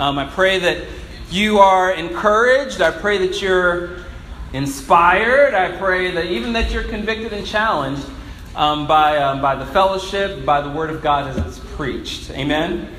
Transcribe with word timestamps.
Um, 0.00 0.16
I 0.16 0.26
pray 0.26 0.60
that 0.60 0.84
you 1.28 1.58
are 1.58 1.92
encouraged. 1.92 2.80
I 2.80 2.92
pray 2.92 3.18
that 3.26 3.42
you're 3.42 4.04
inspired. 4.52 5.54
I 5.54 5.76
pray 5.76 6.12
that 6.12 6.26
even 6.26 6.52
that 6.52 6.70
you're 6.70 6.84
convicted 6.84 7.32
and 7.32 7.44
challenged 7.44 8.06
um, 8.54 8.86
by, 8.86 9.16
um, 9.16 9.42
by 9.42 9.56
the 9.56 9.66
fellowship, 9.66 10.44
by 10.44 10.60
the 10.60 10.70
Word 10.70 10.90
of 10.90 11.02
God 11.02 11.26
as 11.26 11.44
it's 11.44 11.58
preached. 11.74 12.30
Amen. 12.30 12.94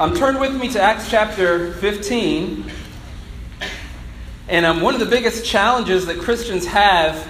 Um, 0.00 0.12
turn 0.16 0.40
with 0.40 0.60
me 0.60 0.68
to 0.70 0.80
Acts 0.80 1.08
chapter 1.08 1.72
15. 1.74 2.68
And 4.48 4.66
um, 4.66 4.80
one 4.80 4.94
of 4.94 5.00
the 5.00 5.06
biggest 5.06 5.44
challenges 5.44 6.06
that 6.06 6.18
Christians 6.18 6.66
have 6.66 7.28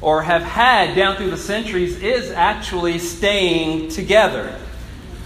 or 0.00 0.20
have 0.20 0.42
had 0.42 0.96
down 0.96 1.14
through 1.14 1.30
the 1.30 1.36
centuries 1.36 2.02
is 2.02 2.32
actually 2.32 2.98
staying 2.98 3.90
together. 3.90 4.58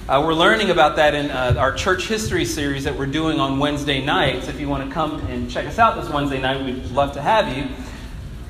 Uh, 0.08 0.22
we're 0.24 0.34
learning 0.34 0.70
about 0.70 0.94
that 0.94 1.16
in 1.16 1.32
uh, 1.32 1.52
our 1.58 1.74
church 1.74 2.06
history 2.06 2.44
series 2.44 2.84
that 2.84 2.96
we're 2.96 3.06
doing 3.06 3.40
on 3.40 3.58
Wednesday 3.58 4.00
nights. 4.00 4.46
If 4.46 4.60
you 4.60 4.68
want 4.68 4.88
to 4.88 4.94
come 4.94 5.18
and 5.26 5.50
check 5.50 5.66
us 5.66 5.80
out 5.80 6.00
this 6.00 6.08
Wednesday 6.08 6.40
night, 6.40 6.64
we'd 6.64 6.84
love 6.92 7.12
to 7.14 7.20
have 7.20 7.56
you. 7.56 7.66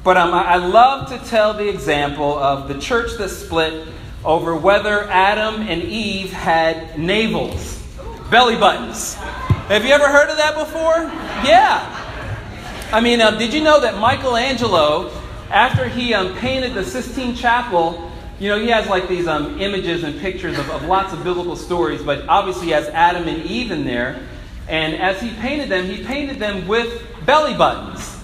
But 0.05 0.19
um, 0.19 0.35
I 0.35 0.57
love 0.57 1.09
to 1.09 1.31
tell 1.31 1.55
the 1.55 1.67
example 1.67 2.39
of 2.39 2.69
the 2.69 2.79
church 2.79 3.17
that 3.17 3.31
split 3.31 3.89
over 4.23 4.55
whether 4.55 5.05
Adam 5.05 5.63
and 5.63 5.83
Eve 5.83 6.31
had 6.31 6.99
navels, 6.99 7.83
belly 8.31 8.57
buttons. 8.57 9.15
Have 9.15 9.83
you 9.83 9.93
ever 9.93 10.09
heard 10.09 10.29
of 10.29 10.37
that 10.37 10.57
before? 10.59 11.05
Yeah. 11.43 12.91
I 12.93 13.01
mean, 13.01 13.23
um, 13.23 13.39
did 13.39 13.55
you 13.55 13.63
know 13.63 13.81
that 13.81 13.99
Michelangelo, 13.99 15.11
after 15.49 15.89
he 15.89 16.13
um, 16.13 16.37
painted 16.37 16.75
the 16.75 16.85
Sistine 16.85 17.35
Chapel, 17.35 18.06
you 18.39 18.49
know, 18.49 18.59
he 18.59 18.69
has 18.69 18.87
like 18.89 19.09
these 19.09 19.27
um, 19.27 19.59
images 19.61 20.05
and 20.05 20.21
pictures 20.21 20.59
of, 20.59 20.69
of 20.71 20.85
lots 20.85 21.13
of 21.13 21.25
biblical 21.25 21.57
stories, 21.57 22.03
but 22.03 22.29
obviously 22.29 22.67
he 22.67 22.73
has 22.73 22.89
Adam 22.89 23.27
and 23.29 23.43
Eve 23.45 23.71
in 23.71 23.85
there. 23.85 24.21
And 24.69 24.95
as 24.95 25.21
he 25.21 25.31
painted 25.35 25.69
them, 25.69 25.87
he 25.87 26.05
painted 26.05 26.39
them 26.39 26.67
with 26.67 27.03
belly 27.25 27.55
buttons. 27.55 28.19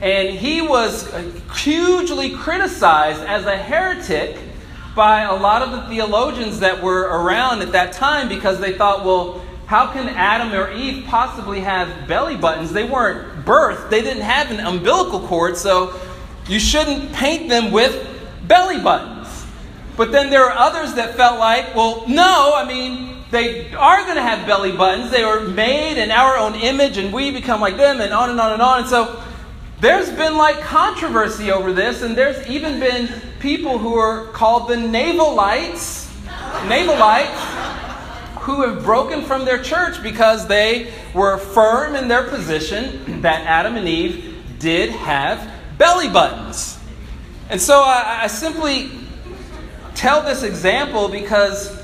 And 0.00 0.36
he 0.36 0.60
was 0.60 1.12
uh, 1.12 1.22
hugely 1.54 2.30
criticized 2.30 3.22
as 3.22 3.46
a 3.46 3.56
heretic 3.56 4.36
by 4.94 5.22
a 5.22 5.34
lot 5.34 5.62
of 5.62 5.72
the 5.72 5.82
theologians 5.88 6.60
that 6.60 6.82
were 6.82 7.02
around 7.02 7.60
at 7.62 7.72
that 7.72 7.92
time 7.92 8.28
because 8.28 8.60
they 8.60 8.76
thought, 8.76 9.04
well, 9.04 9.42
how 9.66 9.92
can 9.92 10.08
Adam 10.08 10.52
or 10.52 10.72
Eve 10.72 11.04
possibly 11.06 11.60
have 11.60 12.06
belly 12.06 12.36
buttons? 12.36 12.72
They 12.72 12.84
weren't 12.84 13.44
birthed, 13.44 13.90
they 13.90 14.00
didn't 14.00 14.22
have 14.22 14.50
an 14.50 14.60
umbilical 14.60 15.20
cord, 15.26 15.56
so 15.56 15.98
you 16.46 16.60
shouldn't 16.60 17.12
paint 17.12 17.48
them 17.48 17.72
with 17.72 18.06
belly 18.46 18.80
buttons. 18.80 19.25
But 19.96 20.12
then 20.12 20.30
there 20.30 20.44
are 20.44 20.56
others 20.56 20.94
that 20.94 21.14
felt 21.14 21.38
like, 21.38 21.74
well, 21.74 22.04
no, 22.06 22.52
I 22.54 22.66
mean, 22.66 23.24
they 23.30 23.72
are 23.72 24.02
going 24.02 24.16
to 24.16 24.22
have 24.22 24.46
belly 24.46 24.72
buttons. 24.72 25.10
They 25.10 25.24
were 25.24 25.40
made 25.40 26.00
in 26.00 26.10
our 26.10 26.36
own 26.36 26.54
image, 26.54 26.98
and 26.98 27.12
we 27.12 27.30
become 27.30 27.60
like 27.60 27.76
them, 27.76 28.00
and 28.00 28.12
on 28.12 28.30
and 28.30 28.40
on 28.40 28.52
and 28.52 28.62
on. 28.62 28.80
And 28.80 28.88
so 28.88 29.22
there's 29.80 30.10
been 30.10 30.36
like 30.36 30.60
controversy 30.60 31.50
over 31.50 31.72
this, 31.72 32.02
and 32.02 32.16
there's 32.16 32.46
even 32.46 32.78
been 32.78 33.08
people 33.40 33.78
who 33.78 33.94
are 33.94 34.26
called 34.28 34.68
the 34.68 34.76
Navalites, 34.76 36.06
Navalites, 36.68 37.66
who 38.40 38.62
have 38.62 38.84
broken 38.84 39.22
from 39.22 39.44
their 39.44 39.60
church 39.60 40.00
because 40.02 40.46
they 40.46 40.92
were 41.14 41.36
firm 41.36 41.96
in 41.96 42.06
their 42.06 42.22
position 42.22 43.22
that 43.22 43.42
Adam 43.42 43.76
and 43.76 43.88
Eve 43.88 44.36
did 44.60 44.90
have 44.90 45.50
belly 45.78 46.08
buttons. 46.08 46.78
And 47.50 47.60
so 47.60 47.82
I, 47.82 48.20
I 48.22 48.26
simply 48.28 48.90
tell 49.96 50.22
this 50.22 50.42
example 50.42 51.08
because 51.08 51.82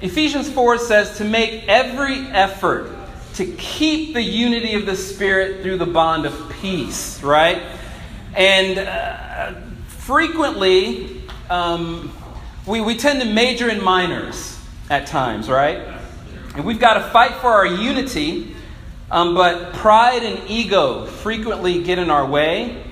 Ephesians 0.00 0.50
4 0.50 0.78
says 0.78 1.16
to 1.18 1.24
make 1.24 1.66
every 1.68 2.18
effort 2.28 2.90
to 3.34 3.46
keep 3.56 4.14
the 4.14 4.22
unity 4.22 4.74
of 4.74 4.84
the 4.84 4.96
Spirit 4.96 5.62
through 5.62 5.78
the 5.78 5.86
bond 5.86 6.26
of 6.26 6.52
peace, 6.60 7.22
right? 7.22 7.62
And 8.34 8.78
uh, 8.78 9.54
frequently, 9.86 11.22
um, 11.48 12.12
we, 12.66 12.80
we 12.80 12.96
tend 12.96 13.20
to 13.22 13.26
major 13.26 13.70
in 13.70 13.82
minors 13.82 14.60
at 14.90 15.06
times, 15.06 15.48
right? 15.48 15.78
And 16.56 16.64
we've 16.64 16.80
got 16.80 16.94
to 16.94 17.10
fight 17.10 17.34
for 17.36 17.48
our 17.48 17.66
unity, 17.66 18.54
um, 19.10 19.34
but 19.34 19.72
pride 19.74 20.24
and 20.24 20.50
ego 20.50 21.06
frequently 21.06 21.82
get 21.82 21.98
in 21.98 22.10
our 22.10 22.26
way. 22.26 22.84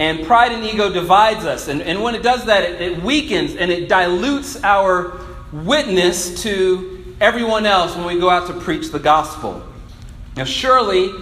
And 0.00 0.26
pride 0.26 0.52
and 0.52 0.64
ego 0.64 0.90
divides 0.90 1.44
us. 1.44 1.68
And, 1.68 1.82
and 1.82 2.02
when 2.02 2.14
it 2.14 2.22
does 2.22 2.46
that, 2.46 2.64
it, 2.64 2.80
it 2.80 3.02
weakens 3.02 3.54
and 3.54 3.70
it 3.70 3.86
dilutes 3.86 4.64
our 4.64 5.20
witness 5.52 6.42
to 6.42 7.14
everyone 7.20 7.66
else 7.66 7.94
when 7.94 8.06
we 8.06 8.18
go 8.18 8.30
out 8.30 8.46
to 8.46 8.54
preach 8.54 8.88
the 8.88 8.98
gospel. 8.98 9.62
Now, 10.38 10.44
surely, 10.44 11.12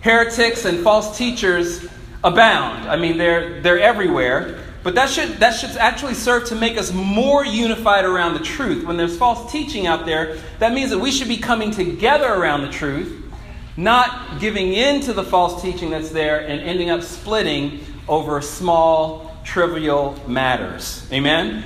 heretics 0.00 0.64
and 0.64 0.80
false 0.80 1.16
teachers 1.16 1.86
abound. 2.24 2.88
I 2.88 2.96
mean, 2.96 3.18
they're, 3.18 3.60
they're 3.60 3.78
everywhere. 3.78 4.58
But 4.82 4.96
that 4.96 5.10
should, 5.10 5.38
that 5.38 5.52
should 5.52 5.76
actually 5.76 6.14
serve 6.14 6.46
to 6.46 6.56
make 6.56 6.76
us 6.76 6.92
more 6.92 7.46
unified 7.46 8.04
around 8.04 8.34
the 8.34 8.40
truth. 8.40 8.84
When 8.84 8.96
there's 8.96 9.16
false 9.16 9.52
teaching 9.52 9.86
out 9.86 10.06
there, 10.06 10.38
that 10.58 10.72
means 10.72 10.90
that 10.90 10.98
we 10.98 11.12
should 11.12 11.28
be 11.28 11.36
coming 11.36 11.70
together 11.70 12.34
around 12.34 12.62
the 12.62 12.70
truth, 12.70 13.32
not 13.76 14.40
giving 14.40 14.72
in 14.72 15.00
to 15.02 15.12
the 15.12 15.22
false 15.22 15.62
teaching 15.62 15.90
that's 15.90 16.10
there 16.10 16.40
and 16.40 16.60
ending 16.60 16.90
up 16.90 17.02
splitting 17.02 17.78
over 18.08 18.40
small, 18.40 19.34
trivial 19.44 20.18
matters. 20.26 21.06
Amen? 21.12 21.64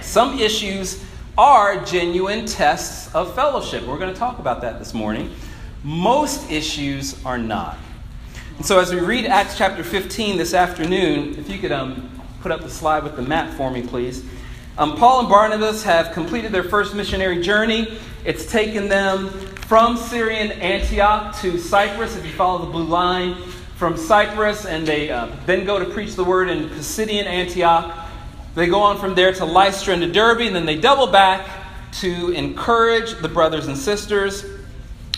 Some 0.00 0.38
issues 0.38 1.02
are 1.38 1.82
genuine 1.84 2.44
tests 2.44 3.14
of 3.14 3.34
fellowship. 3.34 3.86
We're 3.86 3.98
going 3.98 4.12
to 4.12 4.18
talk 4.18 4.38
about 4.38 4.60
that 4.62 4.78
this 4.78 4.92
morning. 4.92 5.34
Most 5.82 6.50
issues 6.50 7.24
are 7.24 7.38
not. 7.38 7.78
And 8.58 8.66
so, 8.66 8.78
as 8.78 8.92
we 8.92 9.00
read 9.00 9.24
Acts 9.24 9.56
chapter 9.56 9.82
15 9.82 10.36
this 10.36 10.52
afternoon, 10.52 11.38
if 11.38 11.48
you 11.48 11.58
could 11.58 11.72
um, 11.72 12.10
put 12.42 12.52
up 12.52 12.60
the 12.60 12.70
slide 12.70 13.02
with 13.02 13.16
the 13.16 13.22
map 13.22 13.54
for 13.54 13.70
me, 13.70 13.82
please. 13.82 14.24
Um, 14.76 14.96
Paul 14.96 15.20
and 15.20 15.28
Barnabas 15.28 15.82
have 15.84 16.12
completed 16.12 16.52
their 16.52 16.62
first 16.62 16.94
missionary 16.94 17.42
journey. 17.42 17.98
It's 18.24 18.46
taken 18.46 18.88
them 18.88 19.30
from 19.30 19.96
Syrian 19.96 20.52
Antioch 20.52 21.38
to 21.40 21.58
Cyprus, 21.58 22.16
if 22.16 22.24
you 22.26 22.32
follow 22.32 22.64
the 22.64 22.70
blue 22.70 22.84
line 22.84 23.36
from 23.82 23.96
Cyprus, 23.96 24.64
and 24.64 24.86
they 24.86 25.10
uh, 25.10 25.26
then 25.44 25.64
go 25.64 25.76
to 25.76 25.84
preach 25.84 26.14
the 26.14 26.22
word 26.22 26.48
in 26.48 26.68
Pisidian 26.68 27.24
Antioch. 27.24 27.92
They 28.54 28.68
go 28.68 28.80
on 28.80 28.96
from 28.96 29.16
there 29.16 29.32
to 29.32 29.44
Lystra 29.44 29.94
and 29.94 30.02
to 30.04 30.08
Derbe, 30.08 30.42
and 30.42 30.54
then 30.54 30.66
they 30.66 30.78
double 30.78 31.08
back 31.08 31.50
to 31.94 32.30
encourage 32.30 33.14
the 33.14 33.28
brothers 33.28 33.66
and 33.66 33.76
sisters, 33.76 34.44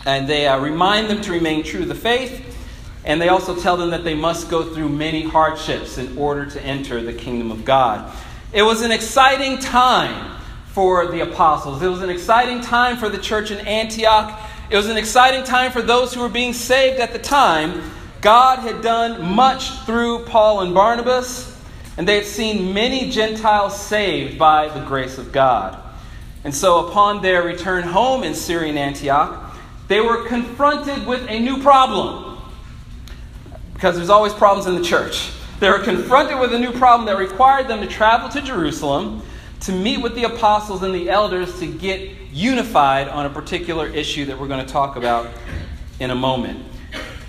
and 0.07 0.27
they 0.27 0.47
uh, 0.47 0.59
remind 0.61 1.11
them 1.11 1.21
to 1.21 1.33
remain 1.33 1.63
true 1.63 1.81
to 1.81 1.87
the 1.87 1.95
faith. 1.95 2.57
And 3.05 3.21
they 3.21 3.29
also 3.29 3.55
tell 3.55 3.77
them 3.77 3.91
that 3.91 4.03
they 4.03 4.15
must 4.15 4.49
go 4.49 4.73
through 4.73 4.89
many 4.89 5.29
hardships 5.29 5.99
in 5.99 6.17
order 6.17 6.47
to 6.47 6.63
enter 6.63 7.03
the 7.03 7.13
kingdom 7.13 7.51
of 7.51 7.67
God. 7.67 8.11
It 8.55 8.63
was 8.63 8.81
an 8.81 8.93
exciting 8.93 9.59
time 9.59 10.41
for 10.69 11.09
the 11.09 11.21
apostles. 11.21 11.83
It 11.83 11.89
was 11.89 12.01
an 12.01 12.09
exciting 12.09 12.63
time 12.63 12.97
for 12.97 13.11
the 13.11 13.19
church 13.19 13.51
in 13.51 13.59
Antioch. 13.67 14.41
It 14.71 14.77
was 14.79 14.89
an 14.89 14.97
exciting 14.97 15.45
time 15.45 15.71
for 15.71 15.83
those 15.83 16.15
who 16.15 16.23
were 16.23 16.31
being 16.31 16.55
saved 16.55 16.99
at 16.99 17.13
the 17.13 17.19
time 17.19 17.83
God 18.25 18.61
had 18.61 18.81
done 18.81 19.35
much 19.35 19.71
through 19.81 20.21
Paul 20.25 20.62
and 20.62 20.73
Barnabas, 20.73 21.62
and 21.99 22.09
they 22.09 22.17
had 22.17 22.25
seen 22.25 22.73
many 22.73 23.11
Gentiles 23.11 23.79
saved 23.79 24.39
by 24.39 24.69
the 24.69 24.81
grace 24.87 25.19
of 25.19 25.31
God. 25.31 25.79
And 26.43 26.55
so, 26.55 26.89
upon 26.89 27.21
their 27.21 27.43
return 27.43 27.83
home 27.83 28.25
in 28.25 28.34
Syrian 28.34 28.79
Antioch, 28.79 29.55
they 29.89 30.01
were 30.01 30.25
confronted 30.25 31.07
with 31.07 31.29
a 31.29 31.39
new 31.39 31.63
problem. 31.63 32.39
Because 33.75 33.95
there's 33.95 34.09
always 34.09 34.33
problems 34.33 34.67
in 34.67 34.75
the 34.75 34.89
church. 34.89 35.31
They 35.61 35.69
were 35.69 35.81
confronted 35.81 36.41
with 36.41 36.55
a 36.55 36.59
new 36.59 36.73
problem 36.73 37.05
that 37.05 37.19
required 37.19 37.69
them 37.69 37.83
to 37.83 37.87
travel 37.87 38.31
to 38.31 38.41
Jerusalem 38.41 39.21
to 39.61 39.73
meet 39.73 39.99
with 39.99 40.15
the 40.15 40.25
apostles 40.25 40.83
and 40.83 40.95
the 40.95 41.11
elders 41.11 41.59
to 41.61 41.67
get 41.67 42.01
unified 42.33 43.07
on 43.09 43.27
a 43.27 43.31
particular 43.31 43.87
issue 43.87 44.25
that 44.25 44.41
we're 44.41 44.49
going 44.49 44.65
to 44.65 44.73
talk 44.73 44.97
about 44.97 45.29
in 46.01 46.11
a 46.11 46.15
moment. 46.15 46.65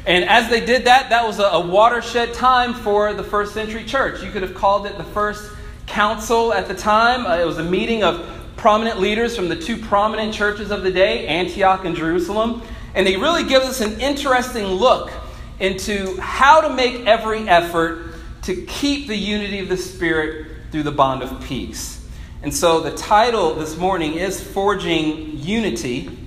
And 0.06 0.24
as 0.26 0.50
they 0.50 0.64
did 0.64 0.86
that, 0.86 1.10
that 1.10 1.26
was 1.26 1.40
a, 1.40 1.60
watershed 1.60 2.34
time 2.34 2.74
for 2.76 3.14
the 3.14 3.24
first 3.24 3.54
century 3.54 3.84
church. 3.84 4.22
You 4.22 4.30
could 4.30 4.44
have 4.44 4.54
called 4.54 4.86
it 4.86 4.98
the 4.98 5.04
first 5.04 5.52
council 5.88 6.54
at 6.54 6.68
the 6.68 6.76
time. 6.76 7.26
Uh, 7.26 7.38
it 7.38 7.46
was 7.46 7.58
a 7.58 7.64
meeting 7.64 8.04
of 8.04 8.30
prominent 8.56 9.00
leaders 9.00 9.36
from 9.36 9.50
the 9.50 9.56
two 9.56 9.78
prominent 9.78 10.34
churches 10.34 10.70
of 10.70 10.84
the 10.84 10.92
day, 10.92 11.26
Antioch 11.28 11.86
and 11.86 11.96
Jerusalem. 11.96 12.62
And 12.94 13.06
they 13.06 13.18
really 13.18 13.44
give 13.44 13.64
us 13.64 13.82
an 13.82 14.00
interesting 14.00 14.66
look 14.66 15.12
into 15.60 16.20
how 16.20 16.62
to 16.62 16.74
make 16.74 17.06
every 17.08 17.50
effort 17.50 18.14
to 18.44 18.66
keep 18.66 19.08
the 19.08 19.18
unity 19.18 19.60
of 19.60 19.70
the 19.70 19.78
Spirit 19.78 20.52
through 20.72 20.84
the 20.84 20.92
bond 20.92 21.24
of 21.24 21.44
peace. 21.46 22.08
And 22.44 22.54
so 22.54 22.80
the 22.80 22.96
title 22.96 23.56
this 23.56 23.76
morning 23.76 24.14
is 24.14 24.40
Forging 24.40 25.40
Unity 25.40 26.25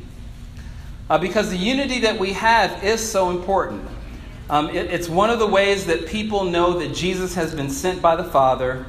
uh, 1.11 1.19
because 1.19 1.51
the 1.51 1.57
unity 1.57 2.01
that 2.01 2.19
we 2.19 2.33
have 2.35 2.85
is 2.85 3.07
so 3.07 3.31
important. 3.31 3.87
Um, 4.51 4.71
it, 4.71 4.91
it's 4.91 5.09
one 5.09 5.31
of 5.31 5.39
the 5.39 5.47
ways 5.47 5.87
that 5.87 6.07
people 6.07 6.45
know 6.45 6.79
that 6.79 6.95
Jesus 6.95 7.35
has 7.35 7.55
been 7.55 7.71
sent 7.71 8.01
by 8.01 8.17
the 8.17 8.25
Father. 8.25 8.87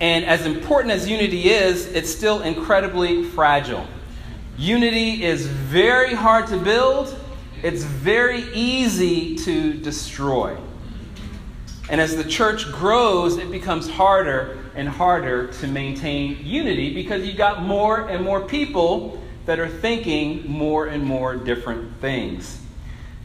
And 0.00 0.24
as 0.24 0.44
important 0.44 0.92
as 0.92 1.08
unity 1.08 1.48
is, 1.48 1.86
it's 1.86 2.10
still 2.14 2.42
incredibly 2.42 3.24
fragile. 3.24 3.86
Unity 4.58 5.24
is 5.24 5.46
very 5.46 6.14
hard 6.14 6.46
to 6.48 6.58
build, 6.58 7.18
it's 7.62 7.84
very 7.84 8.42
easy 8.52 9.36
to 9.36 9.74
destroy. 9.74 10.56
And 11.88 12.00
as 12.00 12.16
the 12.16 12.24
church 12.24 12.70
grows, 12.72 13.36
it 13.36 13.50
becomes 13.50 13.88
harder 13.88 14.58
and 14.74 14.88
harder 14.88 15.46
to 15.48 15.66
maintain 15.66 16.38
unity 16.44 16.92
because 16.94 17.24
you've 17.26 17.36
got 17.36 17.62
more 17.62 18.08
and 18.08 18.24
more 18.24 18.40
people 18.40 19.22
that 19.46 19.58
are 19.58 19.68
thinking 19.68 20.48
more 20.50 20.86
and 20.86 21.02
more 21.02 21.36
different 21.36 22.00
things. 22.00 22.60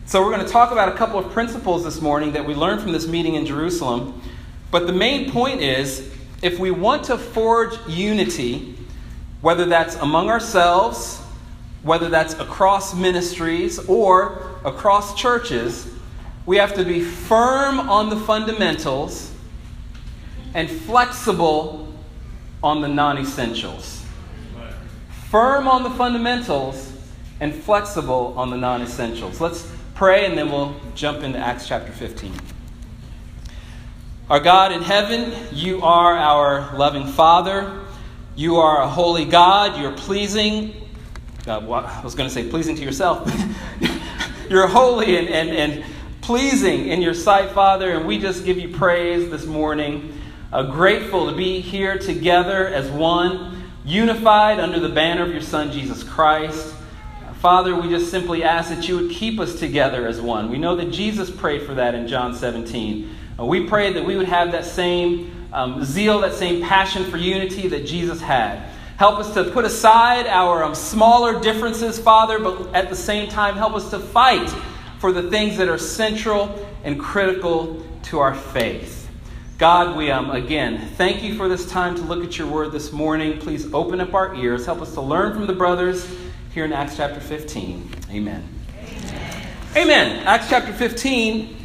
So, 0.06 0.24
we're 0.24 0.32
going 0.32 0.46
to 0.46 0.52
talk 0.52 0.72
about 0.72 0.90
a 0.90 0.98
couple 0.98 1.20
of 1.20 1.32
principles 1.32 1.84
this 1.84 2.02
morning 2.02 2.34
that 2.34 2.46
we 2.46 2.54
learned 2.54 2.82
from 2.82 2.92
this 2.92 3.08
meeting 3.08 3.36
in 3.36 3.46
Jerusalem. 3.46 4.22
But 4.70 4.88
the 4.88 4.94
main 4.94 5.32
point 5.32 5.62
is 5.62 6.12
if 6.42 6.60
we 6.60 6.72
want 6.72 7.06
to 7.06 7.18
forge 7.18 7.78
unity, 7.88 8.76
whether 9.42 9.66
that's 9.66 9.96
among 9.98 10.30
ourselves, 10.30 11.20
whether 11.84 12.10
that's 12.10 12.34
across 12.36 12.96
ministries, 12.96 13.80
or 13.88 14.60
across 14.64 15.16
churches, 15.16 15.92
we 16.46 16.58
have 16.58 16.74
to 16.76 16.84
be 16.84 17.02
firm 17.02 17.80
on 17.80 18.10
the 18.10 18.16
fundamentals 18.18 19.32
and 20.54 20.70
flexible 20.70 21.94
on 22.64 22.82
the 22.82 22.88
non 22.88 23.18
essentials. 23.18 24.01
Firm 25.32 25.66
on 25.66 25.84
the 25.84 25.90
fundamentals 25.92 26.92
and 27.40 27.56
flexible 27.56 28.34
on 28.36 28.50
the 28.50 28.58
non 28.58 28.82
essentials. 28.82 29.40
Let's 29.40 29.66
pray 29.96 30.26
and 30.26 30.38
then 30.38 30.52
we'll 30.52 30.76
jump 30.94 31.24
into 31.24 31.40
Acts 31.40 31.70
chapter 31.70 31.94
15. 31.94 32.34
Our 34.30 34.42
God 34.42 34.74
in 34.74 34.82
heaven, 34.82 35.32
you 35.54 35.84
are 35.84 36.18
our 36.18 36.76
loving 36.78 37.08
Father. 37.08 37.80
You 38.36 38.58
are 38.58 38.82
a 38.82 38.90
holy 38.90 39.24
God. 39.24 39.80
You're 39.80 39.94
pleasing. 39.94 40.76
Uh, 41.48 41.60
I 41.60 42.04
was 42.04 42.14
going 42.14 42.28
to 42.28 42.36
say 42.36 42.50
pleasing 42.50 42.76
to 42.76 42.84
yourself. 42.84 43.32
You're 44.50 44.68
holy 44.68 45.16
and, 45.16 45.30
and, 45.30 45.50
and 45.50 45.86
pleasing 46.20 46.90
in 46.90 47.02
your 47.02 47.14
sight, 47.14 47.52
Father, 47.52 47.92
and 47.92 48.06
we 48.06 48.20
just 48.20 48.44
give 48.44 48.60
you 48.60 48.68
praise 48.68 49.30
this 49.30 49.46
morning. 49.46 50.14
Uh, 50.52 50.64
grateful 50.64 51.30
to 51.30 51.34
be 51.38 51.62
here 51.62 51.98
together 51.98 52.68
as 52.68 52.92
one, 52.92 53.51
unified 53.84 54.60
under 54.60 54.80
the 54.80 54.90
banner 54.90 55.24
of 55.24 55.32
your 55.32 55.42
Son, 55.42 55.72
Jesus 55.72 56.04
Christ. 56.04 56.76
Father, 57.40 57.76
we 57.76 57.90
just 57.90 58.12
simply 58.12 58.44
ask 58.44 58.70
that 58.70 58.88
you 58.88 58.98
would 58.98 59.10
keep 59.10 59.40
us 59.40 59.60
together 59.60 60.08
as 60.08 60.22
one. 60.22 60.52
We 60.52 60.60
know 60.60 60.76
that 60.76 60.92
Jesus 60.92 61.32
prayed 61.32 61.64
for 61.64 61.74
that 61.74 61.96
in 61.96 62.08
John 62.08 62.36
17. 62.36 63.16
Uh, 63.40 63.46
we 63.46 63.66
pray 63.68 63.94
that 63.94 64.06
we 64.06 64.16
would 64.16 64.28
have 64.28 64.52
that 64.52 64.66
same 64.66 65.48
um, 65.52 65.84
zeal, 65.84 66.20
that 66.20 66.36
same 66.36 66.62
passion 66.62 67.04
for 67.10 67.18
unity 67.18 67.68
that 67.70 67.86
Jesus 67.86 68.22
had. 68.22 68.60
Help 68.98 69.18
us 69.18 69.34
to 69.34 69.46
put 69.46 69.66
aside 69.66 70.28
our 70.28 70.64
um, 70.64 70.76
smaller 70.76 71.40
differences, 71.42 71.98
Father, 71.98 72.38
but 72.38 72.76
at 72.76 72.90
the 72.90 72.96
same 72.96 73.28
time, 73.28 73.56
help 73.56 73.74
us 73.74 73.90
to 73.90 73.98
fight 73.98 74.54
for 75.00 75.12
the 75.12 75.32
things 75.32 75.58
that 75.58 75.68
are 75.68 75.80
central 75.80 76.64
and 76.84 77.00
critical 77.00 77.84
to 78.04 78.20
our 78.20 78.36
faith. 78.36 79.01
God, 79.62 79.96
we 79.96 80.10
um, 80.10 80.32
again 80.32 80.80
thank 80.96 81.22
you 81.22 81.36
for 81.36 81.48
this 81.48 81.70
time 81.70 81.94
to 81.94 82.02
look 82.02 82.24
at 82.24 82.36
your 82.36 82.48
word 82.48 82.72
this 82.72 82.92
morning. 82.92 83.38
Please 83.38 83.72
open 83.76 84.02
up 84.02 84.16
our 84.16 84.34
ears. 84.34 84.66
Help 84.66 84.82
us 84.82 84.96
to 84.96 85.02
learn 85.02 85.36
from 85.36 85.46
the 85.46 85.54
brothers 85.54 86.10
here 86.52 86.66
in 86.66 86.74
Acts 86.74 86.98
chapter 86.98 87.20
15. 87.20 87.88
Amen. 88.10 88.44
Amen. 88.76 89.48
Amen. 89.76 90.26
Acts 90.26 90.50
chapter 90.50 90.74
15. 90.74 91.56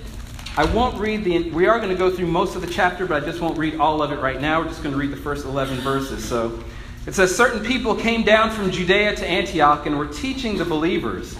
I 0.58 0.66
won't 0.74 0.98
read 1.00 1.24
the. 1.24 1.48
We 1.52 1.68
are 1.68 1.78
going 1.78 1.88
to 1.88 1.96
go 1.96 2.14
through 2.14 2.26
most 2.26 2.54
of 2.54 2.60
the 2.60 2.66
chapter, 2.66 3.06
but 3.06 3.22
I 3.22 3.24
just 3.24 3.40
won't 3.40 3.56
read 3.56 3.80
all 3.80 4.02
of 4.02 4.12
it 4.12 4.18
right 4.18 4.42
now. 4.42 4.60
We're 4.60 4.68
just 4.68 4.82
going 4.82 4.92
to 4.92 5.00
read 5.00 5.10
the 5.10 5.16
first 5.16 5.46
11 5.46 5.78
verses. 5.78 6.22
So 6.22 6.62
it 7.06 7.14
says, 7.14 7.34
Certain 7.34 7.64
people 7.64 7.94
came 7.94 8.24
down 8.24 8.50
from 8.50 8.70
Judea 8.70 9.16
to 9.16 9.26
Antioch 9.26 9.86
and 9.86 9.96
were 9.96 10.08
teaching 10.08 10.58
the 10.58 10.66
believers. 10.66 11.34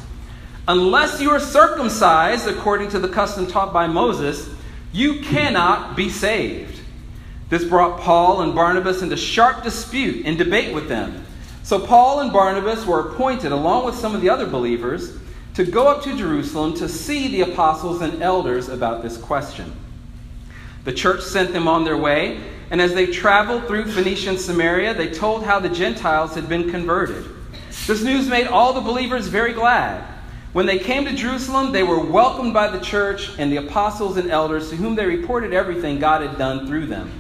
Unless 0.67 1.21
you 1.21 1.29
are 1.33 1.39
circumcised 1.39 2.49
according 2.49 2.89
to 2.93 2.99
the 2.99 3.09
custom 3.09 3.47
taught 3.47 3.75
by 3.75 3.87
Moses, 3.87 4.56
you 4.93 5.21
cannot 5.21 5.97
be 5.97 6.09
saved. 6.09 6.81
This 7.49 7.65
brought 7.65 8.01
Paul 8.01 8.43
and 8.43 8.55
Barnabas 8.55 9.03
into 9.03 9.17
sharp 9.17 9.63
dispute 9.63 10.27
and 10.27 10.37
debate 10.37 10.75
with 10.75 10.89
them. 10.89 11.25
So 11.63 11.79
Paul 11.79 12.21
and 12.21 12.33
Barnabas 12.33 12.87
were 12.87 13.11
appointed, 13.11 13.53
along 13.53 13.87
with 13.87 13.97
some 13.97 14.15
of 14.15 14.21
the 14.21 14.31
other 14.31 14.47
believers, 14.47 15.17
to 15.55 15.65
go 15.65 15.89
up 15.89 16.03
to 16.05 16.17
Jerusalem 16.17 16.75
to 16.75 16.89
see 16.89 17.29
the 17.29 17.51
apostles 17.53 18.01
and 18.03 18.23
elders 18.23 18.69
about 18.69 19.03
this 19.03 19.17
question. 19.17 19.73
The 20.85 20.93
church 20.93 21.23
sent 21.23 21.53
them 21.53 21.67
on 21.67 21.85
their 21.85 21.97
way, 21.97 22.41
and 22.71 22.81
as 22.81 22.95
they 22.95 23.07
traveled 23.07 23.67
through 23.67 23.91
Phoenicia 23.91 24.31
and 24.31 24.41
Samaria, 24.41 24.95
they 24.95 25.11
told 25.11 25.45
how 25.45 25.59
the 25.59 25.69
Gentiles 25.69 26.35
had 26.35 26.49
been 26.49 26.71
converted. 26.71 27.25
This 27.87 28.03
news 28.03 28.29
made 28.29 28.47
all 28.47 28.73
the 28.73 28.81
believers 28.81 29.29
very 29.29 29.53
glad. 29.53 30.05
When 30.53 30.67
they 30.67 30.79
came 30.79 31.05
to 31.05 31.13
Jerusalem, 31.13 31.73
they 31.73 31.83
were 31.83 32.01
welcomed 32.01 32.55
by 32.55 32.69
the 32.69 32.81
church 32.81 33.39
and 33.39 33.53
the 33.53 33.57
apostles 33.57 34.17
and 34.17 34.31
elders 34.31 34.71
to 34.71 34.77
whom 34.77 34.95
they 34.95 35.05
reported 35.05 35.53
everything 35.53 35.99
God 35.99 36.23
had 36.23 36.39
done 36.39 36.67
through 36.67 36.87
them. 36.87 37.11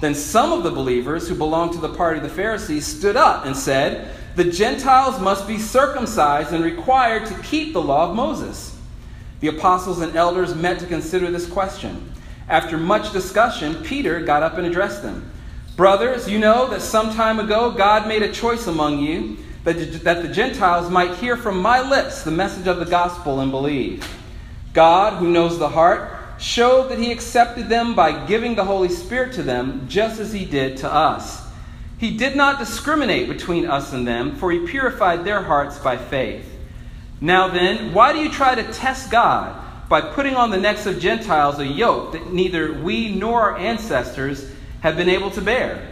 Then 0.00 0.14
some 0.14 0.52
of 0.52 0.62
the 0.62 0.70
believers 0.70 1.28
who 1.28 1.34
belonged 1.34 1.72
to 1.74 1.80
the 1.80 1.94
party 1.94 2.18
of 2.18 2.24
the 2.24 2.28
Pharisees 2.28 2.86
stood 2.86 3.16
up 3.16 3.46
and 3.46 3.56
said, 3.56 4.16
The 4.36 4.44
Gentiles 4.44 5.20
must 5.20 5.46
be 5.46 5.58
circumcised 5.58 6.52
and 6.52 6.64
required 6.64 7.26
to 7.26 7.38
keep 7.42 7.72
the 7.72 7.82
law 7.82 8.10
of 8.10 8.16
Moses. 8.16 8.76
The 9.40 9.48
apostles 9.48 10.00
and 10.00 10.14
elders 10.16 10.54
met 10.54 10.78
to 10.80 10.86
consider 10.86 11.30
this 11.30 11.46
question. 11.46 12.12
After 12.48 12.76
much 12.76 13.12
discussion, 13.12 13.82
Peter 13.82 14.20
got 14.20 14.42
up 14.42 14.58
and 14.58 14.66
addressed 14.66 15.02
them. 15.02 15.30
Brothers, 15.76 16.28
you 16.28 16.38
know 16.38 16.68
that 16.68 16.82
some 16.82 17.14
time 17.14 17.40
ago 17.40 17.70
God 17.70 18.06
made 18.06 18.22
a 18.22 18.32
choice 18.32 18.66
among 18.66 18.98
you 18.98 19.38
that, 19.64 19.74
that 20.04 20.22
the 20.22 20.28
Gentiles 20.28 20.90
might 20.90 21.16
hear 21.16 21.36
from 21.36 21.60
my 21.60 21.80
lips 21.80 22.22
the 22.22 22.30
message 22.30 22.66
of 22.66 22.78
the 22.78 22.84
gospel 22.84 23.40
and 23.40 23.50
believe. 23.50 24.06
God, 24.72 25.18
who 25.18 25.30
knows 25.30 25.58
the 25.58 25.68
heart, 25.68 26.18
showed 26.38 26.88
that 26.88 26.98
he 26.98 27.12
accepted 27.12 27.68
them 27.68 27.94
by 27.94 28.26
giving 28.26 28.54
the 28.54 28.64
Holy 28.64 28.88
Spirit 28.88 29.34
to 29.34 29.42
them, 29.42 29.86
just 29.88 30.18
as 30.18 30.32
he 30.32 30.44
did 30.44 30.78
to 30.78 30.92
us. 30.92 31.46
He 31.98 32.16
did 32.16 32.34
not 32.34 32.58
discriminate 32.58 33.28
between 33.28 33.66
us 33.66 33.92
and 33.92 34.06
them, 34.06 34.34
for 34.34 34.50
he 34.50 34.66
purified 34.66 35.24
their 35.24 35.42
hearts 35.42 35.78
by 35.78 35.96
faith. 35.96 36.48
Now 37.20 37.46
then, 37.46 37.94
why 37.94 38.12
do 38.12 38.18
you 38.18 38.28
try 38.28 38.56
to 38.56 38.72
test 38.72 39.10
God 39.10 39.88
by 39.88 40.00
putting 40.00 40.34
on 40.34 40.50
the 40.50 40.58
necks 40.58 40.86
of 40.86 40.98
Gentiles 40.98 41.60
a 41.60 41.66
yoke 41.66 42.12
that 42.12 42.32
neither 42.32 42.72
we 42.72 43.14
nor 43.14 43.42
our 43.42 43.56
ancestors 43.56 44.50
have 44.80 44.96
been 44.96 45.08
able 45.08 45.30
to 45.32 45.40
bear? 45.40 45.86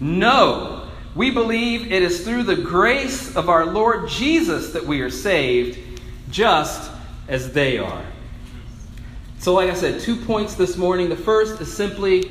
No. 0.00 0.85
We 1.16 1.30
believe 1.30 1.90
it 1.90 2.02
is 2.02 2.22
through 2.24 2.42
the 2.42 2.56
grace 2.56 3.34
of 3.36 3.48
our 3.48 3.64
Lord 3.64 4.10
Jesus 4.10 4.72
that 4.72 4.84
we 4.84 5.00
are 5.00 5.08
saved, 5.08 5.78
just 6.30 6.90
as 7.26 7.52
they 7.52 7.78
are. 7.78 8.04
So, 9.38 9.54
like 9.54 9.70
I 9.70 9.74
said, 9.74 10.00
two 10.00 10.16
points 10.16 10.56
this 10.56 10.76
morning. 10.76 11.08
The 11.08 11.16
first 11.16 11.58
is 11.62 11.72
simply 11.72 12.30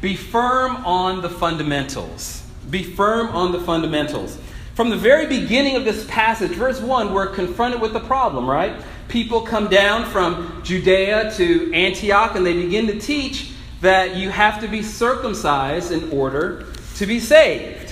be 0.00 0.16
firm 0.16 0.84
on 0.84 1.22
the 1.22 1.30
fundamentals. 1.30 2.42
Be 2.68 2.82
firm 2.82 3.28
on 3.28 3.52
the 3.52 3.60
fundamentals. 3.60 4.36
From 4.74 4.90
the 4.90 4.96
very 4.96 5.28
beginning 5.28 5.76
of 5.76 5.84
this 5.84 6.04
passage, 6.08 6.50
verse 6.50 6.80
1, 6.80 7.14
we're 7.14 7.28
confronted 7.28 7.80
with 7.80 7.92
the 7.92 8.00
problem, 8.00 8.50
right? 8.50 8.82
People 9.06 9.42
come 9.42 9.68
down 9.68 10.06
from 10.06 10.60
Judea 10.64 11.32
to 11.36 11.72
Antioch 11.72 12.34
and 12.34 12.44
they 12.44 12.54
begin 12.54 12.88
to 12.88 12.98
teach 12.98 13.52
that 13.80 14.16
you 14.16 14.30
have 14.30 14.60
to 14.60 14.66
be 14.66 14.82
circumcised 14.82 15.92
in 15.92 16.10
order 16.10 16.66
to 16.96 17.06
be 17.06 17.20
saved. 17.20 17.83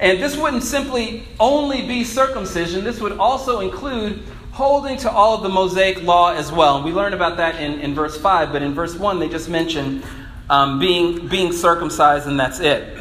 And 0.00 0.20
this 0.20 0.34
wouldn't 0.36 0.62
simply 0.62 1.24
only 1.38 1.86
be 1.86 2.04
circumcision, 2.04 2.82
this 2.84 3.00
would 3.00 3.18
also 3.18 3.60
include 3.60 4.22
holding 4.50 4.96
to 4.98 5.10
all 5.10 5.36
of 5.36 5.42
the 5.42 5.48
Mosaic 5.48 6.02
law 6.02 6.32
as 6.32 6.50
well. 6.50 6.82
We 6.82 6.90
learn 6.90 7.12
about 7.12 7.36
that 7.36 7.60
in, 7.60 7.80
in 7.80 7.94
verse 7.94 8.16
5, 8.16 8.50
but 8.50 8.62
in 8.62 8.74
verse 8.74 8.96
1, 8.96 9.18
they 9.18 9.28
just 9.28 9.48
mention 9.48 10.02
um, 10.48 10.78
being, 10.78 11.28
being 11.28 11.52
circumcised, 11.52 12.26
and 12.26 12.40
that's 12.40 12.60
it. 12.60 12.98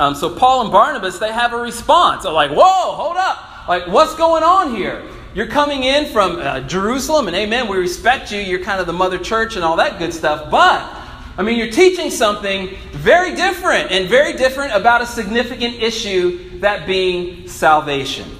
Um, 0.00 0.14
so 0.14 0.34
Paul 0.34 0.62
and 0.62 0.72
Barnabas, 0.72 1.18
they 1.18 1.32
have 1.32 1.52
a 1.52 1.58
response. 1.58 2.22
They're 2.22 2.32
like, 2.32 2.50
whoa, 2.50 2.94
hold 2.94 3.16
up. 3.16 3.68
Like, 3.68 3.86
what's 3.88 4.14
going 4.14 4.42
on 4.42 4.74
here? 4.74 5.02
You're 5.34 5.48
coming 5.48 5.82
in 5.82 6.06
from 6.12 6.38
uh, 6.38 6.60
Jerusalem, 6.60 7.26
and 7.26 7.36
amen, 7.36 7.66
we 7.68 7.76
respect 7.76 8.30
you. 8.30 8.38
You're 8.38 8.62
kind 8.62 8.80
of 8.80 8.86
the 8.86 8.92
mother 8.92 9.18
church 9.18 9.56
and 9.56 9.64
all 9.64 9.76
that 9.76 9.98
good 9.98 10.14
stuff. 10.14 10.50
But 10.50 11.03
I 11.36 11.42
mean, 11.42 11.58
you're 11.58 11.72
teaching 11.72 12.10
something 12.10 12.76
very 12.92 13.34
different 13.34 13.90
and 13.90 14.08
very 14.08 14.34
different 14.34 14.72
about 14.72 15.02
a 15.02 15.06
significant 15.06 15.82
issue, 15.82 16.60
that 16.60 16.86
being 16.86 17.48
salvation. 17.48 18.30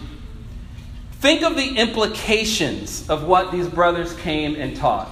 Think 1.15 1.43
of 1.43 1.57
the 1.57 1.77
implications 1.77 3.09
of 3.09 3.25
what 3.25 3.51
these 3.51 3.67
brothers 3.67 4.15
came 4.17 4.55
and 4.55 4.77
taught. 4.77 5.09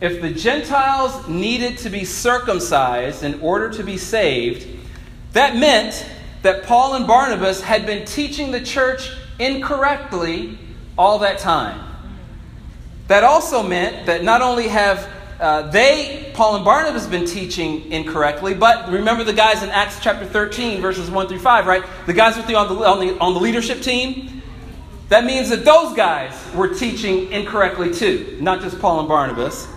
If 0.00 0.20
the 0.20 0.30
Gentiles 0.30 1.28
needed 1.28 1.78
to 1.78 1.90
be 1.90 2.04
circumcised 2.04 3.22
in 3.22 3.40
order 3.40 3.70
to 3.70 3.84
be 3.84 3.96
saved, 3.96 4.66
that 5.34 5.54
meant 5.56 6.04
that 6.42 6.64
Paul 6.64 6.94
and 6.94 7.06
Barnabas 7.06 7.60
had 7.60 7.86
been 7.86 8.04
teaching 8.04 8.50
the 8.50 8.60
church 8.60 9.10
incorrectly 9.38 10.58
all 10.98 11.20
that 11.20 11.38
time. 11.38 11.80
That 13.06 13.22
also 13.22 13.62
meant 13.62 14.06
that 14.06 14.24
not 14.24 14.42
only 14.42 14.68
have 14.68 15.08
uh, 15.44 15.62
they, 15.70 16.30
Paul 16.34 16.56
and 16.56 16.64
Barnabas, 16.64 17.06
been 17.06 17.26
teaching 17.26 17.92
incorrectly. 17.92 18.54
But 18.54 18.90
remember 18.90 19.24
the 19.24 19.32
guys 19.32 19.62
in 19.62 19.68
Acts 19.68 20.00
chapter 20.00 20.24
13, 20.24 20.80
verses 20.80 21.10
1 21.10 21.28
through 21.28 21.38
5, 21.38 21.66
right? 21.66 21.84
The 22.06 22.14
guys 22.14 22.36
with 22.36 22.48
you 22.48 22.56
on 22.56 22.68
the, 22.68 22.84
on 22.84 23.00
the, 23.00 23.18
on 23.18 23.34
the 23.34 23.40
leadership 23.40 23.82
team? 23.82 24.34
that 25.08 25.24
means 25.24 25.50
that 25.50 25.64
those 25.64 25.94
guys 25.94 26.32
were 26.54 26.74
teaching 26.74 27.30
incorrectly 27.30 27.92
too, 27.92 28.38
not 28.40 28.60
just 28.60 28.80
Paul 28.80 29.00
and 29.00 29.08
Barnabas. 29.08 29.68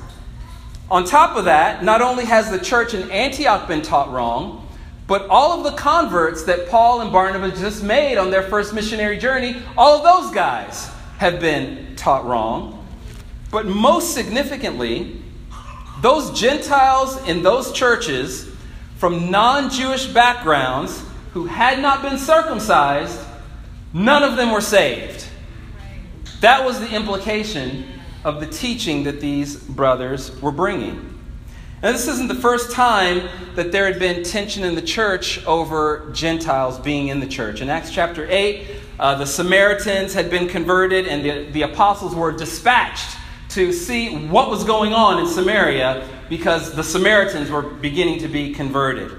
On 0.89 1.03
top 1.03 1.35
of 1.35 1.45
that, 1.45 1.83
not 1.83 2.01
only 2.01 2.25
has 2.25 2.49
the 2.49 2.59
church 2.59 2.93
in 2.93 3.11
Antioch 3.11 3.67
been 3.67 3.81
taught 3.81 4.11
wrong, 4.11 4.67
but 5.05 5.27
all 5.29 5.57
of 5.57 5.63
the 5.63 5.77
converts 5.77 6.43
that 6.45 6.69
Paul 6.69 7.01
and 7.01 7.11
Barnabas 7.11 7.59
just 7.59 7.83
made 7.83 8.17
on 8.17 8.31
their 8.31 8.43
first 8.43 8.73
missionary 8.73 9.17
journey, 9.17 9.61
all 9.77 9.97
of 9.97 10.03
those 10.03 10.33
guys 10.33 10.89
have 11.17 11.39
been 11.39 11.95
taught 11.95 12.25
wrong. 12.25 12.85
But 13.51 13.65
most 13.65 14.13
significantly, 14.13 15.21
those 16.01 16.39
Gentiles 16.39 17.27
in 17.27 17.43
those 17.43 17.71
churches 17.71 18.49
from 18.97 19.31
non 19.31 19.69
Jewish 19.69 20.07
backgrounds 20.07 21.03
who 21.33 21.45
had 21.45 21.79
not 21.79 22.01
been 22.01 22.17
circumcised, 22.17 23.19
none 23.93 24.23
of 24.23 24.35
them 24.35 24.51
were 24.51 24.61
saved. 24.61 25.25
That 26.41 26.65
was 26.65 26.79
the 26.79 26.93
implication 26.93 27.85
of 28.23 28.39
the 28.39 28.47
teaching 28.47 29.03
that 29.03 29.21
these 29.21 29.55
brothers 29.55 30.39
were 30.41 30.51
bringing. 30.51 31.13
Now, 31.81 31.91
this 31.91 32.07
isn't 32.07 32.27
the 32.27 32.35
first 32.35 32.71
time 32.71 33.29
that 33.55 33.71
there 33.71 33.85
had 33.85 33.99
been 33.99 34.23
tension 34.23 34.63
in 34.63 34.73
the 34.73 34.81
church 34.81 35.45
over 35.45 36.09
Gentiles 36.11 36.79
being 36.79 37.09
in 37.09 37.19
the 37.19 37.27
church. 37.27 37.61
In 37.61 37.69
Acts 37.69 37.91
chapter 37.91 38.25
8, 38.27 38.67
uh, 38.99 39.15
the 39.15 39.27
Samaritans 39.27 40.15
had 40.15 40.31
been 40.31 40.47
converted, 40.47 41.07
and 41.07 41.23
the, 41.23 41.51
the 41.51 41.61
apostles 41.61 42.15
were 42.15 42.31
dispatched 42.31 43.15
to 43.49 43.71
see 43.71 44.27
what 44.27 44.49
was 44.49 44.63
going 44.63 44.93
on 44.93 45.19
in 45.19 45.27
Samaria 45.27 46.07
because 46.29 46.73
the 46.73 46.83
Samaritans 46.83 47.49
were 47.49 47.61
beginning 47.61 48.19
to 48.19 48.27
be 48.27 48.53
converted. 48.53 49.11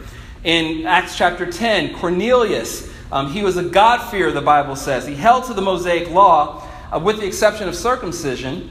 In 0.44 0.86
Acts 0.86 1.16
chapter 1.16 1.50
10, 1.50 1.94
Cornelius, 1.96 2.92
um, 3.10 3.32
he 3.32 3.42
was 3.42 3.56
a 3.56 3.62
God-fearer, 3.62 4.30
the 4.30 4.42
Bible 4.42 4.76
says. 4.76 5.06
He 5.06 5.14
held 5.14 5.44
to 5.44 5.54
the 5.54 5.62
Mosaic 5.62 6.10
law, 6.10 6.66
uh, 6.92 6.98
with 6.98 7.20
the 7.20 7.26
exception 7.26 7.68
of 7.68 7.74
circumcision, 7.74 8.70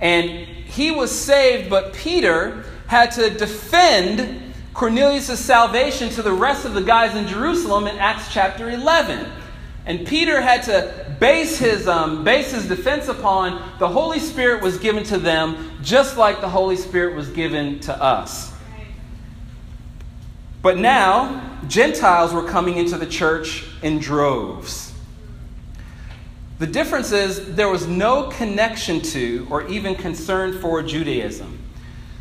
and 0.00 0.30
he 0.30 0.90
was 0.90 1.10
saved, 1.10 1.70
but 1.70 1.94
Peter 1.94 2.64
had 2.86 3.10
to 3.12 3.30
defend 3.30 4.52
Cornelius' 4.74 5.40
salvation 5.40 6.08
to 6.10 6.22
the 6.22 6.32
rest 6.32 6.64
of 6.64 6.74
the 6.74 6.82
guys 6.82 7.16
in 7.16 7.26
Jerusalem 7.26 7.86
in 7.86 7.96
Acts 7.98 8.32
chapter 8.32 8.70
11. 8.70 9.28
And 9.86 10.06
Peter 10.06 10.40
had 10.40 10.62
to 10.64 11.07
base 11.20 11.58
his, 11.58 11.88
um, 11.88 12.24
base 12.24 12.52
his 12.52 12.68
defense 12.68 13.08
upon 13.08 13.78
the 13.78 13.88
Holy 13.88 14.18
Spirit 14.18 14.62
was 14.62 14.78
given 14.78 15.04
to 15.04 15.18
them 15.18 15.70
just 15.82 16.16
like 16.16 16.40
the 16.40 16.48
Holy 16.48 16.76
Spirit 16.76 17.14
was 17.16 17.28
given 17.28 17.80
to 17.80 18.02
us. 18.02 18.52
But 20.62 20.78
now, 20.78 21.60
Gentiles 21.68 22.32
were 22.32 22.42
coming 22.42 22.76
into 22.76 22.96
the 22.96 23.06
church 23.06 23.64
in 23.82 23.98
droves. 23.98 24.92
The 26.58 26.66
difference 26.66 27.12
is 27.12 27.54
there 27.54 27.68
was 27.68 27.86
no 27.86 28.24
connection 28.30 29.00
to 29.02 29.46
or 29.48 29.66
even 29.68 29.94
concern 29.94 30.58
for 30.60 30.82
Judaism 30.82 31.58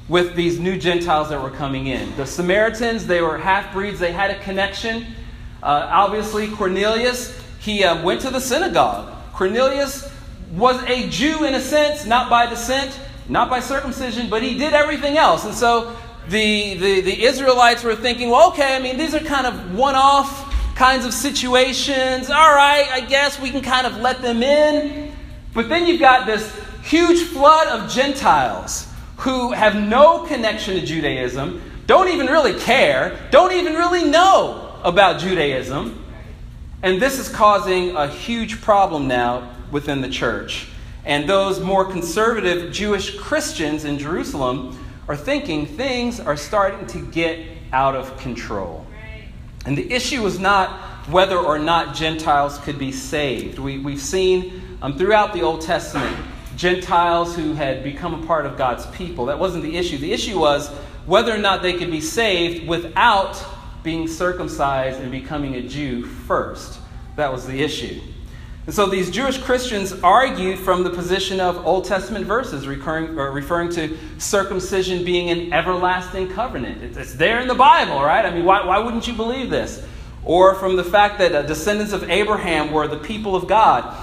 with 0.07 0.35
these 0.35 0.59
new 0.59 0.77
Gentiles 0.77 1.29
that 1.29 1.41
were 1.41 1.49
coming 1.49 1.87
in. 1.87 2.15
The 2.15 2.25
Samaritans, 2.25 3.07
they 3.07 3.21
were 3.21 3.37
half 3.37 3.73
breeds, 3.73 3.99
they 3.99 4.11
had 4.11 4.31
a 4.31 4.39
connection. 4.39 5.05
Uh, 5.61 5.89
obviously, 5.91 6.49
Cornelius, 6.49 7.37
he 7.59 7.83
uh, 7.83 8.03
went 8.03 8.21
to 8.21 8.29
the 8.29 8.39
synagogue. 8.39 9.13
Cornelius 9.33 10.11
was 10.53 10.81
a 10.83 11.09
Jew 11.09 11.45
in 11.45 11.53
a 11.53 11.61
sense, 11.61 12.05
not 12.05 12.29
by 12.29 12.47
descent, 12.47 12.97
not 13.29 13.49
by 13.49 13.59
circumcision, 13.59 14.29
but 14.29 14.41
he 14.41 14.57
did 14.57 14.73
everything 14.73 15.17
else. 15.17 15.45
And 15.45 15.53
so 15.53 15.95
the, 16.29 16.75
the, 16.75 17.01
the 17.01 17.23
Israelites 17.23 17.83
were 17.83 17.95
thinking, 17.95 18.29
well, 18.29 18.49
okay, 18.49 18.75
I 18.75 18.79
mean, 18.79 18.97
these 18.97 19.13
are 19.13 19.19
kind 19.19 19.47
of 19.47 19.75
one 19.75 19.95
off 19.95 20.45
kinds 20.75 21.05
of 21.05 21.13
situations. 21.13 22.29
All 22.29 22.53
right, 22.53 22.87
I 22.91 23.01
guess 23.01 23.39
we 23.39 23.49
can 23.49 23.61
kind 23.61 23.87
of 23.87 23.97
let 23.97 24.21
them 24.21 24.43
in. 24.43 25.11
But 25.53 25.69
then 25.69 25.87
you've 25.87 25.99
got 25.99 26.25
this 26.25 26.55
huge 26.83 27.23
flood 27.23 27.67
of 27.67 27.89
Gentiles 27.91 28.87
who 29.17 29.51
have 29.51 29.75
no 29.75 30.25
connection 30.25 30.75
to 30.75 30.85
Judaism, 30.85 31.61
don't 31.87 32.09
even 32.09 32.27
really 32.27 32.53
care, 32.59 33.19
don't 33.31 33.51
even 33.51 33.73
really 33.73 34.07
know 34.07 34.75
about 34.83 35.19
Judaism. 35.19 36.03
And 36.83 37.01
this 37.01 37.17
is 37.17 37.27
causing 37.27 37.95
a 37.95 38.07
huge 38.07 38.61
problem 38.61 39.07
now 39.07 39.49
within 39.71 40.01
the 40.01 40.09
church. 40.09 40.67
And 41.05 41.27
those 41.27 41.59
more 41.59 41.85
conservative 41.85 42.71
Jewish 42.71 43.17
Christians 43.17 43.83
in 43.85 43.97
Jerusalem 43.97 44.77
are 45.07 45.15
thinking 45.15 45.65
things 45.65 46.19
are 46.19 46.37
starting 46.37 46.85
to 46.87 46.99
get 47.11 47.39
out 47.71 47.95
of 47.95 48.15
control. 48.17 48.85
And 49.65 49.77
the 49.77 49.91
issue 49.91 50.25
is 50.25 50.39
not 50.39 50.69
whether 51.09 51.37
or 51.37 51.57
not 51.57 51.95
Gentiles 51.95 52.57
could 52.59 52.77
be 52.77 52.91
saved. 52.91 53.57
We, 53.57 53.79
we've 53.79 54.01
seen 54.01 54.77
um, 54.81 54.97
throughout 54.97 55.33
the 55.33 55.41
Old 55.41 55.61
Testament 55.61 56.15
Gentiles 56.55 57.35
who 57.35 57.53
had 57.53 57.83
become 57.83 58.21
a 58.21 58.27
part 58.27 58.45
of 58.45 58.57
God's 58.57 58.85
people. 58.87 59.25
That 59.25 59.39
wasn't 59.39 59.63
the 59.63 59.77
issue. 59.77 59.97
The 59.97 60.11
issue 60.11 60.39
was 60.39 60.69
whether 61.05 61.33
or 61.33 61.37
not 61.37 61.61
they 61.61 61.73
could 61.73 61.91
be 61.91 62.01
saved 62.01 62.67
without 62.67 63.43
being 63.87 64.05
circumcised 64.05 64.99
and 64.99 65.09
becoming 65.09 65.55
a 65.55 65.61
Jew 65.61 66.03
first. 66.03 66.77
That 67.15 67.31
was 67.31 67.47
the 67.47 67.63
issue. 67.63 68.01
And 68.65 68.75
so 68.75 68.85
these 68.85 69.09
Jewish 69.09 69.37
Christians 69.37 69.93
argued 70.03 70.59
from 70.59 70.83
the 70.83 70.89
position 70.89 71.39
of 71.39 71.65
Old 71.65 71.85
Testament 71.85 72.25
verses 72.25 72.67
recurring, 72.67 73.15
referring 73.15 73.69
to 73.69 73.97
circumcision 74.17 75.05
being 75.05 75.29
an 75.29 75.53
everlasting 75.53 76.27
covenant. 76.27 76.83
It's, 76.83 76.97
it's, 76.97 77.13
there 77.13 77.39
in 77.39 77.47
the 77.47 77.55
Bible, 77.55 78.01
right? 78.01 78.25
I 78.25 78.35
mean, 78.35 78.43
why, 78.43 78.65
why 78.65 78.77
wouldn't 78.79 79.07
you 79.07 79.13
believe 79.13 79.49
this? 79.49 79.81
Or 80.25 80.53
from 80.55 80.75
the 80.75 80.83
fact 80.83 81.17
that 81.19 81.33
uh, 81.33 81.43
descendants 81.43 81.93
of 81.93 82.09
Abraham 82.09 82.73
were 82.73 82.89
the 82.89 82.99
people 82.99 83.37
of 83.37 83.47
God. 83.47 83.95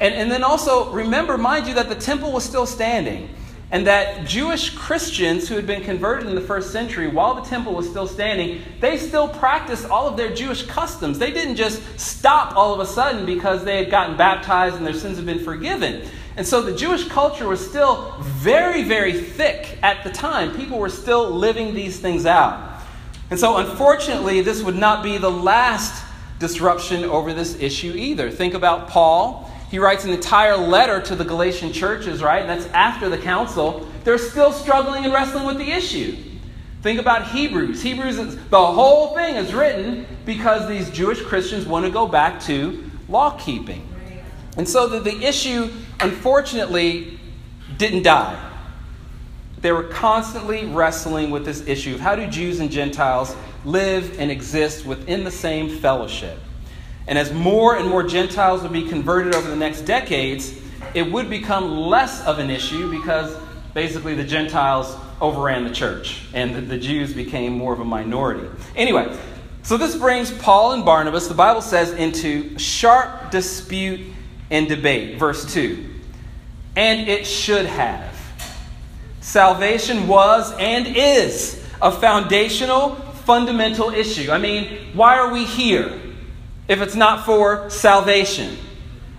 And, 0.00 0.14
and 0.14 0.30
then 0.30 0.44
also, 0.44 0.90
remember, 0.92 1.36
mind 1.36 1.66
you, 1.66 1.74
that 1.74 1.90
the 1.90 1.94
temple 1.94 2.32
was 2.32 2.42
still 2.42 2.64
standing 2.64 3.28
and 3.70 3.86
that 3.86 4.26
Jewish 4.26 4.70
Christians 4.70 5.48
who 5.48 5.56
had 5.56 5.66
been 5.66 5.82
converted 5.82 6.28
in 6.28 6.36
the 6.36 6.40
first 6.40 6.70
century, 6.70 7.08
while 7.08 7.34
the 7.34 7.42
temple 7.42 7.74
was 7.74 7.88
still 7.88 8.06
standing, 8.06 8.62
they 8.80 8.96
still 8.96 9.26
practiced 9.26 9.88
all 9.90 10.06
of 10.06 10.16
their 10.16 10.32
Jewish 10.32 10.64
customs. 10.66 11.18
They 11.18 11.32
didn't 11.32 11.56
just 11.56 11.82
stop 11.98 12.56
all 12.56 12.72
of 12.72 12.80
a 12.80 12.86
sudden 12.86 13.26
because 13.26 13.64
they 13.64 13.78
had 13.78 13.90
gotten 13.90 14.16
baptized 14.16 14.76
and 14.76 14.86
their 14.86 14.94
sins 14.94 15.16
had 15.16 15.26
been 15.26 15.40
forgiven. 15.40 16.08
And 16.36 16.46
so 16.46 16.62
the 16.62 16.76
Jewish 16.76 17.08
culture 17.08 17.48
was 17.48 17.66
still 17.66 18.14
very, 18.20 18.84
very 18.84 19.14
thick 19.14 19.78
at 19.82 20.04
the 20.04 20.10
time. 20.10 20.54
People 20.56 20.78
were 20.78 20.90
still 20.90 21.30
living 21.30 21.74
these 21.74 21.98
things 21.98 22.24
out. 22.24 22.82
And 23.30 23.40
so, 23.40 23.56
unfortunately, 23.56 24.42
this 24.42 24.62
would 24.62 24.76
not 24.76 25.02
be 25.02 25.18
the 25.18 25.30
last 25.30 26.04
disruption 26.38 27.04
over 27.04 27.32
this 27.32 27.58
issue 27.58 27.94
either. 27.96 28.30
Think 28.30 28.54
about 28.54 28.88
Paul 28.88 29.50
he 29.70 29.78
writes 29.78 30.04
an 30.04 30.10
entire 30.10 30.56
letter 30.56 31.00
to 31.02 31.16
the 31.16 31.24
Galatian 31.24 31.72
churches, 31.72 32.22
right? 32.22 32.40
And 32.40 32.48
that's 32.48 32.66
after 32.72 33.08
the 33.08 33.18
council. 33.18 33.88
They're 34.04 34.18
still 34.18 34.52
struggling 34.52 35.04
and 35.04 35.12
wrestling 35.12 35.44
with 35.44 35.58
the 35.58 35.70
issue. 35.70 36.16
Think 36.82 37.00
about 37.00 37.28
Hebrews. 37.28 37.82
Hebrews, 37.82 38.18
is, 38.18 38.36
the 38.48 38.64
whole 38.64 39.14
thing 39.14 39.34
is 39.34 39.52
written 39.52 40.06
because 40.24 40.68
these 40.68 40.88
Jewish 40.90 41.20
Christians 41.20 41.66
want 41.66 41.84
to 41.84 41.90
go 41.90 42.06
back 42.06 42.40
to 42.42 42.88
law 43.08 43.36
keeping. 43.38 43.88
And 44.56 44.68
so 44.68 44.86
the, 44.86 45.00
the 45.00 45.24
issue, 45.24 45.68
unfortunately, 46.00 47.18
didn't 47.76 48.04
die. 48.04 48.42
They 49.60 49.72
were 49.72 49.84
constantly 49.84 50.66
wrestling 50.66 51.30
with 51.30 51.44
this 51.44 51.66
issue 51.66 51.94
of 51.94 52.00
how 52.00 52.14
do 52.14 52.26
Jews 52.28 52.60
and 52.60 52.70
Gentiles 52.70 53.34
live 53.64 54.20
and 54.20 54.30
exist 54.30 54.86
within 54.86 55.24
the 55.24 55.30
same 55.30 55.68
fellowship. 55.68 56.38
And 57.06 57.18
as 57.18 57.32
more 57.32 57.76
and 57.76 57.88
more 57.88 58.02
Gentiles 58.02 58.62
would 58.62 58.72
be 58.72 58.88
converted 58.88 59.34
over 59.34 59.48
the 59.48 59.56
next 59.56 59.82
decades, 59.82 60.52
it 60.94 61.10
would 61.10 61.30
become 61.30 61.76
less 61.76 62.24
of 62.24 62.38
an 62.38 62.50
issue 62.50 62.90
because 62.90 63.36
basically 63.74 64.14
the 64.14 64.24
Gentiles 64.24 64.96
overran 65.20 65.64
the 65.64 65.70
church 65.70 66.22
and 66.32 66.68
the, 66.68 66.78
Jews 66.78 67.12
became 67.12 67.52
more 67.52 67.72
of 67.72 67.80
a 67.80 67.84
minority. 67.84 68.48
Anyway, 68.74 69.16
so 69.62 69.76
this 69.76 69.96
brings 69.96 70.30
Paul 70.30 70.72
and 70.72 70.84
Barnabas, 70.84 71.28
the 71.28 71.34
Bible 71.34 71.62
says, 71.62 71.92
into 71.92 72.58
sharp 72.58 73.30
dispute 73.30 74.00
and 74.50 74.68
debate. 74.68 75.18
Verse 75.18 75.52
2. 75.52 75.84
And 76.76 77.08
it 77.08 77.26
should 77.26 77.66
have. 77.66 78.14
Salvation 79.20 80.06
was 80.06 80.52
and 80.58 80.86
is 80.96 81.62
a 81.82 81.90
foundational, 81.90 82.94
fundamental 83.24 83.90
issue. 83.90 84.30
I 84.30 84.38
mean, 84.38 84.94
why 84.94 85.18
are 85.18 85.32
we 85.32 85.44
here? 85.44 86.00
If 86.68 86.80
it's 86.80 86.94
not 86.94 87.24
for 87.24 87.68
salvation? 87.70 88.56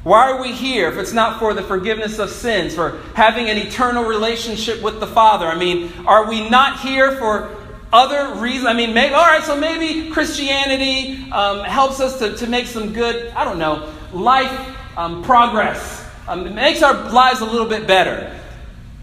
Why 0.03 0.31
are 0.31 0.41
we 0.41 0.53
here 0.53 0.87
if 0.89 0.97
it's 0.97 1.11
not 1.11 1.37
for 1.37 1.53
the 1.53 1.61
forgiveness 1.61 2.17
of 2.17 2.29
sins, 2.29 2.73
for 2.73 3.01
having 3.13 3.49
an 3.49 3.57
eternal 3.57 4.05
relationship 4.05 4.81
with 4.81 4.99
the 4.99 5.07
Father? 5.07 5.47
I 5.47 5.55
mean, 5.55 5.91
are 6.05 6.29
we 6.29 6.49
not 6.49 6.79
here 6.79 7.17
for 7.17 7.53
other 7.91 8.39
reasons? 8.39 8.67
I 8.67 8.73
mean, 8.73 8.93
maybe, 8.93 9.13
all 9.13 9.25
right, 9.25 9.43
so 9.43 9.59
maybe 9.59 10.09
Christianity 10.11 11.29
um, 11.31 11.63
helps 11.65 11.99
us 11.99 12.19
to, 12.19 12.37
to 12.37 12.47
make 12.47 12.67
some 12.67 12.93
good, 12.93 13.33
I 13.33 13.43
don't 13.43 13.59
know, 13.59 13.93
life 14.13 14.75
um, 14.97 15.23
progress. 15.23 16.05
Um, 16.27 16.47
it 16.47 16.53
makes 16.53 16.81
our 16.81 16.93
lives 17.11 17.41
a 17.41 17.45
little 17.45 17.67
bit 17.67 17.85
better. 17.85 18.33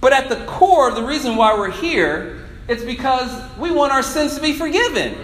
But 0.00 0.12
at 0.12 0.28
the 0.28 0.44
core, 0.46 0.88
of 0.88 0.94
the 0.94 1.02
reason 1.02 1.36
why 1.36 1.54
we're 1.54 1.70
here, 1.70 2.46
it's 2.68 2.84
because 2.84 3.30
we 3.58 3.70
want 3.70 3.92
our 3.92 4.02
sins 4.02 4.34
to 4.36 4.40
be 4.40 4.52
forgiven. 4.52 5.16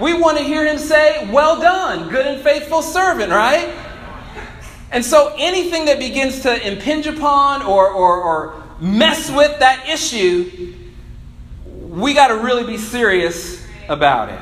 We 0.00 0.14
want 0.14 0.38
to 0.38 0.44
hear 0.44 0.66
him 0.66 0.78
say, 0.78 1.28
Well 1.30 1.60
done, 1.60 2.08
good 2.08 2.26
and 2.26 2.42
faithful 2.42 2.82
servant, 2.82 3.30
right? 3.30 3.74
And 4.90 5.04
so 5.04 5.34
anything 5.38 5.86
that 5.86 5.98
begins 5.98 6.40
to 6.40 6.70
impinge 6.70 7.06
upon 7.06 7.62
or, 7.62 7.88
or, 7.88 8.22
or 8.22 8.62
mess 8.78 9.30
with 9.30 9.58
that 9.60 9.88
issue, 9.88 10.74
we 11.64 12.12
got 12.12 12.28
to 12.28 12.36
really 12.36 12.64
be 12.64 12.76
serious 12.76 13.66
about 13.88 14.28
it. 14.28 14.40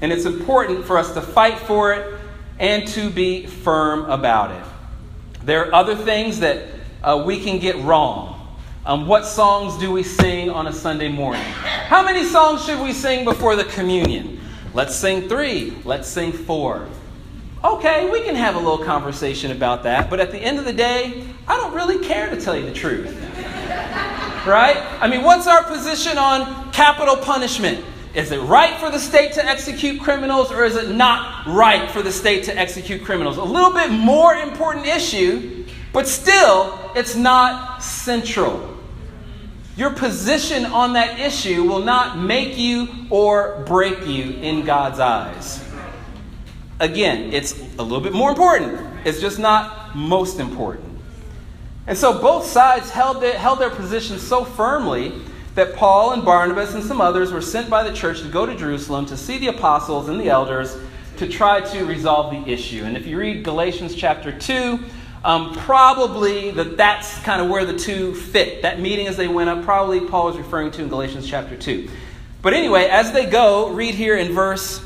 And 0.00 0.12
it's 0.12 0.24
important 0.24 0.84
for 0.84 0.98
us 0.98 1.14
to 1.14 1.22
fight 1.22 1.58
for 1.60 1.92
it 1.92 2.20
and 2.58 2.86
to 2.88 3.08
be 3.08 3.46
firm 3.46 4.10
about 4.10 4.50
it. 4.50 5.44
There 5.44 5.66
are 5.66 5.74
other 5.74 5.94
things 5.94 6.40
that 6.40 6.66
uh, 7.02 7.22
we 7.24 7.42
can 7.42 7.58
get 7.58 7.76
wrong. 7.76 8.58
Um, 8.86 9.06
what 9.06 9.24
songs 9.24 9.78
do 9.78 9.90
we 9.90 10.02
sing 10.02 10.50
on 10.50 10.66
a 10.66 10.72
Sunday 10.72 11.08
morning? 11.08 11.42
How 11.42 12.04
many 12.04 12.24
songs 12.24 12.64
should 12.64 12.80
we 12.80 12.92
sing 12.92 13.24
before 13.24 13.56
the 13.56 13.64
communion? 13.64 14.40
Let's 14.74 14.96
sing 14.96 15.28
three. 15.28 15.72
Let's 15.84 16.08
sing 16.08 16.32
four. 16.32 16.88
Okay, 17.62 18.10
we 18.10 18.22
can 18.22 18.34
have 18.34 18.56
a 18.56 18.58
little 18.58 18.84
conversation 18.84 19.52
about 19.52 19.84
that, 19.84 20.10
but 20.10 20.18
at 20.18 20.32
the 20.32 20.38
end 20.38 20.58
of 20.58 20.64
the 20.64 20.72
day, 20.72 21.24
I 21.46 21.56
don't 21.56 21.72
really 21.74 22.04
care 22.04 22.28
to 22.28 22.40
tell 22.40 22.56
you 22.56 22.66
the 22.66 22.74
truth. 22.74 23.06
right? 24.44 24.76
I 25.00 25.08
mean, 25.08 25.22
what's 25.22 25.46
our 25.46 25.62
position 25.62 26.18
on 26.18 26.72
capital 26.72 27.16
punishment? 27.16 27.84
Is 28.14 28.32
it 28.32 28.40
right 28.40 28.78
for 28.80 28.90
the 28.90 28.98
state 28.98 29.32
to 29.34 29.46
execute 29.46 30.00
criminals 30.00 30.50
or 30.50 30.64
is 30.64 30.74
it 30.74 30.90
not 30.90 31.46
right 31.46 31.88
for 31.90 32.02
the 32.02 32.12
state 32.12 32.44
to 32.44 32.58
execute 32.58 33.04
criminals? 33.04 33.36
A 33.36 33.44
little 33.44 33.72
bit 33.72 33.92
more 33.92 34.34
important 34.34 34.86
issue, 34.86 35.64
but 35.92 36.08
still, 36.08 36.78
it's 36.96 37.14
not 37.14 37.80
central. 37.80 38.73
Your 39.76 39.90
position 39.90 40.66
on 40.66 40.92
that 40.92 41.18
issue 41.18 41.64
will 41.64 41.84
not 41.84 42.16
make 42.18 42.56
you 42.56 43.06
or 43.10 43.64
break 43.66 44.06
you 44.06 44.30
in 44.34 44.64
God's 44.64 45.00
eyes. 45.00 45.64
Again, 46.78 47.32
it's 47.32 47.58
a 47.78 47.82
little 47.82 48.00
bit 48.00 48.12
more 48.12 48.30
important. 48.30 48.80
It's 49.04 49.20
just 49.20 49.38
not 49.38 49.96
most 49.96 50.38
important. 50.38 50.98
And 51.86 51.98
so 51.98 52.20
both 52.20 52.46
sides 52.46 52.90
held 52.90 53.20
their, 53.20 53.36
held 53.36 53.58
their 53.58 53.70
position 53.70 54.18
so 54.18 54.44
firmly 54.44 55.12
that 55.54 55.74
Paul 55.74 56.12
and 56.12 56.24
Barnabas 56.24 56.74
and 56.74 56.82
some 56.82 57.00
others 57.00 57.32
were 57.32 57.40
sent 57.40 57.68
by 57.68 57.82
the 57.82 57.92
church 57.92 58.22
to 58.22 58.28
go 58.28 58.46
to 58.46 58.56
Jerusalem 58.56 59.06
to 59.06 59.16
see 59.16 59.38
the 59.38 59.48
apostles 59.48 60.08
and 60.08 60.20
the 60.20 60.28
elders 60.28 60.76
to 61.18 61.28
try 61.28 61.60
to 61.60 61.84
resolve 61.84 62.32
the 62.32 62.52
issue. 62.52 62.84
And 62.84 62.96
if 62.96 63.06
you 63.06 63.18
read 63.18 63.44
Galatians 63.44 63.94
chapter 63.94 64.36
2, 64.36 64.80
um, 65.24 65.54
probably 65.54 66.50
that 66.50 66.76
that's 66.76 67.18
kind 67.20 67.40
of 67.40 67.48
where 67.48 67.64
the 67.64 67.76
two 67.76 68.14
fit. 68.14 68.60
That 68.62 68.78
meeting 68.78 69.06
as 69.06 69.16
they 69.16 69.26
went 69.26 69.48
up, 69.48 69.64
probably 69.64 70.00
Paul 70.00 70.26
was 70.26 70.36
referring 70.36 70.70
to 70.72 70.82
in 70.82 70.88
Galatians 70.88 71.26
chapter 71.26 71.56
2. 71.56 71.88
But 72.42 72.52
anyway, 72.52 72.84
as 72.84 73.10
they 73.12 73.24
go, 73.24 73.70
read 73.70 73.94
here 73.94 74.18
in 74.18 74.32
verse, 74.34 74.84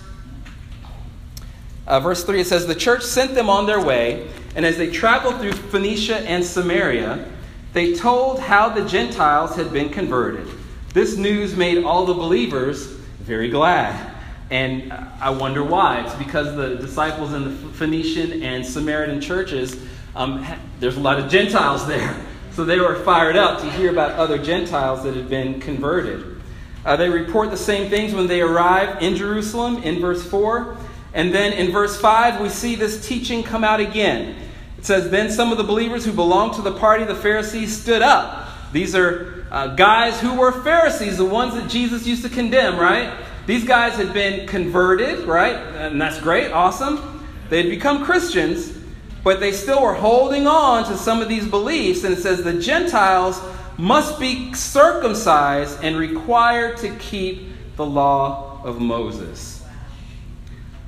uh, 1.88 1.98
verse 1.98 2.22
3, 2.22 2.40
it 2.40 2.46
says, 2.46 2.68
The 2.68 2.74
church 2.76 3.02
sent 3.02 3.34
them 3.34 3.50
on 3.50 3.66
their 3.66 3.84
way, 3.84 4.30
and 4.54 4.64
as 4.64 4.76
they 4.76 4.92
traveled 4.92 5.40
through 5.40 5.54
Phoenicia 5.54 6.20
and 6.20 6.44
Samaria, 6.44 7.28
they 7.72 7.94
told 7.94 8.38
how 8.38 8.68
the 8.68 8.84
Gentiles 8.84 9.56
had 9.56 9.72
been 9.72 9.88
converted. 9.88 10.46
This 10.94 11.16
news 11.16 11.56
made 11.56 11.82
all 11.82 12.06
the 12.06 12.14
believers 12.14 12.86
very 12.86 13.50
glad. 13.50 14.14
And 14.50 14.92
I 14.92 15.30
wonder 15.30 15.62
why. 15.62 16.04
It's 16.04 16.14
because 16.14 16.54
the 16.56 16.76
disciples 16.76 17.34
in 17.34 17.44
the 17.44 17.50
Phoenician 17.72 18.42
and 18.42 18.64
Samaritan 18.64 19.20
churches 19.20 19.76
um, 20.18 20.44
there's 20.80 20.96
a 20.96 21.00
lot 21.00 21.20
of 21.20 21.30
Gentiles 21.30 21.86
there. 21.86 22.16
So 22.50 22.64
they 22.64 22.80
were 22.80 22.96
fired 23.04 23.36
up 23.36 23.60
to 23.60 23.70
hear 23.70 23.90
about 23.92 24.12
other 24.12 24.36
Gentiles 24.36 25.04
that 25.04 25.14
had 25.14 25.30
been 25.30 25.60
converted. 25.60 26.40
Uh, 26.84 26.96
they 26.96 27.08
report 27.08 27.52
the 27.52 27.56
same 27.56 27.88
things 27.88 28.12
when 28.12 28.26
they 28.26 28.40
arrive 28.40 29.00
in 29.00 29.14
Jerusalem 29.14 29.76
in 29.84 30.00
verse 30.00 30.28
4. 30.28 30.76
And 31.14 31.32
then 31.32 31.52
in 31.52 31.70
verse 31.70 32.00
5, 32.00 32.40
we 32.40 32.48
see 32.48 32.74
this 32.74 33.06
teaching 33.06 33.44
come 33.44 33.62
out 33.62 33.78
again. 33.78 34.34
It 34.76 34.84
says, 34.84 35.08
Then 35.08 35.30
some 35.30 35.52
of 35.52 35.58
the 35.58 35.62
believers 35.64 36.04
who 36.04 36.12
belonged 36.12 36.54
to 36.54 36.62
the 36.62 36.74
party 36.74 37.02
of 37.02 37.08
the 37.08 37.14
Pharisees 37.14 37.80
stood 37.80 38.02
up. 38.02 38.48
These 38.72 38.96
are 38.96 39.46
uh, 39.52 39.76
guys 39.76 40.20
who 40.20 40.34
were 40.34 40.50
Pharisees, 40.50 41.16
the 41.16 41.24
ones 41.24 41.54
that 41.54 41.70
Jesus 41.70 42.08
used 42.08 42.24
to 42.24 42.28
condemn, 42.28 42.76
right? 42.76 43.16
These 43.46 43.64
guys 43.64 43.94
had 43.94 44.12
been 44.12 44.48
converted, 44.48 45.26
right? 45.26 45.54
And 45.54 46.00
that's 46.00 46.18
great, 46.20 46.50
awesome. 46.50 47.24
They 47.50 47.62
had 47.62 47.70
become 47.70 48.04
Christians, 48.04 48.77
but 49.24 49.40
they 49.40 49.52
still 49.52 49.82
were 49.82 49.94
holding 49.94 50.46
on 50.46 50.84
to 50.84 50.96
some 50.96 51.20
of 51.20 51.28
these 51.28 51.46
beliefs. 51.46 52.04
And 52.04 52.14
it 52.14 52.20
says 52.20 52.42
the 52.42 52.60
Gentiles 52.60 53.40
must 53.76 54.18
be 54.18 54.52
circumcised 54.54 55.82
and 55.82 55.96
required 55.96 56.78
to 56.78 56.94
keep 56.96 57.48
the 57.76 57.86
law 57.86 58.60
of 58.64 58.80
Moses. 58.80 59.64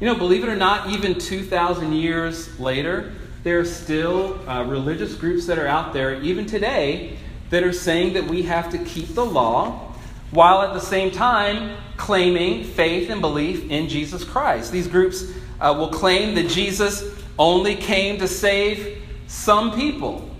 You 0.01 0.07
know, 0.07 0.15
believe 0.15 0.43
it 0.43 0.49
or 0.49 0.57
not, 0.57 0.91
even 0.91 1.19
2,000 1.19 1.93
years 1.93 2.59
later, 2.59 3.13
there 3.43 3.61
are 3.61 3.65
still 3.65 4.41
uh, 4.49 4.65
religious 4.65 5.15
groups 5.15 5.47
that 5.47 5.59
are 5.59 5.67
out 5.67 5.93
there, 5.93 6.21
even 6.23 6.47
today, 6.47 7.17
that 7.51 7.63
are 7.63 7.73
saying 7.73 8.15
that 8.15 8.25
we 8.25 8.43
have 8.43 8.71
to 8.71 8.79
keep 8.79 9.09
the 9.15 9.25
law 9.25 9.93
while 10.31 10.63
at 10.63 10.73
the 10.73 10.81
same 10.81 11.11
time 11.11 11.77
claiming 11.97 12.65
faith 12.65 13.11
and 13.11 13.21
belief 13.21 13.69
in 13.71 13.89
Jesus 13.89 14.25
Christ. 14.25 14.73
These 14.73 14.89
groups 14.89 15.25
uh, 15.61 15.75
will 15.77 15.91
claim 15.91 16.35
that 16.37 16.49
Jesus 16.49 17.03
only 17.41 17.75
came 17.75 18.19
to 18.19 18.29
save 18.29 19.03
some 19.27 19.73
people. 19.75 20.31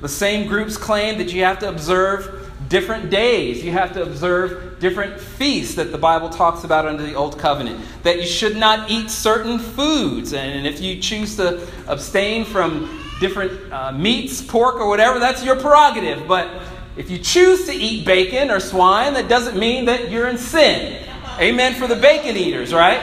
The 0.00 0.08
same 0.08 0.48
groups 0.48 0.78
claim 0.78 1.18
that 1.18 1.32
you 1.32 1.44
have 1.44 1.58
to 1.58 1.68
observe 1.68 2.50
different 2.68 3.10
days, 3.10 3.62
you 3.62 3.70
have 3.72 3.92
to 3.92 4.02
observe 4.02 4.80
different 4.80 5.20
feasts 5.20 5.74
that 5.74 5.92
the 5.92 5.98
Bible 5.98 6.30
talks 6.30 6.64
about 6.64 6.86
under 6.86 7.02
the 7.02 7.14
Old 7.14 7.38
Covenant, 7.38 7.84
that 8.02 8.16
you 8.16 8.26
should 8.26 8.56
not 8.56 8.90
eat 8.90 9.10
certain 9.10 9.58
foods, 9.58 10.32
and 10.32 10.66
if 10.66 10.80
you 10.80 11.00
choose 11.00 11.36
to 11.36 11.66
abstain 11.86 12.44
from 12.44 13.04
different 13.20 13.72
uh, 13.72 13.92
meats, 13.92 14.40
pork, 14.40 14.76
or 14.76 14.88
whatever, 14.88 15.18
that's 15.18 15.44
your 15.44 15.56
prerogative. 15.56 16.26
But 16.26 16.48
if 16.96 17.10
you 17.10 17.18
choose 17.18 17.66
to 17.66 17.72
eat 17.72 18.06
bacon 18.06 18.50
or 18.50 18.60
swine, 18.60 19.14
that 19.14 19.28
doesn't 19.28 19.58
mean 19.58 19.84
that 19.84 20.10
you're 20.10 20.28
in 20.28 20.38
sin. 20.38 21.04
Amen 21.38 21.74
for 21.74 21.86
the 21.86 21.96
bacon 21.96 22.36
eaters, 22.36 22.72
right? 22.72 23.00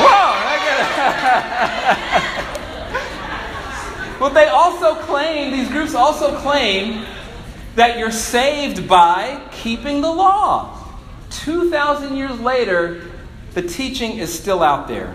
Whoa! 0.00 0.28
but 4.18 4.34
they 4.34 4.46
also 4.46 4.94
claim, 4.96 5.52
these 5.52 5.68
groups 5.68 5.94
also 5.94 6.36
claim 6.40 7.06
that 7.74 7.98
you're 7.98 8.10
saved 8.10 8.88
by 8.88 9.40
keeping 9.52 10.00
the 10.00 10.10
law. 10.10 10.74
2,000 11.30 12.16
years 12.16 12.38
later, 12.40 13.02
the 13.54 13.62
teaching 13.62 14.18
is 14.18 14.36
still 14.36 14.62
out 14.62 14.88
there. 14.88 15.14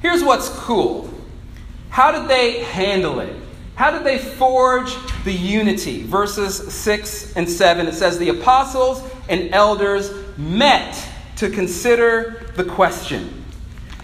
Here's 0.00 0.22
what's 0.22 0.48
cool 0.48 1.10
how 1.94 2.10
did 2.10 2.28
they 2.28 2.64
handle 2.64 3.20
it? 3.20 3.36
How 3.76 3.92
did 3.92 4.02
they 4.02 4.18
forge 4.18 4.92
the 5.22 5.32
unity? 5.32 6.02
Verses 6.02 6.74
6 6.74 7.36
and 7.36 7.48
7, 7.48 7.86
it 7.86 7.94
says, 7.94 8.18
The 8.18 8.30
apostles 8.30 9.00
and 9.28 9.54
elders 9.54 10.12
met 10.36 11.00
to 11.36 11.48
consider 11.48 12.50
the 12.56 12.64
question. 12.64 13.43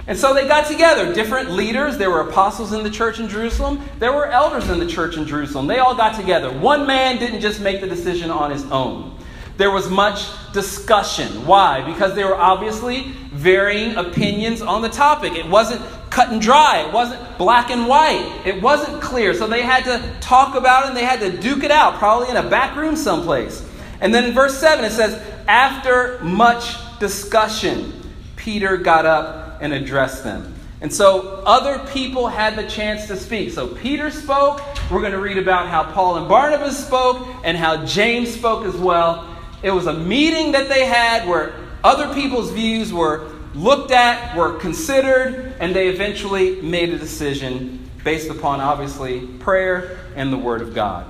And 0.06 0.18
so 0.18 0.34
they 0.34 0.48
got 0.48 0.66
together, 0.66 1.14
different 1.14 1.50
leaders. 1.50 1.98
There 1.98 2.10
were 2.10 2.20
apostles 2.20 2.72
in 2.72 2.82
the 2.82 2.90
church 2.90 3.20
in 3.20 3.28
Jerusalem, 3.28 3.82
there 3.98 4.12
were 4.12 4.26
elders 4.26 4.68
in 4.68 4.78
the 4.78 4.86
church 4.86 5.16
in 5.16 5.26
Jerusalem. 5.26 5.66
They 5.66 5.78
all 5.78 5.94
got 5.94 6.16
together. 6.16 6.50
One 6.50 6.86
man 6.86 7.18
didn't 7.18 7.40
just 7.40 7.60
make 7.60 7.80
the 7.80 7.86
decision 7.86 8.30
on 8.30 8.50
his 8.50 8.64
own. 8.70 9.16
There 9.56 9.70
was 9.70 9.90
much 9.90 10.26
discussion. 10.52 11.46
Why? 11.46 11.82
Because 11.82 12.14
there 12.14 12.26
were 12.26 12.36
obviously 12.36 13.12
varying 13.30 13.96
opinions 13.96 14.62
on 14.62 14.80
the 14.80 14.88
topic. 14.88 15.34
It 15.34 15.46
wasn't 15.46 15.82
cut 16.08 16.30
and 16.30 16.40
dry, 16.40 16.84
it 16.86 16.92
wasn't 16.92 17.38
black 17.38 17.70
and 17.70 17.86
white, 17.86 18.42
it 18.44 18.60
wasn't 18.60 19.00
clear. 19.00 19.32
So 19.32 19.46
they 19.46 19.62
had 19.62 19.84
to 19.84 20.18
talk 20.20 20.56
about 20.56 20.84
it 20.84 20.88
and 20.88 20.96
they 20.96 21.04
had 21.04 21.20
to 21.20 21.36
duke 21.40 21.62
it 21.62 21.70
out, 21.70 21.94
probably 21.94 22.30
in 22.30 22.36
a 22.36 22.48
back 22.48 22.76
room 22.76 22.96
someplace. 22.96 23.64
And 24.00 24.14
then 24.14 24.24
in 24.24 24.32
verse 24.32 24.58
7, 24.58 24.84
it 24.84 24.92
says, 24.92 25.22
After 25.46 26.18
much 26.24 26.76
discussion, 26.98 27.92
Peter 28.36 28.76
got 28.76 29.06
up 29.06 29.39
and 29.60 29.72
address 29.72 30.22
them. 30.22 30.54
And 30.80 30.92
so 30.92 31.42
other 31.44 31.78
people 31.92 32.26
had 32.26 32.56
the 32.56 32.66
chance 32.66 33.06
to 33.08 33.16
speak. 33.16 33.52
So 33.52 33.68
Peter 33.68 34.10
spoke. 34.10 34.62
We're 34.90 35.00
going 35.00 35.12
to 35.12 35.20
read 35.20 35.36
about 35.36 35.68
how 35.68 35.84
Paul 35.92 36.16
and 36.16 36.28
Barnabas 36.28 36.84
spoke 36.86 37.26
and 37.44 37.56
how 37.56 37.84
James 37.84 38.32
spoke 38.32 38.64
as 38.64 38.74
well. 38.76 39.36
It 39.62 39.70
was 39.70 39.86
a 39.86 39.92
meeting 39.92 40.52
that 40.52 40.68
they 40.68 40.86
had 40.86 41.28
where 41.28 41.54
other 41.84 42.12
people's 42.14 42.50
views 42.50 42.92
were 42.92 43.30
looked 43.54 43.90
at, 43.90 44.34
were 44.36 44.58
considered, 44.58 45.54
and 45.60 45.74
they 45.74 45.88
eventually 45.88 46.62
made 46.62 46.90
a 46.90 46.98
decision 46.98 47.90
based 48.02 48.30
upon 48.30 48.60
obviously 48.60 49.26
prayer 49.38 49.98
and 50.16 50.32
the 50.32 50.38
Word 50.38 50.62
of 50.62 50.74
God. 50.74 51.06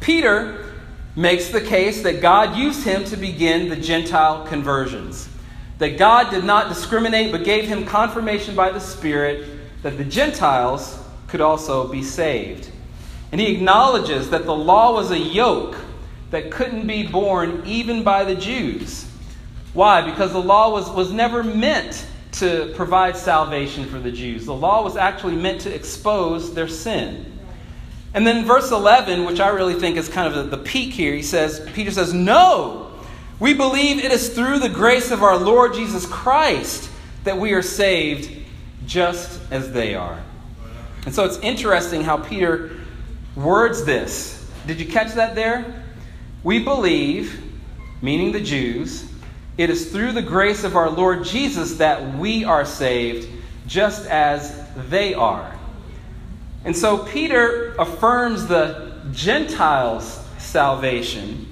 Peter 0.00 0.74
makes 1.16 1.48
the 1.48 1.60
case 1.60 2.02
that 2.02 2.20
God 2.20 2.56
used 2.56 2.84
him 2.84 3.04
to 3.04 3.16
begin 3.16 3.68
the 3.68 3.76
Gentile 3.76 4.46
conversions 4.46 5.28
that 5.78 5.98
God 5.98 6.30
did 6.30 6.44
not 6.44 6.68
discriminate 6.68 7.32
but 7.32 7.44
gave 7.44 7.68
him 7.68 7.84
confirmation 7.84 8.54
by 8.54 8.70
the 8.70 8.80
Spirit 8.80 9.46
that 9.82 9.98
the 9.98 10.04
Gentiles 10.04 10.98
could 11.28 11.40
also 11.40 11.88
be 11.88 12.02
saved. 12.02 12.70
And 13.32 13.40
he 13.40 13.54
acknowledges 13.54 14.30
that 14.30 14.44
the 14.44 14.54
law 14.54 14.94
was 14.94 15.10
a 15.10 15.18
yoke 15.18 15.76
that 16.30 16.50
couldn't 16.50 16.86
be 16.86 17.06
borne 17.06 17.62
even 17.66 18.02
by 18.02 18.24
the 18.24 18.34
Jews. 18.34 19.08
Why? 19.74 20.02
Because 20.02 20.32
the 20.32 20.40
law 20.40 20.72
was, 20.72 20.88
was 20.90 21.12
never 21.12 21.42
meant 21.42 22.06
to 22.32 22.72
provide 22.76 23.16
salvation 23.16 23.86
for 23.86 23.98
the 23.98 24.10
Jews. 24.10 24.46
The 24.46 24.54
law 24.54 24.82
was 24.82 24.96
actually 24.96 25.36
meant 25.36 25.62
to 25.62 25.74
expose 25.74 26.54
their 26.54 26.68
sin. 26.68 27.32
And 28.14 28.26
then 28.26 28.44
verse 28.44 28.70
11, 28.70 29.24
which 29.24 29.40
I 29.40 29.48
really 29.48 29.74
think 29.74 29.96
is 29.96 30.08
kind 30.08 30.32
of 30.32 30.50
the, 30.50 30.56
the 30.56 30.62
peak 30.62 30.92
here, 30.92 31.14
he 31.14 31.22
says, 31.22 31.68
Peter 31.74 31.90
says, 31.90 32.14
No, 32.14 32.85
we 33.38 33.52
believe 33.52 34.02
it 34.02 34.12
is 34.12 34.30
through 34.30 34.60
the 34.60 34.68
grace 34.68 35.10
of 35.10 35.22
our 35.22 35.36
Lord 35.36 35.74
Jesus 35.74 36.06
Christ 36.06 36.90
that 37.24 37.36
we 37.36 37.52
are 37.52 37.62
saved 37.62 38.30
just 38.86 39.40
as 39.50 39.72
they 39.72 39.94
are. 39.94 40.18
And 41.04 41.14
so 41.14 41.24
it's 41.24 41.38
interesting 41.38 42.02
how 42.02 42.16
Peter 42.16 42.70
words 43.34 43.84
this. 43.84 44.50
Did 44.66 44.80
you 44.80 44.86
catch 44.86 45.14
that 45.14 45.34
there? 45.34 45.84
We 46.42 46.60
believe, 46.60 47.42
meaning 48.00 48.32
the 48.32 48.40
Jews, 48.40 49.04
it 49.58 49.68
is 49.70 49.90
through 49.92 50.12
the 50.12 50.22
grace 50.22 50.64
of 50.64 50.74
our 50.74 50.88
Lord 50.88 51.24
Jesus 51.24 51.74
that 51.74 52.16
we 52.16 52.44
are 52.44 52.64
saved, 52.64 53.28
just 53.66 54.06
as 54.06 54.64
they 54.88 55.12
are. 55.12 55.54
And 56.64 56.76
so 56.76 56.98
Peter 56.98 57.74
affirms 57.78 58.46
the 58.46 58.92
Gentiles' 59.12 60.24
salvation 60.38 61.45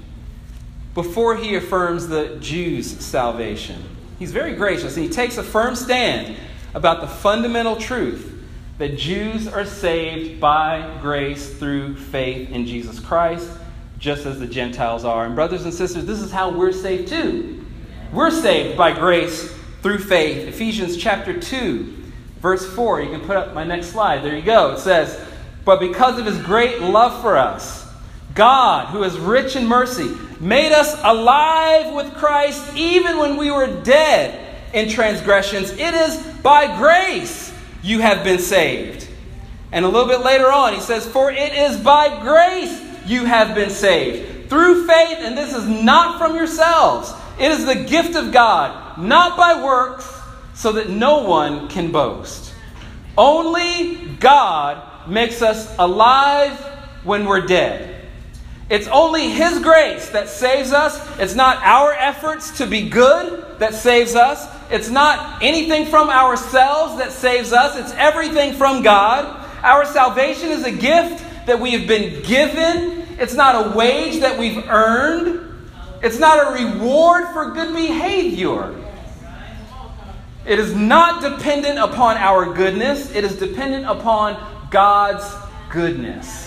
before 0.95 1.35
he 1.35 1.55
affirms 1.55 2.07
the 2.07 2.37
Jews' 2.39 2.89
salvation. 3.05 3.83
He's 4.17 4.31
very 4.31 4.55
gracious 4.55 4.95
and 4.95 5.05
he 5.05 5.11
takes 5.11 5.37
a 5.37 5.43
firm 5.43 5.75
stand 5.75 6.35
about 6.73 7.01
the 7.01 7.07
fundamental 7.07 7.75
truth 7.75 8.31
that 8.77 8.97
Jews 8.97 9.47
are 9.47 9.65
saved 9.65 10.39
by 10.39 10.97
grace 11.01 11.53
through 11.53 11.95
faith 11.95 12.49
in 12.49 12.65
Jesus 12.65 12.99
Christ, 12.99 13.49
just 13.99 14.25
as 14.25 14.39
the 14.39 14.47
Gentiles 14.47 15.05
are. 15.05 15.25
And, 15.25 15.35
brothers 15.35 15.63
and 15.63 15.73
sisters, 15.73 16.05
this 16.05 16.19
is 16.19 16.31
how 16.31 16.49
we're 16.49 16.73
saved 16.73 17.09
too. 17.09 17.65
We're 18.11 18.31
saved 18.31 18.77
by 18.77 18.91
grace 18.91 19.53
through 19.81 19.99
faith. 19.99 20.47
Ephesians 20.47 20.97
chapter 20.97 21.37
2, 21.39 21.93
verse 22.41 22.65
4. 22.73 23.01
You 23.01 23.11
can 23.11 23.21
put 23.21 23.37
up 23.37 23.53
my 23.53 23.63
next 23.63 23.87
slide. 23.87 24.23
There 24.23 24.35
you 24.35 24.41
go. 24.41 24.71
It 24.71 24.79
says, 24.79 25.19
But 25.63 25.79
because 25.79 26.19
of 26.19 26.25
his 26.25 26.37
great 26.39 26.81
love 26.81 27.21
for 27.21 27.37
us, 27.37 27.85
God, 28.33 28.87
who 28.87 29.03
is 29.03 29.17
rich 29.17 29.55
in 29.55 29.65
mercy, 29.65 30.13
made 30.45 30.71
us 30.71 30.95
alive 31.03 31.93
with 31.95 32.13
Christ 32.13 32.75
even 32.75 33.17
when 33.17 33.35
we 33.35 33.49
were 33.49 33.81
dead 33.81 34.39
in 34.73 34.87
transgressions. 34.87 35.71
It 35.71 35.93
is 35.95 36.17
by 36.43 36.77
grace 36.77 37.51
you 37.81 37.99
have 37.99 38.23
been 38.23 38.37
saved. 38.37 39.07
And 39.71 39.83
a 39.83 39.87
little 39.87 40.07
bit 40.07 40.21
later 40.21 40.51
on, 40.51 40.73
he 40.75 40.81
says, 40.81 41.07
For 41.07 41.31
it 41.31 41.53
is 41.53 41.77
by 41.77 42.21
grace 42.21 42.79
you 43.07 43.25
have 43.25 43.55
been 43.55 43.71
saved. 43.71 44.47
Through 44.47 44.85
faith, 44.85 45.17
and 45.21 45.35
this 45.35 45.55
is 45.55 45.67
not 45.67 46.19
from 46.19 46.35
yourselves. 46.35 47.11
It 47.39 47.51
is 47.51 47.65
the 47.65 47.75
gift 47.75 48.15
of 48.15 48.31
God, 48.31 48.99
not 48.99 49.35
by 49.35 49.63
works, 49.63 50.07
so 50.53 50.73
that 50.73 50.89
no 50.89 51.23
one 51.23 51.69
can 51.69 51.91
boast. 51.91 52.53
Only 53.17 53.95
God 54.19 55.09
makes 55.09 55.41
us 55.41 55.73
alive 55.79 56.57
when 57.03 57.25
we're 57.25 57.47
dead. 57.47 57.94
It's 58.69 58.87
only 58.87 59.29
His 59.29 59.59
grace 59.59 60.09
that 60.09 60.27
saves 60.27 60.71
us. 60.71 60.99
It's 61.19 61.35
not 61.35 61.57
our 61.63 61.93
efforts 61.93 62.57
to 62.57 62.65
be 62.65 62.89
good 62.89 63.59
that 63.59 63.75
saves 63.75 64.15
us. 64.15 64.47
It's 64.71 64.89
not 64.89 65.43
anything 65.43 65.85
from 65.85 66.09
ourselves 66.09 66.97
that 66.97 67.11
saves 67.11 67.53
us. 67.53 67.77
It's 67.77 67.93
everything 67.93 68.53
from 68.53 68.81
God. 68.81 69.43
Our 69.61 69.85
salvation 69.85 70.49
is 70.49 70.63
a 70.63 70.71
gift 70.71 71.23
that 71.45 71.59
we 71.59 71.71
have 71.71 71.87
been 71.87 72.23
given. 72.23 73.05
It's 73.19 73.35
not 73.35 73.67
a 73.67 73.77
wage 73.77 74.21
that 74.21 74.39
we've 74.39 74.67
earned. 74.67 75.41
It's 76.01 76.19
not 76.19 76.47
a 76.47 76.63
reward 76.63 77.27
for 77.33 77.51
good 77.51 77.73
behavior. 77.73 78.75
It 80.45 80.59
is 80.59 80.73
not 80.75 81.21
dependent 81.21 81.79
upon 81.79 82.17
our 82.17 82.53
goodness, 82.53 83.11
it 83.15 83.23
is 83.23 83.35
dependent 83.37 83.85
upon 83.85 84.69
God's 84.69 85.25
goodness. 85.71 86.44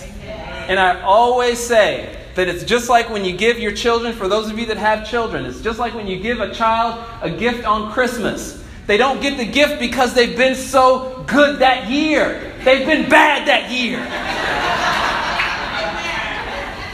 And 0.69 0.79
I 0.79 1.01
always 1.01 1.59
say 1.59 2.15
that 2.35 2.47
it's 2.47 2.63
just 2.63 2.89
like 2.89 3.09
when 3.09 3.25
you 3.25 3.35
give 3.35 3.59
your 3.59 3.71
children, 3.71 4.13
for 4.13 4.27
those 4.27 4.49
of 4.49 4.59
you 4.59 4.65
that 4.67 4.77
have 4.77 5.09
children, 5.09 5.45
it's 5.45 5.61
just 5.61 5.79
like 5.79 5.93
when 5.93 6.07
you 6.07 6.19
give 6.19 6.39
a 6.39 6.53
child 6.53 7.03
a 7.21 7.29
gift 7.29 7.65
on 7.65 7.91
Christmas. 7.91 8.63
They 8.85 8.97
don't 8.97 9.21
get 9.21 9.37
the 9.37 9.45
gift 9.45 9.79
because 9.79 10.13
they've 10.13 10.35
been 10.37 10.55
so 10.55 11.23
good 11.27 11.59
that 11.59 11.89
year, 11.89 12.53
they've 12.63 12.85
been 12.87 13.09
bad 13.09 13.47
that 13.47 13.69
year. 13.71 13.99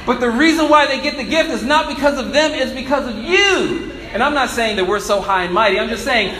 But 0.05 0.19
the 0.19 0.29
reason 0.29 0.69
why 0.69 0.85
they 0.87 1.01
get 1.01 1.17
the 1.17 1.23
gift 1.23 1.49
is 1.49 1.63
not 1.63 1.93
because 1.93 2.19
of 2.19 2.31
them, 2.31 2.51
it's 2.51 2.71
because 2.71 3.07
of 3.07 3.23
you. 3.23 3.91
And 4.13 4.21
I'm 4.21 4.33
not 4.33 4.49
saying 4.49 4.77
that 4.77 4.87
we're 4.87 4.99
so 4.99 5.19
high 5.19 5.43
and 5.43 5.53
mighty. 5.53 5.79
I'm 5.79 5.89
just 5.89 6.03
saying 6.03 6.35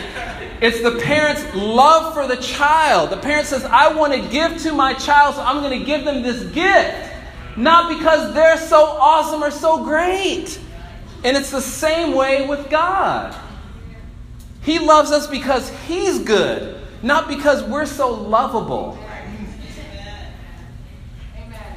it's 0.60 0.80
the 0.80 0.98
parent's 1.02 1.54
love 1.54 2.14
for 2.14 2.26
the 2.26 2.36
child. 2.36 3.10
The 3.10 3.18
parent 3.18 3.46
says, 3.46 3.64
I 3.64 3.92
want 3.92 4.14
to 4.14 4.28
give 4.28 4.56
to 4.62 4.72
my 4.72 4.94
child, 4.94 5.34
so 5.34 5.42
I'm 5.42 5.60
going 5.62 5.78
to 5.78 5.84
give 5.84 6.04
them 6.04 6.22
this 6.22 6.42
gift. 6.52 7.12
Not 7.56 7.98
because 7.98 8.34
they're 8.34 8.58
so 8.58 8.84
awesome 8.84 9.42
or 9.42 9.50
so 9.50 9.84
great. 9.84 10.58
And 11.24 11.36
it's 11.36 11.50
the 11.50 11.60
same 11.60 12.14
way 12.14 12.46
with 12.46 12.70
God. 12.70 13.34
He 14.62 14.78
loves 14.78 15.12
us 15.12 15.26
because 15.26 15.70
He's 15.86 16.18
good, 16.18 16.80
not 17.02 17.28
because 17.28 17.62
we're 17.64 17.86
so 17.86 18.12
lovable. 18.12 18.98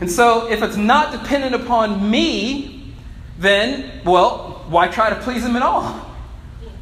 And 0.01 0.09
so, 0.09 0.49
if 0.49 0.63
it's 0.63 0.77
not 0.77 1.11
dependent 1.11 1.55
upon 1.55 2.09
me, 2.09 2.93
then, 3.37 4.01
well, 4.05 4.65
why 4.69 4.87
try 4.87 5.09
to 5.09 5.15
please 5.17 5.43
Him 5.43 5.55
at 5.55 5.61
all? 5.61 6.08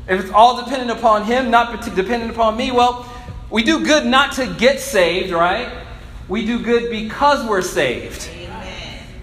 If 0.07 0.21
it's 0.21 0.31
all 0.31 0.63
dependent 0.63 0.91
upon 0.91 1.25
Him, 1.25 1.51
not 1.51 1.83
dependent 1.95 2.31
upon 2.31 2.55
me, 2.55 2.71
well, 2.71 3.11
we 3.49 3.63
do 3.63 3.85
good 3.85 4.05
not 4.05 4.33
to 4.33 4.47
get 4.47 4.79
saved, 4.79 5.31
right? 5.31 5.85
We 6.27 6.45
do 6.45 6.59
good 6.61 6.89
because 6.89 7.47
we're 7.47 7.61
saved. 7.61 8.29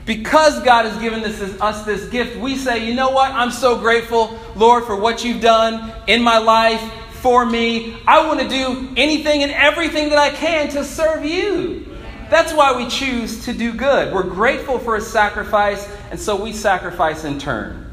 Because 0.07 0.62
God 0.62 0.85
has 0.85 1.01
given 1.01 1.23
this, 1.23 1.40
us 1.61 1.85
this 1.85 2.09
gift, 2.11 2.38
we 2.38 2.57
say, 2.57 2.87
you 2.87 2.94
know 2.94 3.11
what? 3.11 3.33
I'm 3.33 3.51
so 3.51 3.79
grateful, 3.79 4.38
Lord, 4.55 4.85
for 4.85 4.97
what 4.97 5.25
you've 5.25 5.40
done 5.40 5.92
in 6.07 6.23
my 6.23 6.38
life 6.38 6.83
for 7.14 7.47
me. 7.47 7.97
I 8.07 8.27
want 8.27 8.40
to 8.40 8.49
do 8.49 8.92
anything 8.99 9.42
and 9.42 9.53
everything 9.53 10.11
that 10.11 10.18
I 10.18 10.29
can 10.29 10.68
to 10.70 10.85
serve 10.85 11.25
you. 11.25 11.87
That's 12.29 12.53
why 12.53 12.77
we 12.77 12.88
choose 12.88 13.44
to 13.47 13.55
do 13.55 13.73
good. 13.73 14.12
We're 14.12 14.25
grateful 14.25 14.79
for 14.79 14.97
his 14.97 15.07
sacrifice, 15.07 15.88
and 16.11 16.20
so 16.20 16.42
we 16.42 16.53
sacrifice 16.53 17.25
in 17.25 17.38
turn. 17.38 17.84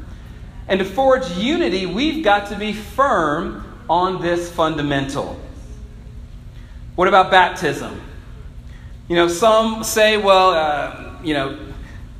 And 0.68 0.78
to 0.78 0.84
forge 0.84 1.28
unity, 1.32 1.86
we've 1.86 2.24
got 2.24 2.48
to 2.48 2.56
be 2.56 2.72
firm 2.72 3.64
on 3.88 4.22
this 4.22 4.50
fundamental. 4.50 5.38
What 6.94 7.08
about 7.08 7.30
baptism? 7.30 8.00
You 9.08 9.16
know, 9.16 9.28
some 9.28 9.84
say, 9.84 10.16
well, 10.16 10.50
uh, 10.50 11.16
you 11.22 11.34
know, 11.34 11.58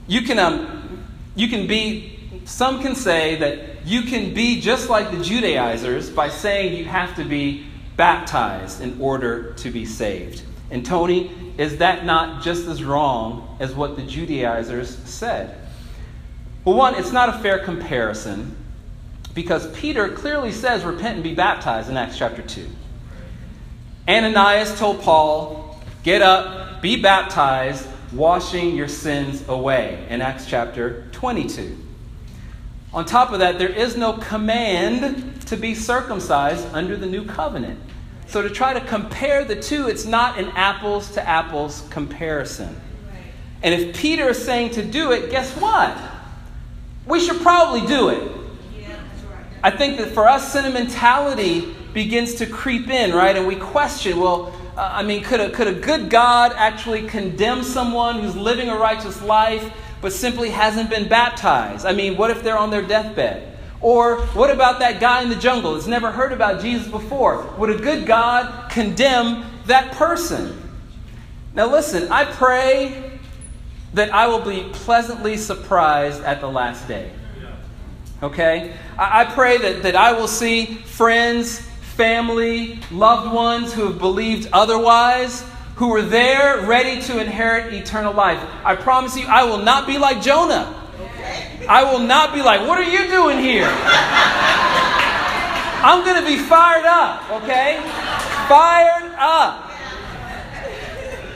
you 0.07 0.23
can, 0.23 0.39
um, 0.39 1.05
you 1.35 1.49
can 1.49 1.67
be, 1.67 2.19
some 2.45 2.83
can 2.83 2.95
say 2.95 3.37
that 3.37 3.87
you 3.87 4.03
can 4.03 4.35
be 4.35 4.61
just 4.61 4.89
like 4.89 5.11
the 5.11 5.23
Judaizers 5.23 6.11
by 6.11 6.29
saying 6.29 6.77
you 6.77 6.85
have 6.85 7.15
to 7.17 7.25
be 7.25 7.67
baptized 7.97 8.81
in 8.81 9.01
order 9.01 9.53
to 9.55 9.71
be 9.71 9.87
saved. 9.87 10.43
And 10.71 10.85
Tony, 10.85 11.31
is 11.59 11.79
that 11.79 12.05
not 12.05 12.43
just 12.43 12.67
as 12.67 12.83
wrong 12.83 13.57
as 13.61 13.75
what 13.75 13.97
the 13.97 14.03
Judaizers 14.03 14.97
said? 15.05 15.59
Well, 16.65 16.77
one, 16.77 16.95
it's 16.95 17.11
not 17.11 17.29
a 17.29 17.39
fair 17.41 17.59
comparison 17.59 18.57
because 19.35 19.71
Peter 19.73 20.09
clearly 20.09 20.53
says, 20.53 20.85
Repent 20.85 21.17
and 21.17 21.23
be 21.25 21.35
baptized 21.35 21.91
in 21.91 21.97
Acts 21.97 22.17
chapter 22.17 22.43
2. 22.43 22.69
Ananias 24.09 24.79
told 24.79 25.01
Paul, 25.01 25.81
Get 26.05 26.23
up, 26.23 26.81
be 26.81 27.01
baptized, 27.01 27.89
washing 28.13 28.77
your 28.77 28.89
sins 28.89 29.49
away 29.49 30.07
in 30.09 30.21
Acts 30.21 30.47
chapter 30.47 31.05
22. 31.13 31.79
On 32.95 33.05
top 33.05 33.33
of 33.33 33.41
that, 33.41 33.59
there 33.59 33.69
is 33.69 33.97
no 33.97 34.13
command 34.13 35.41
to 35.47 35.57
be 35.57 35.75
circumcised 35.75 36.67
under 36.73 36.97
the 36.97 37.07
new 37.07 37.25
covenant. 37.25 37.81
So 38.27 38.43
to 38.43 38.51
try 38.51 38.73
to 38.75 38.81
compare 38.81 39.45
the 39.45 39.57
two, 39.57 39.89
it's 39.89 40.05
not 40.05 40.39
an 40.39 40.49
apples 40.51 41.11
to 41.13 41.29
apples 41.29 41.85
comparison. 41.91 42.81
And 43.63 43.75
if 43.75 43.97
Peter 43.97 44.29
is 44.29 44.45
saying 44.45 44.71
to 44.73 44.85
do 44.85 45.13
it, 45.13 45.31
guess 45.31 45.57
what? 45.57 45.97
We 47.07 47.21
should 47.21 47.41
probably 47.41 47.87
do 47.87 48.09
it. 48.11 48.33
I 49.63 49.71
think 49.71 49.99
that 49.99 50.09
for 50.09 50.29
us, 50.29 50.53
sentimentality 50.53 51.75
begins 51.93 52.35
to 52.37 52.47
creep 52.47 52.89
in, 52.89 53.15
right? 53.15 53.37
And 53.37 53.47
we 53.47 53.57
question, 53.57 54.19
well, 54.19 54.53
uh, 54.77 54.91
I 54.93 55.03
mean, 55.03 55.23
could 55.23 55.41
a, 55.41 55.51
could 55.51 55.69
a 55.69 55.75
good 55.75 56.11
God 56.11 56.53
actually 56.57 57.07
condemn 57.07 57.63
someone 57.63 58.21
who's 58.21 58.35
living 58.35 58.69
a 58.69 58.77
righteous 58.77 59.23
life 59.23 59.73
but 60.01 60.13
simply 60.13 60.51
hasn't 60.51 60.91
been 60.91 61.09
baptized? 61.09 61.87
I 61.87 61.93
mean, 61.93 62.17
what 62.17 62.31
if 62.31 62.43
they're 62.43 62.59
on 62.59 62.71
their 62.71 62.83
deathbed? 62.83 63.57
Or 63.81 64.23
what 64.29 64.51
about 64.51 64.79
that 64.79 65.01
guy 65.01 65.23
in 65.23 65.29
the 65.29 65.37
jungle 65.37 65.75
that's 65.75 65.87
never 65.87 66.11
heard 66.11 66.33
about 66.33 66.63
Jesus 66.63 66.89
before? 66.89 67.45
Would 67.59 67.71
a 67.71 67.79
good 67.79 68.07
God 68.07 68.71
condemn 68.71 69.45
that 69.67 69.93
person? 69.93 70.59
Now, 71.55 71.71
listen, 71.71 72.11
I 72.11 72.25
pray 72.25 73.12
that 73.95 74.13
I 74.13 74.27
will 74.27 74.41
be 74.41 74.69
pleasantly 74.73 75.37
surprised 75.37 76.23
at 76.23 76.41
the 76.41 76.49
last 76.49 76.89
day. 76.89 77.11
Okay? 78.23 78.75
I, 78.99 79.23
I 79.23 79.25
pray 79.25 79.59
that, 79.59 79.83
that 79.83 79.97
I 79.97 80.13
will 80.13 80.29
see 80.29 80.67
friends, 80.67 81.59
family, 81.59 82.79
loved 82.91 83.35
ones 83.35 83.73
who 83.73 83.87
have 83.87 83.99
believed 83.99 84.49
otherwise, 84.53 85.45
who 85.77 85.95
are 85.95 86.03
there 86.03 86.63
ready 86.67 87.03
to 87.03 87.21
inherit 87.21 87.75
eternal 87.75 88.13
life. 88.13 88.39
I 88.65 88.77
promise 88.77 89.17
you, 89.17 89.27
I 89.27 89.45
will 89.45 89.59
not 89.59 89.87
be 89.87 89.99
like 89.99 90.23
Jonah. 90.23 90.79
I 91.69 91.85
will 91.85 92.01
not 92.01 92.35
be 92.35 92.43
like, 92.43 92.67
what 92.67 92.79
are 92.79 92.91
you 92.91 93.09
doing 93.09 93.39
here? 93.39 93.69
I'm 95.85 96.05
going 96.05 96.23
to 96.23 96.29
be 96.29 96.39
fired 96.39 96.87
up, 96.87 97.43
okay? 97.43 97.81
Fired 98.49 99.13
up. 99.19 99.71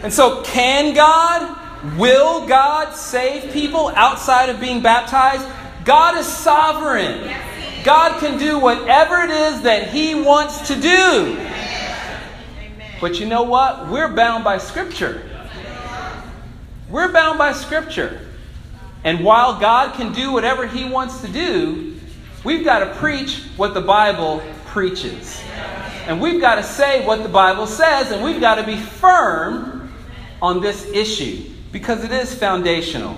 And 0.03 0.12
so, 0.12 0.42
can 0.42 0.95
God, 0.95 1.59
will 1.96 2.46
God 2.46 2.94
save 2.94 3.53
people 3.53 3.88
outside 3.94 4.49
of 4.49 4.61
being 4.61 4.83
baptized? 4.83 5.46
God 5.85 6.16
is 6.16 6.27
sovereign. 6.27 7.33
God 7.85 8.18
can 8.18 8.38
do 8.38 8.59
whatever 8.59 9.22
it 9.22 9.31
is 9.31 9.62
that 9.62 9.90
He 9.90 10.14
wants 10.14 10.68
to 10.68 10.81
do. 10.81 11.38
But 13.01 13.20
you 13.20 13.27
know 13.27 13.44
what? 13.44 13.88
We're 13.88 14.09
bound 14.09 14.42
by 14.42 14.59
Scripture. 14.59 15.22
We're 16.90 17.12
bound 17.12 17.38
by 17.38 17.53
Scripture. 17.53 18.20
And 19.05 19.25
while 19.25 19.61
God 19.61 19.94
can 19.94 20.12
do 20.12 20.33
whatever 20.33 20.66
He 20.66 20.85
wants 20.85 21.20
to 21.20 21.29
do, 21.29 21.96
we've 22.42 22.64
got 22.64 22.81
to 22.81 22.94
preach 22.96 23.42
what 23.57 23.75
the 23.75 23.81
Bible 23.81 24.42
preaches. 24.66 25.40
And 26.07 26.20
we've 26.20 26.40
got 26.40 26.57
to 26.57 26.62
say 26.62 27.07
what 27.07 27.22
the 27.22 27.29
Bible 27.29 27.66
says, 27.66 28.11
and 28.11 28.25
we've 28.25 28.40
got 28.40 28.57
to 28.57 28.64
be 28.64 28.77
firm 28.77 29.92
on 30.42 30.61
this 30.61 30.85
issue 30.87 31.53
because 31.72 32.05
it 32.05 32.12
is 32.12 32.35
foundational. 32.35 33.16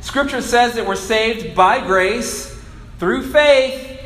Scripture 0.00 0.40
says 0.40 0.74
that 0.74 0.86
we're 0.86 0.96
saved 0.96 1.54
by 1.54 1.84
grace 1.84 2.56
through 2.98 3.30
faith. 3.30 4.00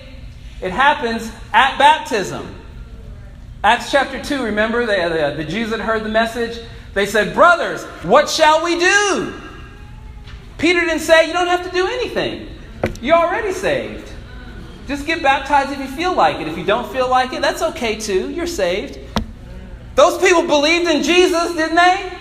It 0.60 0.70
happens 0.70 1.30
at 1.52 1.78
baptism. 1.78 2.54
Acts 3.64 3.90
chapter 3.90 4.22
2, 4.22 4.42
remember 4.42 4.82
uh, 4.82 4.86
the, 4.86 5.34
the, 5.36 5.44
the 5.44 5.50
Jews 5.50 5.70
that 5.70 5.80
heard 5.80 6.02
the 6.02 6.08
message? 6.08 6.58
They 6.94 7.06
said, 7.06 7.34
Brothers, 7.34 7.84
what 8.04 8.28
shall 8.28 8.64
we 8.64 8.78
do? 8.78 9.34
Peter 10.58 10.80
didn't 10.80 11.00
say, 11.00 11.26
You 11.26 11.32
don't 11.32 11.46
have 11.46 11.64
to 11.64 11.70
do 11.70 11.86
anything. 11.86 12.48
You're 13.00 13.16
already 13.16 13.52
saved. 13.52 14.10
Just 14.88 15.06
get 15.06 15.22
baptized 15.22 15.70
if 15.72 15.78
you 15.78 15.86
feel 15.86 16.12
like 16.12 16.40
it. 16.40 16.48
If 16.48 16.58
you 16.58 16.64
don't 16.64 16.90
feel 16.92 17.08
like 17.08 17.32
it, 17.32 17.40
that's 17.40 17.62
okay 17.62 17.96
too. 17.98 18.30
You're 18.30 18.46
saved. 18.46 18.98
Those 19.94 20.20
people 20.20 20.42
believed 20.42 20.90
in 20.90 21.02
Jesus, 21.02 21.54
didn't 21.54 21.76
they? 21.76 22.18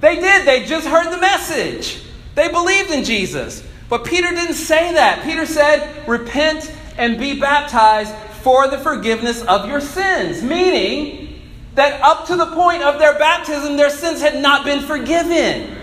They 0.00 0.16
did. 0.16 0.46
They 0.46 0.64
just 0.64 0.86
heard 0.86 1.12
the 1.12 1.18
message. 1.18 2.02
They 2.34 2.48
believed 2.48 2.90
in 2.90 3.04
Jesus. 3.04 3.66
But 3.88 4.04
Peter 4.04 4.30
didn't 4.30 4.54
say 4.54 4.94
that. 4.94 5.22
Peter 5.24 5.46
said, 5.46 6.08
Repent 6.08 6.72
and 6.96 7.18
be 7.18 7.38
baptized 7.38 8.14
for 8.42 8.68
the 8.68 8.78
forgiveness 8.78 9.42
of 9.42 9.68
your 9.68 9.80
sins. 9.80 10.42
Meaning 10.42 11.42
that 11.74 12.00
up 12.00 12.26
to 12.26 12.36
the 12.36 12.46
point 12.46 12.82
of 12.82 12.98
their 12.98 13.18
baptism, 13.18 13.76
their 13.76 13.90
sins 13.90 14.20
had 14.20 14.40
not 14.40 14.64
been 14.64 14.80
forgiven. 14.80 15.76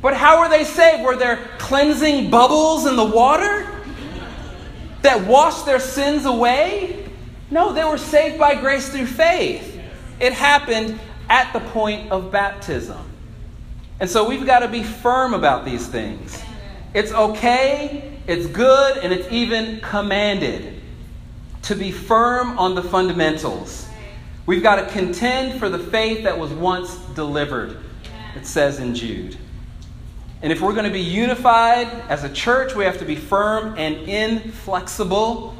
But 0.00 0.14
how 0.14 0.40
were 0.40 0.48
they 0.48 0.64
saved? 0.64 1.04
Were 1.04 1.16
there 1.16 1.48
cleansing 1.58 2.30
bubbles 2.30 2.86
in 2.86 2.96
the 2.96 3.04
water 3.04 3.68
that 5.02 5.26
washed 5.26 5.64
their 5.64 5.78
sins 5.78 6.26
away? 6.26 7.08
No, 7.50 7.72
they 7.72 7.84
were 7.84 7.98
saved 7.98 8.38
by 8.38 8.56
grace 8.56 8.88
through 8.88 9.06
faith. 9.06 9.80
It 10.18 10.32
happened 10.32 10.98
at 11.32 11.50
the 11.54 11.60
point 11.60 12.12
of 12.12 12.30
baptism. 12.30 13.10
And 14.00 14.08
so 14.08 14.28
we've 14.28 14.44
got 14.44 14.58
to 14.58 14.68
be 14.68 14.82
firm 14.82 15.32
about 15.32 15.64
these 15.64 15.86
things. 15.86 16.42
It's 16.92 17.10
okay, 17.10 18.18
it's 18.26 18.46
good, 18.46 18.98
and 18.98 19.14
it's 19.14 19.26
even 19.32 19.80
commanded 19.80 20.78
to 21.62 21.74
be 21.74 21.90
firm 21.90 22.58
on 22.58 22.74
the 22.74 22.82
fundamentals. 22.82 23.88
We've 24.44 24.62
got 24.62 24.76
to 24.76 24.86
contend 24.92 25.58
for 25.58 25.70
the 25.70 25.78
faith 25.78 26.24
that 26.24 26.38
was 26.38 26.52
once 26.52 26.96
delivered, 27.14 27.78
it 28.36 28.46
says 28.46 28.78
in 28.78 28.94
Jude. 28.94 29.38
And 30.42 30.52
if 30.52 30.60
we're 30.60 30.74
going 30.74 30.84
to 30.84 30.90
be 30.90 31.00
unified 31.00 31.86
as 32.10 32.24
a 32.24 32.28
church, 32.28 32.74
we 32.74 32.84
have 32.84 32.98
to 32.98 33.06
be 33.06 33.16
firm 33.16 33.78
and 33.78 33.96
inflexible 34.06 35.56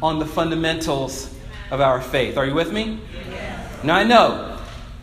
on 0.00 0.20
the 0.20 0.26
fundamentals 0.26 1.34
of 1.72 1.80
our 1.80 2.00
faith. 2.00 2.36
Are 2.36 2.46
you 2.46 2.54
with 2.54 2.72
me? 2.72 3.00
Yes. 3.28 3.82
Now, 3.82 3.96
I 3.96 4.04
know 4.04 4.47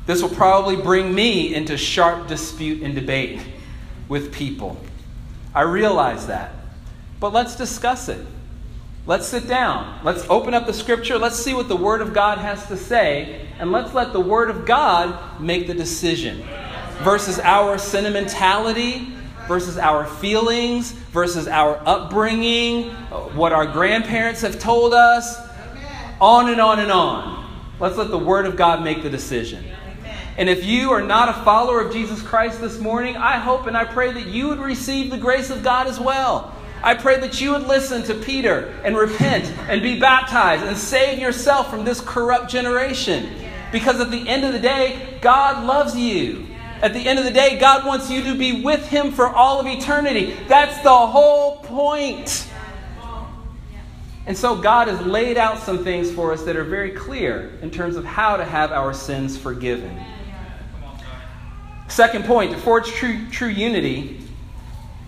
this 0.06 0.22
will 0.22 0.30
probably 0.30 0.76
bring 0.76 1.14
me 1.14 1.54
into 1.54 1.78
sharp 1.78 2.28
dispute 2.28 2.84
and 2.84 2.96
debate 2.96 3.42
with 4.08 4.32
people. 4.34 4.78
I 5.54 5.62
realize 5.62 6.28
that. 6.28 6.52
But 7.20 7.34
let's 7.34 7.56
discuss 7.56 8.10
it. 8.10 8.26
Let's 9.08 9.28
sit 9.28 9.48
down. 9.48 10.04
Let's 10.04 10.26
open 10.30 10.54
up 10.54 10.66
the 10.66 10.74
scripture. 10.74 11.18
Let's 11.18 11.38
see 11.38 11.54
what 11.54 11.68
the 11.68 11.76
Word 11.76 12.02
of 12.02 12.14
God 12.14 12.38
has 12.40 12.68
to 12.68 12.78
say. 12.78 13.48
And 13.60 13.72
let's 13.72 13.94
let 13.94 14.14
the 14.14 14.20
Word 14.20 14.50
of 14.50 14.66
God 14.66 15.40
make 15.40 15.68
the 15.68 15.74
decision 15.74 16.44
versus 17.04 17.40
our 17.40 17.78
sentimentality 17.78 19.16
versus 19.48 19.78
our 19.78 20.06
feelings 20.06 20.92
versus 20.92 21.48
our 21.48 21.82
upbringing, 21.86 22.90
what 23.36 23.54
our 23.54 23.66
grandparents 23.66 24.42
have 24.42 24.60
told 24.60 24.94
us, 24.94 25.40
on 26.20 26.50
and 26.50 26.60
on 26.60 26.80
and 26.80 26.92
on. 26.92 27.44
Let's 27.80 27.98
let 27.98 28.10
the 28.10 28.18
Word 28.18 28.46
of 28.46 28.56
God 28.56 28.84
make 28.84 29.04
the 29.04 29.10
decision. 29.10 29.66
And 30.38 30.50
if 30.50 30.66
you 30.66 30.92
are 30.92 31.02
not 31.02 31.30
a 31.30 31.44
follower 31.44 31.80
of 31.80 31.94
Jesus 31.94 32.22
Christ 32.22 32.60
this 32.60 32.80
morning, 32.80 33.16
I 33.16 33.38
hope 33.38 33.68
and 33.68 33.78
I 33.78 33.86
pray 33.86 34.12
that 34.12 34.28
you 34.28 34.50
would 34.50 34.60
receive 34.60 35.10
the 35.10 35.18
grace 35.18 35.50
of 35.50 35.64
God 35.64 35.88
as 35.88 36.00
well. 36.00 36.54
I 36.84 36.94
pray 36.94 37.20
that 37.22 37.40
you 37.40 37.52
would 37.52 37.68
listen 37.68 38.04
to 38.04 38.14
Peter 38.14 38.68
and 38.84 38.98
repent 38.98 39.46
and 39.70 39.82
be 39.82 39.98
baptized 39.98 40.64
and 40.64 40.78
save 40.78 41.20
yourself 41.20 41.70
from 41.70 41.86
this 41.86 42.02
corrupt 42.02 42.50
generation. 42.50 43.30
Because 43.72 44.00
at 44.02 44.12
the 44.12 44.28
end 44.28 44.44
of 44.44 44.52
the 44.52 44.60
day, 44.60 45.18
God 45.22 45.66
loves 45.66 45.98
you. 45.98 46.48
At 46.82 46.94
the 46.94 47.08
end 47.08 47.18
of 47.18 47.26
the 47.26 47.32
day, 47.32 47.58
God 47.58 47.86
wants 47.86 48.12
you 48.12 48.22
to 48.26 48.38
be 48.38 48.62
with 48.62 48.86
Him 48.88 49.12
for 49.14 49.30
all 49.30 49.62
of 49.62 49.68
eternity. 49.68 50.36
That's 50.50 50.82
the 50.84 50.96
whole 50.96 51.58
point. 51.60 52.48
And 54.28 54.38
so, 54.38 54.56
God 54.56 54.88
has 54.88 55.00
laid 55.02 55.38
out 55.38 55.60
some 55.60 55.84
things 55.84 56.12
for 56.12 56.34
us 56.34 56.44
that 56.44 56.56
are 56.56 56.64
very 56.64 56.92
clear 56.92 57.58
in 57.62 57.72
terms 57.72 57.96
of 57.96 58.04
how 58.04 58.38
to 58.38 58.44
have 58.44 58.72
our 58.72 58.94
sins 58.94 59.38
forgiven. 59.38 60.00
Second 61.96 62.26
point 62.26 62.52
to 62.52 62.58
forge 62.58 62.88
true, 62.88 63.26
true 63.32 63.48
unity, 63.48 64.20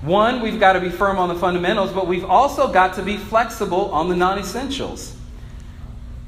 one, 0.03 0.39
we've 0.39 0.57
got 0.57 0.71
to 0.71 0.79
be 0.79 0.87
firm 0.87 1.17
on 1.17 1.27
the 1.27 1.35
fundamentals, 1.35 1.91
but 1.91 2.07
we've 2.07 2.23
also 2.23 2.71
got 2.71 2.93
to 2.93 3.03
be 3.03 3.17
flexible 3.17 3.91
on 3.91 4.07
the 4.07 4.15
non 4.15 4.39
essentials. 4.39 5.13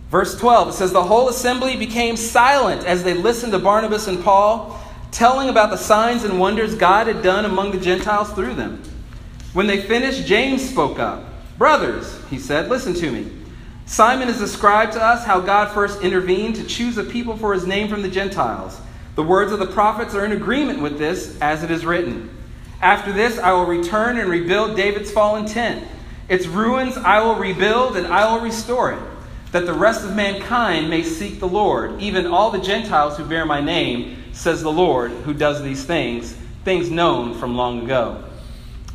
Verse 0.10 0.38
12, 0.38 0.68
it 0.68 0.74
says, 0.74 0.92
The 0.92 1.02
whole 1.02 1.30
assembly 1.30 1.78
became 1.78 2.18
silent 2.18 2.86
as 2.86 3.06
they 3.06 3.14
listened 3.14 3.54
to 3.54 3.60
Barnabas 3.60 4.10
and 4.10 4.22
Paul 4.22 4.78
telling 5.12 5.48
about 5.48 5.70
the 5.70 5.78
signs 5.78 6.26
and 6.26 6.38
wonders 6.38 6.76
God 6.76 7.08
had 7.08 7.24
done 7.24 7.46
among 7.46 7.72
the 7.72 7.80
Gentiles 7.80 8.30
through 8.34 8.56
them. 8.56 8.84
When 9.54 9.66
they 9.66 9.82
finished, 9.82 10.28
James 10.28 10.70
spoke 10.70 11.00
up. 11.00 11.24
Brothers, 11.58 12.20
he 12.30 12.38
said, 12.38 12.68
listen 12.68 12.94
to 12.96 13.10
me. 13.10 13.32
Simon 13.86 14.28
has 14.28 14.40
described 14.40 14.92
to 14.92 15.02
us 15.02 15.26
how 15.26 15.40
God 15.40 15.74
first 15.74 16.02
intervened 16.02 16.58
to 16.58 16.66
choose 16.66 16.98
a 16.98 17.06
people 17.06 17.38
for 17.38 17.54
his 17.54 17.66
name 17.66 17.88
from 17.88 18.02
the 18.02 18.10
Gentiles. 18.10 18.82
The 19.16 19.24
words 19.24 19.52
of 19.52 19.60
the 19.60 19.68
prophets 19.68 20.16
are 20.16 20.26
in 20.26 20.32
agreement 20.32 20.82
with 20.82 20.98
this, 20.98 21.38
as 21.42 21.64
it 21.64 21.72
is 21.72 21.86
written. 21.86 22.30
After 22.82 23.12
this, 23.12 23.38
I 23.38 23.52
will 23.52 23.66
return 23.66 24.18
and 24.18 24.30
rebuild 24.30 24.78
David's 24.78 25.12
fallen 25.12 25.46
tent. 25.46 25.86
Its 26.30 26.48
ruins 26.48 26.96
I 26.96 27.22
will 27.22 27.36
rebuild 27.36 27.98
and 27.98 28.08
I 28.08 28.32
will 28.32 28.42
restore 28.42 28.94
it, 28.94 29.00
that 29.52 29.66
the 29.66 29.74
rest 29.74 30.06
of 30.06 30.16
mankind 30.16 30.90
may 30.90 31.04
seek 31.04 31.40
the 31.40 31.48
Lord, 31.48 32.00
even 32.02 32.28
all 32.28 32.52
the 32.52 32.62
Gentiles 32.62 33.18
who 33.18 33.26
bear 33.26 33.46
my 33.46 33.60
name 33.60 34.18
says 34.32 34.62
the 34.62 34.72
Lord, 34.72 35.12
who 35.12 35.34
does 35.34 35.62
these 35.62 35.84
things, 35.84 36.38
things 36.64 36.90
known 36.90 37.34
from 37.34 37.56
long 37.56 37.84
ago. 37.84 38.24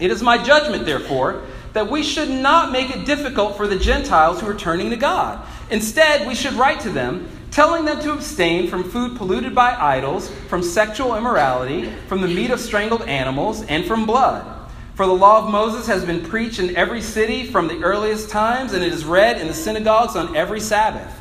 It 0.00 0.10
is 0.10 0.22
my 0.22 0.42
judgment, 0.42 0.86
therefore, 0.86 1.42
that 1.74 1.90
we 1.90 2.02
should 2.02 2.30
not 2.30 2.72
make 2.72 2.94
it 2.94 3.04
difficult 3.04 3.56
for 3.56 3.66
the 3.66 3.78
Gentiles 3.78 4.40
who 4.40 4.46
are 4.46 4.54
turning 4.54 4.90
to 4.90 4.96
God. 4.96 5.44
Instead, 5.70 6.26
we 6.26 6.34
should 6.34 6.54
write 6.54 6.80
to 6.80 6.90
them, 6.90 7.28
telling 7.54 7.84
them 7.84 8.00
to 8.00 8.12
abstain 8.12 8.66
from 8.66 8.82
food 8.82 9.16
polluted 9.16 9.54
by 9.54 9.76
idols, 9.76 10.28
from 10.48 10.60
sexual 10.60 11.14
immorality, 11.14 11.88
from 12.08 12.20
the 12.20 12.26
meat 12.26 12.50
of 12.50 12.58
strangled 12.58 13.02
animals, 13.02 13.62
and 13.66 13.84
from 13.84 14.04
blood. 14.04 14.44
For 14.96 15.06
the 15.06 15.14
law 15.14 15.44
of 15.44 15.52
Moses 15.52 15.86
has 15.86 16.04
been 16.04 16.24
preached 16.24 16.58
in 16.58 16.74
every 16.74 17.00
city 17.00 17.46
from 17.46 17.68
the 17.68 17.80
earliest 17.84 18.28
times, 18.28 18.72
and 18.72 18.82
it 18.82 18.92
is 18.92 19.04
read 19.04 19.40
in 19.40 19.46
the 19.46 19.54
synagogues 19.54 20.16
on 20.16 20.34
every 20.34 20.58
Sabbath. 20.58 21.16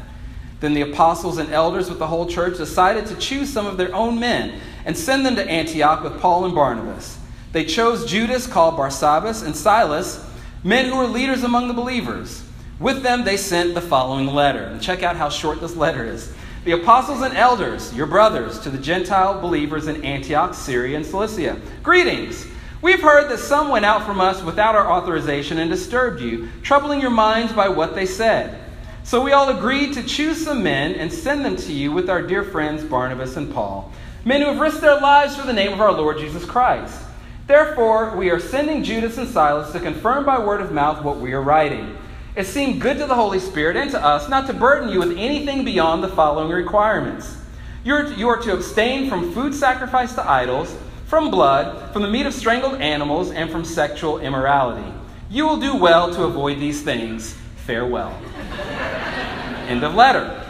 Then 0.60 0.74
the 0.74 0.82
apostles 0.82 1.38
and 1.38 1.54
elders 1.54 1.88
with 1.88 2.00
the 2.00 2.08
whole 2.08 2.26
church 2.26 2.58
decided 2.58 3.06
to 3.08 3.16
choose 3.18 3.54
some 3.54 3.68
of 3.68 3.78
their 3.78 3.94
own 3.94 4.20
men 4.20 4.60
and 4.86 4.98
send 4.98 5.28
them 5.28 5.36
to 5.36 5.48
Antioch 5.48 6.04
with 6.04 6.20
Paul 6.20 6.46
and 6.46 6.56
Barnabas. 6.56 7.16
They 7.52 7.64
chose 7.64 8.10
Judas, 8.10 8.48
called 8.48 8.76
Barsabbas, 8.76 9.46
and 9.46 9.56
Silas, 9.56 10.26
men 10.64 10.90
who 10.90 10.98
were 10.98 11.06
leaders 11.06 11.44
among 11.44 11.68
the 11.68 11.76
believers. 11.76 12.44
With 12.80 13.04
them, 13.04 13.24
they 13.24 13.38
sent 13.38 13.74
the 13.74 13.82
following 13.82 14.28
letter. 14.28 14.64
And 14.64 14.82
check 14.82 15.04
out 15.04 15.16
how 15.16 15.30
short 15.30 15.62
this 15.62 15.76
letter 15.76 16.06
is. 16.06 16.34
The 16.66 16.72
apostles 16.72 17.22
and 17.22 17.36
elders, 17.36 17.94
your 17.94 18.08
brothers, 18.08 18.60
to 18.60 18.70
the 18.70 18.78
Gentile 18.78 19.40
believers 19.42 19.88
in 19.88 20.04
Antioch, 20.04 20.54
Syria, 20.54 20.98
and 20.98 21.06
Cilicia. 21.06 21.60
Greetings. 21.84 22.48
We've 22.82 23.02
heard 23.02 23.30
that 23.30 23.40
some 23.40 23.70
went 23.70 23.86
out 23.86 24.06
from 24.06 24.20
us 24.20 24.42
without 24.44 24.76
our 24.76 24.92
authorization 24.92 25.58
and 25.60 25.70
disturbed 25.70 26.22
you, 26.22 26.50
troubling 26.64 27.00
your 27.00 27.12
minds 27.12 27.54
by 27.54 27.70
what 27.70 27.96
they 27.96 28.06
said. 28.06 28.60
So 29.06 29.22
we 29.22 29.34
all 29.34 29.50
agreed 29.50 29.94
to 29.94 30.04
choose 30.04 30.44
some 30.44 30.64
men 30.64 30.96
and 30.96 31.12
send 31.12 31.44
them 31.44 31.58
to 31.58 31.74
you 31.74 31.92
with 31.92 32.10
our 32.10 32.22
dear 32.22 32.44
friends 32.44 32.84
Barnabas 32.84 33.36
and 33.36 33.54
Paul, 33.54 33.92
men 34.24 34.42
who 34.42 34.48
have 34.48 34.60
risked 34.60 34.82
their 34.82 35.00
lives 35.00 35.36
for 35.36 35.46
the 35.46 35.54
name 35.54 35.74
of 35.74 35.82
our 35.82 35.92
Lord 35.92 36.18
Jesus 36.18 36.46
Christ. 36.46 37.02
Therefore, 37.46 38.16
we 38.16 38.30
are 38.30 38.40
sending 38.40 38.84
Judas 38.84 39.18
and 39.18 39.30
Silas 39.30 39.74
to 39.74 39.80
confirm 39.82 40.26
by 40.26 40.40
word 40.40 40.62
of 40.62 40.72
mouth 40.72 41.04
what 41.04 41.20
we 41.20 41.34
are 41.34 41.42
writing. 41.42 41.98
It 42.36 42.48
seemed 42.48 42.82
good 42.82 42.98
to 42.98 43.06
the 43.06 43.14
Holy 43.14 43.38
Spirit 43.40 43.78
and 43.78 43.92
to 43.92 44.04
us 44.04 44.28
not 44.28 44.48
to 44.48 44.54
burden 44.54 44.90
you 44.90 45.00
with 45.00 45.16
anything 45.18 45.64
beyond 45.64 46.04
the 46.04 46.08
following 46.08 46.52
requirements. 46.52 47.38
You 47.84 47.94
are, 47.94 48.04
to, 48.06 48.16
you 48.16 48.28
are 48.28 48.38
to 48.38 48.54
abstain 48.54 49.08
from 49.08 49.34
food 49.34 49.54
sacrificed 49.54 50.16
to 50.16 50.28
idols, 50.28 50.76
from 51.06 51.30
blood, 51.30 51.94
from 51.94 52.02
the 52.02 52.08
meat 52.08 52.26
of 52.26 52.34
strangled 52.34 52.82
animals, 52.82 53.30
and 53.30 53.52
from 53.52 53.64
sexual 53.64 54.20
immorality. 54.20 54.92
You 55.30 55.46
will 55.46 55.58
do 55.58 55.76
well 55.76 56.12
to 56.14 56.24
avoid 56.24 56.60
these 56.60 56.82
things. 56.82 57.36
Farewell. 57.66 58.20
End 59.68 59.84
of 59.84 59.94
letter. 59.94 60.44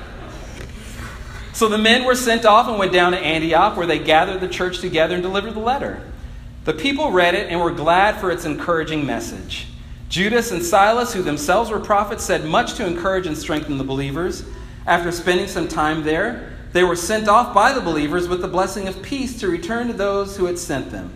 So 1.52 1.68
the 1.68 1.78
men 1.78 2.06
were 2.06 2.16
sent 2.16 2.46
off 2.46 2.70
and 2.70 2.80
went 2.80 2.94
down 2.94 3.12
to 3.12 3.20
Antioch, 3.20 3.76
where 3.76 3.86
they 3.86 4.00
gathered 4.00 4.40
the 4.40 4.48
church 4.48 4.80
together 4.80 5.16
and 5.16 5.24
delivered 5.24 5.54
the 5.54 5.60
letter. 5.60 6.02
The 6.64 6.74
people 6.74 7.12
read 7.12 7.36
it 7.36 7.50
and 7.50 7.60
were 7.60 7.72
glad 7.72 8.22
for 8.22 8.32
its 8.32 8.46
encouraging 8.46 9.06
message. 9.06 9.68
Judas 10.14 10.52
and 10.52 10.64
Silas, 10.64 11.12
who 11.12 11.24
themselves 11.24 11.72
were 11.72 11.80
prophets, 11.80 12.24
said 12.24 12.46
much 12.46 12.76
to 12.76 12.86
encourage 12.86 13.26
and 13.26 13.36
strengthen 13.36 13.80
the 13.80 13.84
believers. 13.84 14.46
After 14.86 15.12
spending 15.12 15.48
some 15.48 15.68
time 15.68 16.04
there, 16.04 16.54
they 16.72 16.84
were 16.84 16.96
sent 16.96 17.28
off 17.28 17.52
by 17.52 17.74
the 17.74 17.82
believers 17.82 18.28
with 18.28 18.40
the 18.40 18.48
blessing 18.48 18.88
of 18.88 19.02
peace 19.02 19.40
to 19.40 19.48
return 19.48 19.88
to 19.88 19.94
those 19.94 20.38
who 20.38 20.46
had 20.46 20.60
sent 20.60 20.92
them. 20.92 21.12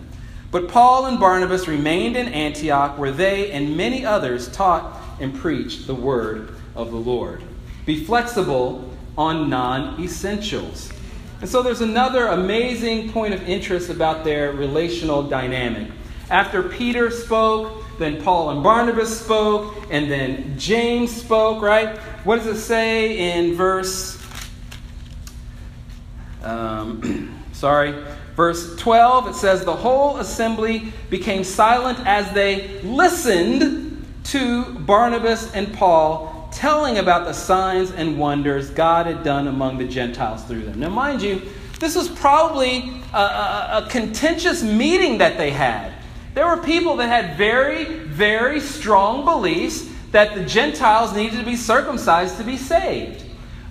But 0.50 0.66
Paul 0.66 1.06
and 1.06 1.20
Barnabas 1.20 1.68
remained 1.68 2.16
in 2.16 2.26
Antioch, 2.26 2.98
where 2.98 3.12
they 3.12 3.52
and 3.52 3.76
many 3.76 4.04
others 4.04 4.48
taught 4.48 5.00
and 5.20 5.32
preached 5.32 5.86
the 5.86 5.94
word 5.94 6.52
of 6.74 6.90
the 6.90 6.96
Lord. 6.96 7.44
Be 7.86 8.02
flexible 8.02 8.92
on 9.16 9.48
non 9.48 10.02
essentials. 10.02 10.90
And 11.40 11.48
so 11.48 11.62
there's 11.62 11.82
another 11.82 12.26
amazing 12.26 13.12
point 13.12 13.32
of 13.32 13.48
interest 13.48 13.90
about 13.90 14.24
their 14.24 14.50
relational 14.50 15.22
dynamic. 15.22 15.88
After 16.30 16.64
Peter 16.64 17.12
spoke, 17.12 17.84
then 17.98 18.22
Paul 18.22 18.50
and 18.50 18.62
Barnabas 18.62 19.20
spoke, 19.20 19.74
and 19.90 20.10
then 20.10 20.58
James 20.58 21.14
spoke, 21.14 21.62
right? 21.62 21.98
What 22.24 22.36
does 22.36 22.46
it 22.46 22.60
say 22.60 23.36
in 23.36 23.54
verse, 23.54 24.22
um, 26.42 27.44
sorry, 27.52 27.94
verse 28.36 28.76
12? 28.76 29.28
It 29.28 29.34
says, 29.34 29.64
The 29.64 29.76
whole 29.76 30.18
assembly 30.18 30.92
became 31.10 31.44
silent 31.44 31.98
as 32.06 32.30
they 32.32 32.80
listened 32.82 34.04
to 34.24 34.64
Barnabas 34.64 35.52
and 35.54 35.72
Paul 35.72 36.48
telling 36.52 36.98
about 36.98 37.26
the 37.26 37.32
signs 37.32 37.90
and 37.92 38.18
wonders 38.18 38.70
God 38.70 39.06
had 39.06 39.22
done 39.22 39.48
among 39.48 39.78
the 39.78 39.86
Gentiles 39.86 40.44
through 40.44 40.64
them. 40.64 40.80
Now, 40.80 40.88
mind 40.88 41.22
you, 41.22 41.42
this 41.78 41.94
was 41.94 42.08
probably 42.08 42.90
a, 43.12 43.18
a, 43.18 43.70
a, 43.84 43.88
contentious 43.88 44.62
meeting 44.62 45.18
that 45.18 45.38
they 45.38 45.50
had. 45.50 45.92
There 46.38 46.46
were 46.46 46.62
people 46.62 46.94
that 46.98 47.08
had 47.08 47.36
very, 47.36 47.84
very 47.84 48.60
strong 48.60 49.24
beliefs 49.24 49.90
that 50.12 50.36
the 50.36 50.44
Gentiles 50.44 51.12
needed 51.12 51.40
to 51.40 51.44
be 51.44 51.56
circumcised 51.56 52.36
to 52.36 52.44
be 52.44 52.56
saved. 52.56 53.24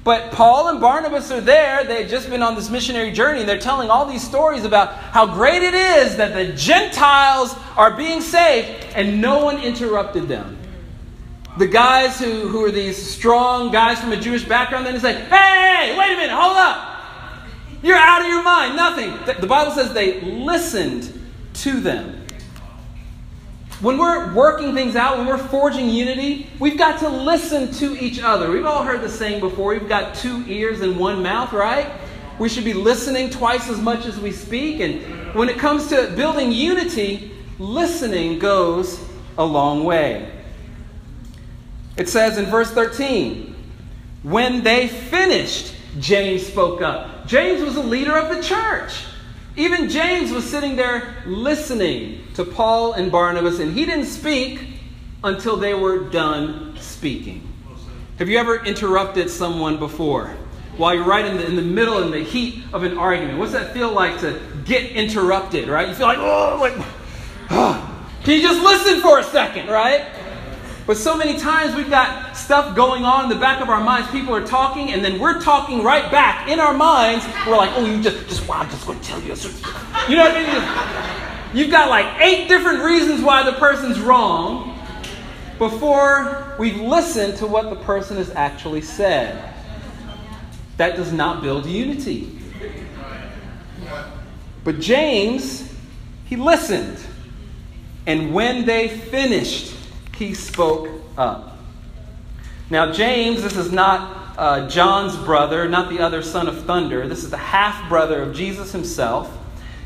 But 0.03 0.34
Paul 0.34 0.67
and 0.67 0.82
Barnabas 0.82 1.32
are 1.32 1.39
there. 1.39 1.86
They 1.86 2.01
had 2.01 2.10
just 2.10 2.30
been 2.30 2.43
on 2.43 2.56
this 2.56 2.69
missionary 2.69 3.13
journey. 3.13 3.39
And 3.39 3.47
they're 3.47 3.58
telling 3.58 3.89
all 3.89 4.06
these 4.06 4.21
stories 4.21 4.65
about 4.65 4.93
how 4.95 5.27
great 5.27 5.63
it 5.63 5.73
is 5.73 6.17
that 6.17 6.34
the 6.34 6.51
Gentiles 6.58 7.56
are 7.77 7.95
being 7.95 8.19
saved, 8.19 8.86
and 8.93 9.21
no 9.21 9.45
one 9.45 9.62
interrupted 9.62 10.27
them 10.27 10.58
the 11.58 11.67
guys 11.67 12.19
who, 12.19 12.49
who 12.49 12.65
are 12.65 12.71
these 12.71 13.01
strong 13.01 13.71
guys 13.71 13.99
from 13.99 14.12
a 14.12 14.19
Jewish 14.19 14.43
background, 14.43 14.86
then 14.86 14.93
they 14.93 14.99
say, 14.99 15.13
hey, 15.13 15.95
wait 15.97 16.12
a 16.12 16.15
minute, 16.17 16.36
hold 16.36 16.58
up. 16.58 17.47
You're 17.82 17.95
out 17.95 18.23
of 18.23 18.27
your 18.27 18.43
mind. 18.43 18.75
Nothing. 18.75 19.39
The 19.39 19.47
Bible 19.47 19.71
says 19.71 19.93
they 19.93 20.19
listened 20.21 21.12
to 21.53 21.80
them. 21.80 22.16
When 23.80 24.00
we're 24.00 24.34
working 24.34 24.74
things 24.74 24.96
out, 24.96 25.18
when 25.18 25.28
we're 25.28 25.38
forging 25.38 25.90
unity, 25.90 26.50
we've 26.60 26.80
got 26.80 27.00
to 27.00 27.10
listen 27.10 27.72
to 27.74 27.96
each 28.04 28.20
other. 28.20 28.50
We've 28.50 28.66
all 28.66 28.84
heard 28.84 29.02
the 29.02 29.10
saying 29.10 29.40
before 29.40 29.74
we've 29.74 29.88
got 29.88 30.16
two 30.16 30.44
ears 30.48 30.82
and 30.82 30.98
one 30.98 31.22
mouth, 31.22 31.54
right? 31.54 31.92
We 32.40 32.50
should 32.50 32.66
be 32.66 32.74
listening 32.74 33.30
twice 33.30 33.70
as 33.70 33.80
much 33.80 34.08
as 34.08 34.20
we 34.20 34.32
speak. 34.32 34.80
And 34.80 35.36
when 35.36 35.48
it 35.48 35.60
comes 35.60 35.90
to 35.90 36.12
building 36.16 36.52
unity, 36.52 37.32
listening 37.60 38.40
goes 38.40 39.00
a 39.38 39.46
long 39.46 39.84
way. 39.84 40.32
It 41.98 42.10
says 42.10 42.40
in 42.40 42.46
verse 42.46 42.72
13, 42.72 43.56
when 44.24 44.63
they 44.63 44.88
finished, 44.88 45.76
James 46.00 46.48
spoke 46.48 46.82
up. 46.82 47.28
James 47.28 47.63
was 47.63 47.76
a 47.76 47.84
leader 47.84 48.18
of 48.18 48.36
the 48.36 48.42
church. 48.42 49.04
Even 49.56 49.88
James 49.90 50.32
was 50.32 50.50
sitting 50.50 50.76
there 50.76 51.16
listening 51.26 52.27
to 52.38 52.45
Paul 52.45 52.93
and 52.93 53.12
Barnabas, 53.12 53.58
and 53.58 53.73
he 53.73 53.84
didn't 53.84 54.06
speak 54.06 54.60
until 55.23 55.58
they 55.58 55.73
were 55.73 56.08
done 56.08 56.78
speaking. 56.78 57.41
Have 58.19 58.30
you 58.30 58.38
ever 58.38 58.63
interrupted 58.63 59.32
someone 59.32 59.80
before? 59.80 60.28
While 60.78 60.93
you're 60.93 61.04
right 61.04 61.26
in 61.26 61.38
the, 61.38 61.47
in 61.47 61.56
the 61.56 61.63
middle, 61.63 62.04
in 62.04 62.12
the 62.12 62.19
heat 62.19 62.63
of 62.73 62.84
an 62.84 62.95
argument. 62.95 63.39
What's 63.39 63.54
that 63.54 63.73
feel 63.73 63.91
like 63.91 64.19
to 64.19 64.39
get 64.65 64.91
interrupted, 64.91 65.67
right? 65.67 65.89
You 65.89 65.95
feel 65.95 66.06
like, 66.06 66.19
oh, 66.19 66.58
like, 66.62 66.73
oh. 67.50 68.08
can 68.23 68.36
you 68.36 68.43
just 68.43 68.62
listen 68.62 69.02
for 69.02 69.17
a 69.17 69.23
second, 69.23 69.67
right? 69.69 70.06
But 70.86 70.97
so 70.97 71.17
many 71.17 71.39
times 71.39 71.73
we've 71.73 71.89
got 71.89 72.38
stuff 72.38 72.76
going 72.76 73.04
on 73.04 73.23
in 73.23 73.30
the 73.32 73.41
back 73.41 73.63
of 73.63 73.69
our 73.69 73.84
minds. 73.84 74.12
People 74.12 74.36
are 74.36 74.45
talking, 74.45 74.91
and 74.91 75.04
then 75.04 75.19
we're 75.19 75.41
talking 75.41 75.84
right 75.84 76.12
back 76.12 76.47
in 76.47 76.60
our 76.60 76.76
minds. 76.76 77.26
We're 77.47 77.58
like, 77.58 77.71
oh, 77.73 77.84
you 77.84 78.00
just, 78.04 78.30
just, 78.30 78.47
wow, 78.47 78.58
I'm 78.60 78.69
just 78.69 78.86
going 78.86 79.00
to 79.00 79.06
tell 79.06 79.19
you. 79.21 79.34
You 80.08 80.15
know 80.17 80.23
what 80.23 80.36
I 80.38 81.17
mean? 81.17 81.27
You've 81.54 81.72
got 81.72 81.90
like 81.90 82.22
eight 82.22 82.48
different 82.48 82.84
reasons 82.84 83.22
why 83.22 83.44
the 83.44 83.54
person's 83.54 84.00
wrong 84.00 84.78
before 85.58 86.56
we've 86.60 86.80
listened 86.80 87.38
to 87.38 87.48
what 87.48 87.70
the 87.70 87.76
person 87.78 88.18
has 88.18 88.30
actually 88.32 88.82
said. 88.82 89.54
That 90.78 90.96
does 90.96 91.12
not 91.12 91.42
build 91.42 91.66
unity. 91.66 92.40
But 94.64 94.80
James, 94.80 95.74
he 96.26 96.36
listened. 96.36 97.00
And 98.06 98.34
when 98.34 98.66
they 98.66 98.90
finished, 98.90 99.74
he 100.18 100.34
spoke 100.34 100.90
up. 101.18 101.58
Now, 102.70 102.92
James, 102.92 103.42
this 103.42 103.56
is 103.56 103.72
not 103.72 104.36
uh, 104.38 104.68
John's 104.68 105.16
brother, 105.16 105.68
not 105.68 105.90
the 105.90 106.00
other 106.00 106.22
son 106.22 106.48
of 106.48 106.66
thunder. 106.66 107.08
This 107.08 107.24
is 107.24 107.30
the 107.30 107.38
half 107.38 107.88
brother 107.90 108.22
of 108.22 108.36
Jesus 108.36 108.72
himself. 108.72 109.36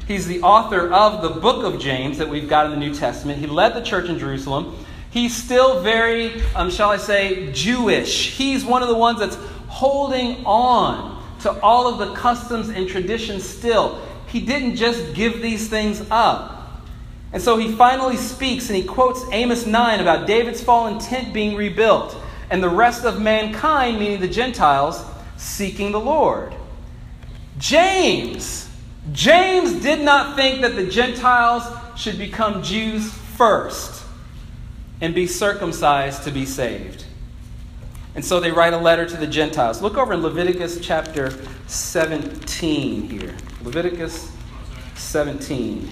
He's 0.07 0.27
the 0.27 0.41
author 0.41 0.91
of 0.91 1.21
the 1.21 1.29
book 1.29 1.63
of 1.63 1.79
James 1.79 2.17
that 2.17 2.27
we've 2.27 2.49
got 2.49 2.65
in 2.65 2.71
the 2.71 2.77
New 2.77 2.93
Testament. 2.93 3.39
He 3.39 3.47
led 3.47 3.73
the 3.73 3.81
church 3.81 4.09
in 4.09 4.19
Jerusalem. 4.19 4.75
He's 5.09 5.35
still 5.35 5.81
very, 5.81 6.41
um, 6.55 6.71
shall 6.71 6.89
I 6.89 6.97
say, 6.97 7.51
Jewish. 7.51 8.35
He's 8.35 8.63
one 8.65 8.81
of 8.81 8.87
the 8.87 8.95
ones 8.95 9.19
that's 9.19 9.37
holding 9.67 10.45
on 10.45 11.21
to 11.41 11.59
all 11.61 11.87
of 11.87 11.99
the 11.99 12.13
customs 12.13 12.69
and 12.69 12.87
traditions 12.87 13.47
still. 13.47 14.01
He 14.27 14.39
didn't 14.39 14.75
just 14.75 15.13
give 15.13 15.41
these 15.41 15.69
things 15.69 16.05
up. 16.09 16.81
And 17.33 17.41
so 17.41 17.57
he 17.57 17.71
finally 17.71 18.17
speaks 18.17 18.67
and 18.69 18.75
he 18.75 18.83
quotes 18.83 19.23
Amos 19.31 19.65
9 19.65 19.99
about 19.99 20.27
David's 20.27 20.61
fallen 20.61 20.99
tent 20.99 21.33
being 21.33 21.55
rebuilt 21.55 22.15
and 22.49 22.61
the 22.61 22.69
rest 22.69 23.05
of 23.05 23.21
mankind, 23.21 23.97
meaning 23.97 24.19
the 24.19 24.27
Gentiles, 24.27 25.03
seeking 25.37 25.91
the 25.91 25.99
Lord. 25.99 26.53
James, 27.57 28.69
James 29.11 29.81
did 29.81 30.01
not 30.01 30.35
think 30.35 30.61
that 30.61 30.75
the 30.75 30.85
Gentiles 30.85 31.63
should 31.95 32.19
become 32.19 32.61
Jews 32.61 33.11
first 33.11 34.03
and 35.01 35.15
be 35.15 35.25
circumcised 35.25 36.23
to 36.23 36.31
be 36.31 36.45
saved. 36.45 37.05
And 38.13 38.23
so 38.23 38.39
they 38.39 38.51
write 38.51 38.73
a 38.73 38.77
letter 38.77 39.07
to 39.07 39.17
the 39.17 39.25
Gentiles. 39.25 39.81
Look 39.81 39.97
over 39.97 40.13
in 40.13 40.21
Leviticus 40.21 40.79
chapter 40.81 41.32
17 41.67 43.09
here. 43.09 43.36
Leviticus 43.63 44.32
17. 44.95 45.89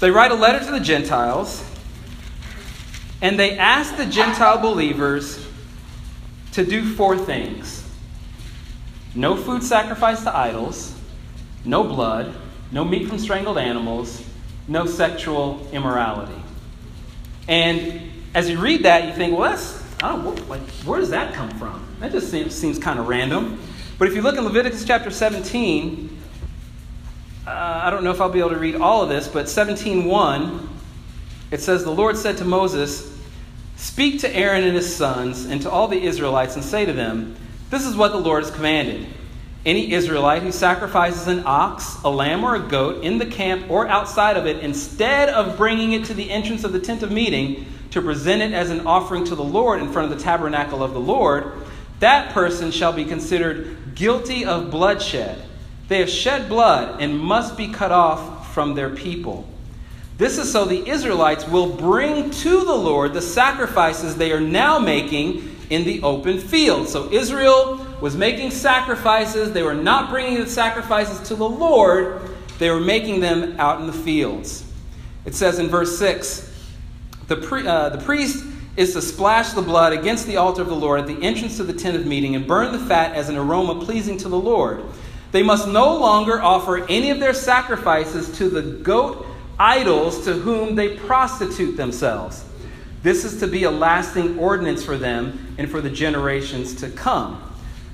They 0.00 0.10
write 0.10 0.32
a 0.32 0.34
letter 0.34 0.58
to 0.64 0.70
the 0.72 0.80
Gentiles, 0.80 1.64
and 3.22 3.38
they 3.38 3.56
ask 3.56 3.96
the 3.96 4.06
Gentile 4.06 4.58
believers 4.58 5.46
to 6.52 6.66
do 6.66 6.94
four 6.94 7.16
things 7.16 7.83
no 9.14 9.36
food 9.36 9.62
sacrificed 9.62 10.24
to 10.24 10.36
idols, 10.36 10.94
no 11.64 11.84
blood, 11.84 12.34
no 12.72 12.84
meat 12.84 13.08
from 13.08 13.18
strangled 13.18 13.58
animals, 13.58 14.22
no 14.66 14.86
sexual 14.86 15.66
immorality. 15.72 16.40
And 17.46 18.10
as 18.34 18.50
you 18.50 18.58
read 18.58 18.84
that, 18.84 19.06
you 19.06 19.12
think, 19.12 19.38
well, 19.38 19.50
that's, 19.50 19.82
I 20.02 20.16
don't 20.16 20.48
like, 20.48 20.62
where 20.84 20.98
does 20.98 21.10
that 21.10 21.34
come 21.34 21.50
from? 21.50 21.86
That 22.00 22.12
just 22.12 22.30
seems, 22.30 22.54
seems 22.54 22.78
kind 22.78 22.98
of 22.98 23.06
random. 23.06 23.60
But 23.98 24.08
if 24.08 24.14
you 24.14 24.22
look 24.22 24.36
in 24.36 24.44
Leviticus 24.44 24.84
chapter 24.84 25.10
17, 25.10 26.18
uh, 27.46 27.50
I 27.84 27.90
don't 27.90 28.02
know 28.02 28.10
if 28.10 28.20
I'll 28.20 28.30
be 28.30 28.40
able 28.40 28.50
to 28.50 28.58
read 28.58 28.76
all 28.76 29.02
of 29.02 29.08
this, 29.08 29.28
but 29.28 29.46
17.1, 29.46 30.68
it 31.50 31.60
says, 31.60 31.84
The 31.84 31.90
Lord 31.90 32.16
said 32.16 32.38
to 32.38 32.44
Moses, 32.44 33.12
Speak 33.76 34.20
to 34.20 34.34
Aaron 34.34 34.64
and 34.64 34.74
his 34.74 34.94
sons 34.94 35.44
and 35.44 35.60
to 35.62 35.70
all 35.70 35.88
the 35.88 36.02
Israelites 36.02 36.54
and 36.56 36.64
say 36.64 36.84
to 36.84 36.92
them, 36.92 37.36
This 37.74 37.86
is 37.86 37.96
what 37.96 38.12
the 38.12 38.20
Lord 38.20 38.44
has 38.44 38.54
commanded. 38.54 39.04
Any 39.66 39.90
Israelite 39.90 40.44
who 40.44 40.52
sacrifices 40.52 41.26
an 41.26 41.42
ox, 41.44 42.00
a 42.04 42.08
lamb, 42.08 42.44
or 42.44 42.54
a 42.54 42.60
goat 42.60 43.02
in 43.02 43.18
the 43.18 43.26
camp 43.26 43.68
or 43.68 43.88
outside 43.88 44.36
of 44.36 44.46
it, 44.46 44.62
instead 44.62 45.28
of 45.28 45.56
bringing 45.56 45.90
it 45.90 46.04
to 46.04 46.14
the 46.14 46.30
entrance 46.30 46.62
of 46.62 46.72
the 46.72 46.78
tent 46.78 47.02
of 47.02 47.10
meeting 47.10 47.66
to 47.90 48.00
present 48.00 48.42
it 48.42 48.52
as 48.52 48.70
an 48.70 48.86
offering 48.86 49.24
to 49.24 49.34
the 49.34 49.42
Lord 49.42 49.82
in 49.82 49.90
front 49.90 50.12
of 50.12 50.16
the 50.16 50.22
tabernacle 50.22 50.84
of 50.84 50.92
the 50.92 51.00
Lord, 51.00 51.50
that 51.98 52.32
person 52.32 52.70
shall 52.70 52.92
be 52.92 53.04
considered 53.04 53.96
guilty 53.96 54.44
of 54.44 54.70
bloodshed. 54.70 55.42
They 55.88 55.98
have 55.98 56.08
shed 56.08 56.48
blood 56.48 57.02
and 57.02 57.18
must 57.18 57.56
be 57.56 57.66
cut 57.66 57.90
off 57.90 58.54
from 58.54 58.76
their 58.76 58.90
people. 58.90 59.48
This 60.16 60.38
is 60.38 60.52
so 60.52 60.64
the 60.64 60.88
Israelites 60.88 61.48
will 61.48 61.74
bring 61.74 62.30
to 62.30 62.64
the 62.64 62.72
Lord 62.72 63.14
the 63.14 63.20
sacrifices 63.20 64.14
they 64.14 64.30
are 64.30 64.40
now 64.40 64.78
making 64.78 65.53
in 65.74 65.84
the 65.84 66.02
open 66.02 66.38
field. 66.38 66.88
So 66.88 67.10
Israel 67.12 67.84
was 68.00 68.16
making 68.16 68.52
sacrifices. 68.52 69.52
They 69.52 69.62
were 69.62 69.74
not 69.74 70.10
bringing 70.10 70.38
the 70.38 70.48
sacrifices 70.48 71.28
to 71.28 71.34
the 71.34 71.48
Lord, 71.48 72.20
they 72.58 72.70
were 72.70 72.80
making 72.80 73.20
them 73.20 73.58
out 73.58 73.80
in 73.80 73.86
the 73.88 73.92
fields. 73.92 74.70
It 75.24 75.34
says 75.34 75.58
in 75.58 75.68
verse 75.68 75.98
6 75.98 76.52
the, 77.26 77.36
pri- 77.36 77.66
uh, 77.66 77.88
the 77.88 78.04
priest 78.04 78.44
is 78.76 78.92
to 78.92 79.02
splash 79.02 79.52
the 79.52 79.62
blood 79.62 79.92
against 79.92 80.26
the 80.26 80.36
altar 80.36 80.62
of 80.62 80.68
the 80.68 80.76
Lord 80.76 81.00
at 81.00 81.06
the 81.06 81.20
entrance 81.22 81.56
to 81.56 81.64
the 81.64 81.72
tent 81.72 81.96
of 81.96 82.06
meeting 82.06 82.36
and 82.36 82.46
burn 82.46 82.72
the 82.72 82.78
fat 82.78 83.14
as 83.16 83.28
an 83.28 83.36
aroma 83.36 83.84
pleasing 83.84 84.16
to 84.18 84.28
the 84.28 84.38
Lord. 84.38 84.84
They 85.32 85.42
must 85.42 85.66
no 85.66 85.96
longer 85.96 86.40
offer 86.40 86.86
any 86.86 87.10
of 87.10 87.18
their 87.18 87.34
sacrifices 87.34 88.36
to 88.38 88.48
the 88.48 88.62
goat 88.62 89.26
idols 89.58 90.24
to 90.24 90.34
whom 90.34 90.74
they 90.74 90.96
prostitute 90.96 91.76
themselves. 91.76 92.44
This 93.04 93.26
is 93.26 93.38
to 93.40 93.46
be 93.46 93.64
a 93.64 93.70
lasting 93.70 94.38
ordinance 94.38 94.82
for 94.82 94.96
them 94.96 95.54
and 95.58 95.70
for 95.70 95.82
the 95.82 95.90
generations 95.90 96.74
to 96.76 96.88
come. 96.88 97.40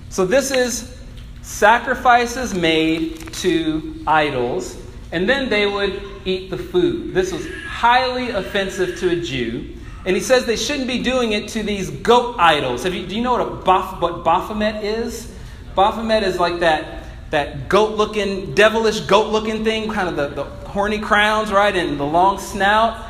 So, 0.08 0.24
this 0.24 0.52
is 0.52 0.96
sacrifices 1.42 2.54
made 2.54 3.32
to 3.34 4.02
idols, 4.06 4.78
and 5.10 5.28
then 5.28 5.50
they 5.50 5.66
would 5.66 6.00
eat 6.24 6.48
the 6.48 6.56
food. 6.56 7.12
This 7.12 7.32
was 7.32 7.44
highly 7.66 8.30
offensive 8.30 8.98
to 9.00 9.10
a 9.10 9.16
Jew. 9.16 9.76
And 10.06 10.14
he 10.14 10.22
says 10.22 10.46
they 10.46 10.56
shouldn't 10.56 10.86
be 10.86 11.02
doing 11.02 11.32
it 11.32 11.48
to 11.48 11.64
these 11.64 11.90
goat 11.90 12.36
idols. 12.38 12.86
You, 12.86 13.04
do 13.04 13.16
you 13.16 13.20
know 13.20 13.32
what, 13.32 13.40
a 13.40 13.64
Baph, 13.64 14.00
what 14.00 14.24
Baphomet 14.24 14.84
is? 14.84 15.34
Baphomet 15.74 16.22
is 16.22 16.38
like 16.38 16.60
that, 16.60 17.04
that 17.30 17.68
goat 17.68 17.96
looking, 17.96 18.54
devilish 18.54 19.00
goat 19.00 19.30
looking 19.30 19.64
thing, 19.64 19.90
kind 19.90 20.08
of 20.08 20.16
the, 20.16 20.28
the 20.28 20.44
horny 20.68 21.00
crowns, 21.00 21.50
right, 21.50 21.74
and 21.74 21.98
the 21.98 22.06
long 22.06 22.38
snout. 22.38 23.09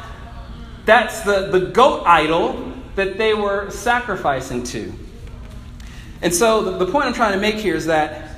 That's 0.85 1.21
the, 1.21 1.49
the 1.49 1.61
goat 1.61 2.05
idol 2.07 2.73
that 2.97 3.19
they 3.19 3.35
were 3.35 3.71
sacrificing 3.71 4.63
to. 4.65 4.93
And 6.23 6.35
so 6.35 6.63
the, 6.63 6.85
the 6.85 6.91
point 6.91 7.07
I'm 7.07 7.15
trying 7.15 7.33
to 7.33 7.41
make 7.41 7.57
here 7.57 7.75
is 7.75 7.87
that 7.87 8.31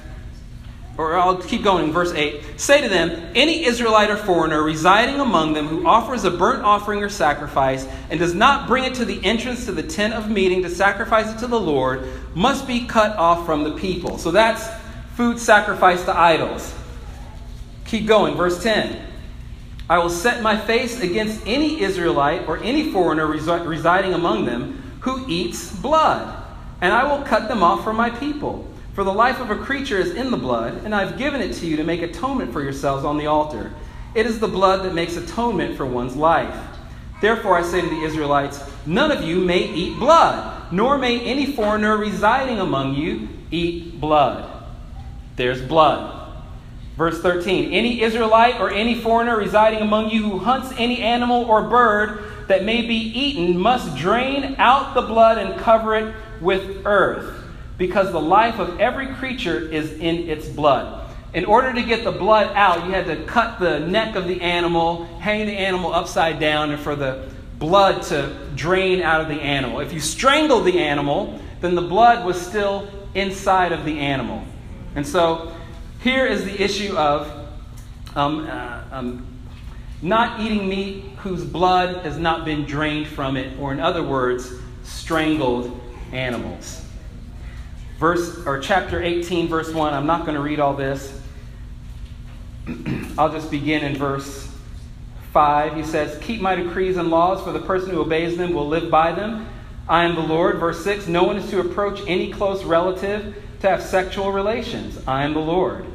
or 0.99 1.17
I'll 1.17 1.39
keep 1.39 1.63
going 1.63 1.85
in 1.85 1.93
verse 1.93 2.13
8. 2.13 2.61
Say 2.61 2.83
to 2.83 2.89
them, 2.89 3.33
Any 3.35 3.65
Israelite 3.65 4.11
or 4.11 4.17
foreigner 4.17 4.63
residing 4.63 5.21
among 5.21 5.55
them 5.55 5.67
who 5.67 5.87
offers 5.87 6.25
a 6.25 6.31
burnt 6.31 6.63
offering 6.63 7.03
or 7.03 7.09
sacrifice 7.09 7.87
and 8.11 8.21
does 8.21 8.35
not 8.35 8.69
bring 8.69 8.85
it 8.85 8.95
to 8.95 9.05
the 9.05 9.25
entrance 9.25 9.65
to 9.67 9.73
the 9.73 9.83
tent 9.83 10.13
of 10.13 10.31
meeting 10.31 10.63
to 10.63 10.71
sacrifice 10.71 11.33
it 11.33 11.39
to 11.39 11.47
the 11.47 11.59
Lord 11.59 12.07
must 12.35 12.67
be 12.67 12.87
cut 12.87 13.17
off 13.17 13.47
from 13.47 13.65
the 13.65 13.73
people. 13.73 14.19
So 14.19 14.31
that's 14.31 14.69
food 15.15 15.39
sacrificed 15.39 16.05
to 16.07 16.19
idols. 16.19 16.75
Keep 17.87 18.07
going, 18.07 18.35
verse 18.35 18.63
10. 18.63 19.12
I 19.93 19.99
will 19.99 20.09
set 20.09 20.41
my 20.41 20.57
face 20.57 21.03
against 21.03 21.47
any 21.47 21.83
Israelite 21.83 22.49
or 22.49 22.57
any 22.57 22.91
foreigner 22.93 23.27
resi- 23.27 23.67
residing 23.67 24.15
among 24.15 24.47
them 24.47 24.83
who 25.01 25.23
eats 25.29 25.71
blood, 25.71 26.35
and 26.81 26.95
I 26.95 27.05
will 27.05 27.23
cut 27.27 27.47
them 27.47 27.63
off 27.63 27.85
from 27.85 27.97
my 27.97 28.09
people. 28.09 28.67
For 28.95 29.05
the 29.05 29.13
life 29.13 29.39
of 29.39 29.51
a 29.51 29.55
creature 29.55 29.99
is 29.99 30.15
in 30.15 30.31
the 30.31 30.39
blood, 30.39 30.83
and 30.87 30.95
I've 30.95 31.19
given 31.19 31.43
it 31.43 31.53
to 31.57 31.67
you 31.67 31.77
to 31.77 31.85
make 31.85 32.01
atonement 32.01 32.55
for 32.55 32.63
yourselves 32.63 33.05
on 33.05 33.19
the 33.19 33.27
altar. 33.27 33.71
It 34.15 34.25
is 34.25 34.41
the 34.41 34.49
blood 34.49 34.83
that 34.87 34.95
makes 34.95 35.17
atonement 35.17 35.77
for 35.77 35.85
one's 35.85 36.17
life. 36.17 36.57
Therefore, 37.21 37.59
I 37.59 37.63
say 37.63 37.83
to 37.83 37.87
the 37.87 38.03
Israelites, 38.03 38.65
none 38.87 39.13
of 39.13 39.23
you 39.23 39.41
may 39.41 39.59
eat 39.75 39.99
blood, 39.99 40.73
nor 40.73 40.97
may 40.97 41.21
any 41.21 41.53
foreigner 41.53 41.99
residing 41.99 42.61
among 42.61 42.95
you 42.95 43.29
eat 43.51 44.01
blood. 44.01 44.51
There's 45.37 45.61
blood. 45.61 46.22
Verse 46.97 47.21
13 47.21 47.73
Any 47.73 48.03
Israelite 48.03 48.61
or 48.61 48.71
any 48.71 48.95
foreigner 49.01 49.37
residing 49.37 49.81
among 49.81 50.11
you 50.11 50.23
who 50.23 50.39
hunts 50.39 50.73
any 50.79 51.01
animal 51.01 51.45
or 51.45 51.63
bird 51.63 52.23
that 52.49 52.65
may 52.65 52.83
be 52.83 52.95
eaten 52.97 53.59
must 53.59 53.97
drain 53.97 54.57
out 54.59 54.95
the 54.95 55.03
blood 55.03 55.39
and 55.39 55.59
cover 55.61 55.95
it 55.95 56.15
with 56.41 56.83
earth 56.85 57.45
because 57.79 58.13
the 58.13 58.21
life 58.21 58.59
of 58.59 58.79
every 58.81 59.07
creature 59.15 59.59
is 59.59 59.93
in 59.93 60.29
its 60.29 60.49
blood. 60.49 60.99
In 61.35 61.47
order 61.47 61.73
to 61.73 61.83
get 61.83 62.05
the 62.05 62.13
blood 62.13 62.55
out, 62.55 62.85
you 62.85 62.93
had 62.93 63.07
to 63.07 63.25
cut 63.25 63.59
the 63.59 63.81
neck 63.81 64.17
of 64.17 64.29
the 64.29 64.43
animal, 64.43 65.07
hang 65.19 65.47
the 65.47 65.53
animal 65.53 65.95
upside 65.95 66.39
down, 66.39 66.71
and 66.71 66.81
for 66.81 66.95
the 66.95 67.27
blood 67.59 68.03
to 68.03 68.37
drain 68.55 69.01
out 69.01 69.23
of 69.23 69.29
the 69.29 69.41
animal. 69.41 69.81
If 69.81 69.95
you 69.95 70.01
strangled 70.01 70.67
the 70.67 70.81
animal, 70.81 71.41
then 71.63 71.75
the 71.75 71.83
blood 71.83 72.27
was 72.27 72.39
still 72.39 72.87
inside 73.15 73.73
of 73.73 73.87
the 73.87 73.99
animal. 73.99 74.45
And 74.95 75.07
so 75.07 75.55
here 76.03 76.27
is 76.27 76.45
the 76.45 76.61
issue 76.61 76.97
of 76.97 77.31
um, 78.17 78.47
uh, 78.49 78.83
um, 78.91 79.27
not 80.03 80.41
eating 80.41 80.69
meat 80.69 81.05
whose 81.19 81.45
blood 81.45 82.05
has 82.05 82.19
not 82.19 82.45
been 82.45 82.65
drained 82.65 83.07
from 83.07 83.37
it, 83.37 83.57
or 83.59 83.73
in 83.73 83.79
other 83.79 84.03
words, 84.03 84.53
strangled 84.83 85.81
animals. 86.11 86.85
Verse 87.99 88.45
or 88.47 88.59
chapter 88.59 89.01
18 89.01 89.47
verse 89.47 89.73
1 89.73 89.95
i'm 89.95 90.07
not 90.07 90.23
going 90.23 90.35
to 90.35 90.43
read 90.43 90.59
all 90.59 90.75
this. 90.75 91.21
I'll 93.17 93.31
just 93.31 93.49
begin 93.49 93.85
in 93.85 93.97
verse 93.97 94.53
5 95.33 95.77
he 95.77 95.85
says 95.85 96.19
keep 96.21 96.41
my 96.41 96.57
decrees 96.57 96.97
and 96.97 97.11
laws 97.11 97.45
for 97.45 97.53
the 97.53 97.61
person 97.61 97.91
who 97.91 98.01
obeys 98.01 98.37
them 98.37 98.55
will 98.55 98.67
live 98.67 98.91
by 98.91 99.13
them. 99.13 99.49
I 99.89 100.05
am 100.05 100.17
the 100.17 100.21
lord. 100.21 100.59
Verse 100.59 100.83
6 100.83 101.07
no 101.07 101.23
one 101.23 101.37
is 101.37 101.49
to 101.51 101.61
approach 101.61 102.01
any 102.09 102.33
close 102.33 102.65
relative 102.65 103.41
to 103.61 103.69
have 103.71 103.81
sexual 103.81 104.33
relations. 104.33 104.99
I 105.07 105.23
am 105.23 105.35
the 105.35 105.41
lord 105.41 105.87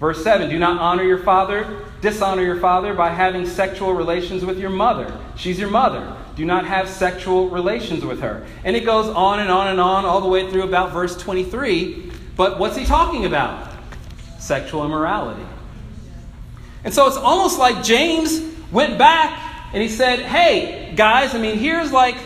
verse 0.00 0.24
7 0.24 0.50
do 0.50 0.58
not 0.58 0.80
honor 0.80 1.04
your 1.04 1.18
father 1.18 1.84
dishonor 2.00 2.42
your 2.42 2.58
father 2.58 2.94
by 2.94 3.10
having 3.10 3.46
sexual 3.46 3.92
relations 3.92 4.44
with 4.44 4.58
your 4.58 4.70
mother 4.70 5.16
she's 5.36 5.60
your 5.60 5.70
mother 5.70 6.16
do 6.40 6.46
not 6.46 6.64
have 6.64 6.88
sexual 6.88 7.50
relations 7.50 8.02
with 8.02 8.20
her. 8.20 8.46
And 8.64 8.74
it 8.74 8.86
goes 8.86 9.06
on 9.08 9.40
and 9.40 9.50
on 9.50 9.68
and 9.68 9.78
on, 9.78 10.06
all 10.06 10.22
the 10.22 10.26
way 10.26 10.50
through 10.50 10.62
about 10.62 10.90
verse 10.90 11.14
23. 11.14 12.10
But 12.34 12.58
what's 12.58 12.78
he 12.78 12.86
talking 12.86 13.26
about? 13.26 13.70
Sexual 14.38 14.86
immorality. 14.86 15.44
And 16.82 16.94
so 16.94 17.06
it's 17.06 17.18
almost 17.18 17.58
like 17.58 17.84
James 17.84 18.40
went 18.72 18.96
back 18.96 19.38
and 19.74 19.82
he 19.82 19.88
said, 19.90 20.20
Hey, 20.20 20.94
guys, 20.96 21.34
I 21.34 21.38
mean, 21.38 21.58
here's 21.58 21.92
like 21.92 22.16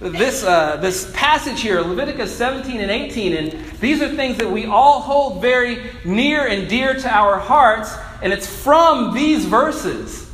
this, 0.00 0.42
uh, 0.42 0.78
this 0.78 1.10
passage 1.12 1.60
here, 1.60 1.80
Leviticus 1.82 2.34
17 2.34 2.80
and 2.80 2.90
18, 2.90 3.34
and 3.34 3.70
these 3.80 4.00
are 4.00 4.08
things 4.08 4.38
that 4.38 4.50
we 4.50 4.64
all 4.64 5.00
hold 5.00 5.42
very 5.42 5.90
near 6.04 6.46
and 6.46 6.68
dear 6.68 6.94
to 6.94 7.08
our 7.08 7.38
hearts, 7.38 7.94
and 8.22 8.32
it's 8.32 8.46
from 8.46 9.12
these 9.12 9.44
verses 9.44 10.30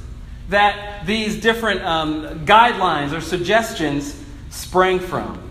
that 0.50 1.04
these 1.04 1.40
different 1.40 1.82
um, 1.82 2.46
guidelines 2.46 3.12
or 3.12 3.20
suggestions 3.20 4.22
sprang 4.50 5.00
from. 5.00 5.42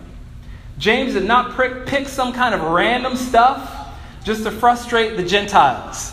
James 0.78 1.12
did 1.12 1.24
not 1.24 1.54
pick 1.86 2.08
some 2.08 2.32
kind 2.32 2.54
of 2.54 2.62
random 2.62 3.16
stuff 3.16 3.94
just 4.24 4.44
to 4.44 4.50
frustrate 4.50 5.16
the 5.16 5.22
Gentiles. 5.22 6.12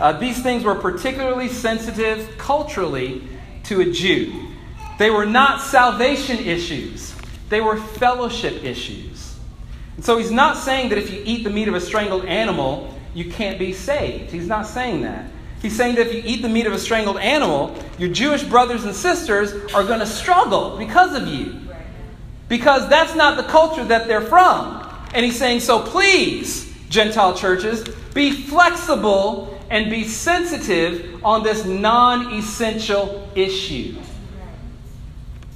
Uh, 0.00 0.12
these 0.12 0.40
things 0.40 0.62
were 0.62 0.76
particularly 0.76 1.48
sensitive 1.48 2.38
culturally 2.38 3.22
to 3.64 3.80
a 3.80 3.90
Jew. 3.90 4.47
They 4.98 5.10
were 5.10 5.26
not 5.26 5.62
salvation 5.62 6.38
issues, 6.38 7.14
they 7.48 7.60
were 7.60 7.76
fellowship 7.76 8.64
issues. 8.64 9.36
And 9.96 10.04
so 10.04 10.18
he's 10.18 10.30
not 10.30 10.56
saying 10.56 10.90
that 10.90 10.98
if 10.98 11.10
you 11.10 11.22
eat 11.24 11.42
the 11.42 11.50
meat 11.50 11.66
of 11.66 11.74
a 11.74 11.80
strangled 11.80 12.24
animal, 12.24 12.94
you 13.14 13.30
can't 13.32 13.58
be 13.58 13.72
saved. 13.72 14.30
He's 14.30 14.46
not 14.46 14.66
saying 14.66 15.02
that. 15.02 15.30
He's 15.60 15.76
saying 15.76 15.96
that 15.96 16.06
if 16.06 16.14
you 16.14 16.22
eat 16.24 16.42
the 16.42 16.48
meat 16.48 16.66
of 16.66 16.72
a 16.72 16.78
strangled 16.78 17.18
animal, 17.18 17.76
your 17.98 18.10
Jewish 18.10 18.44
brothers 18.44 18.84
and 18.84 18.94
sisters 18.94 19.52
are 19.74 19.82
going 19.82 19.98
to 19.98 20.06
struggle 20.06 20.76
because 20.76 21.20
of 21.20 21.26
you. 21.26 21.60
Because 22.48 22.88
that's 22.88 23.16
not 23.16 23.36
the 23.36 23.42
culture 23.42 23.84
that 23.84 24.06
they're 24.06 24.20
from. 24.20 24.88
And 25.14 25.24
he's 25.24 25.36
saying, 25.38 25.60
so 25.60 25.80
please, 25.80 26.72
Gentile 26.88 27.34
churches, 27.34 27.84
be 28.14 28.30
flexible 28.30 29.58
and 29.68 29.90
be 29.90 30.04
sensitive 30.04 31.24
on 31.24 31.42
this 31.42 31.64
non 31.64 32.32
essential 32.34 33.28
issue. 33.34 33.96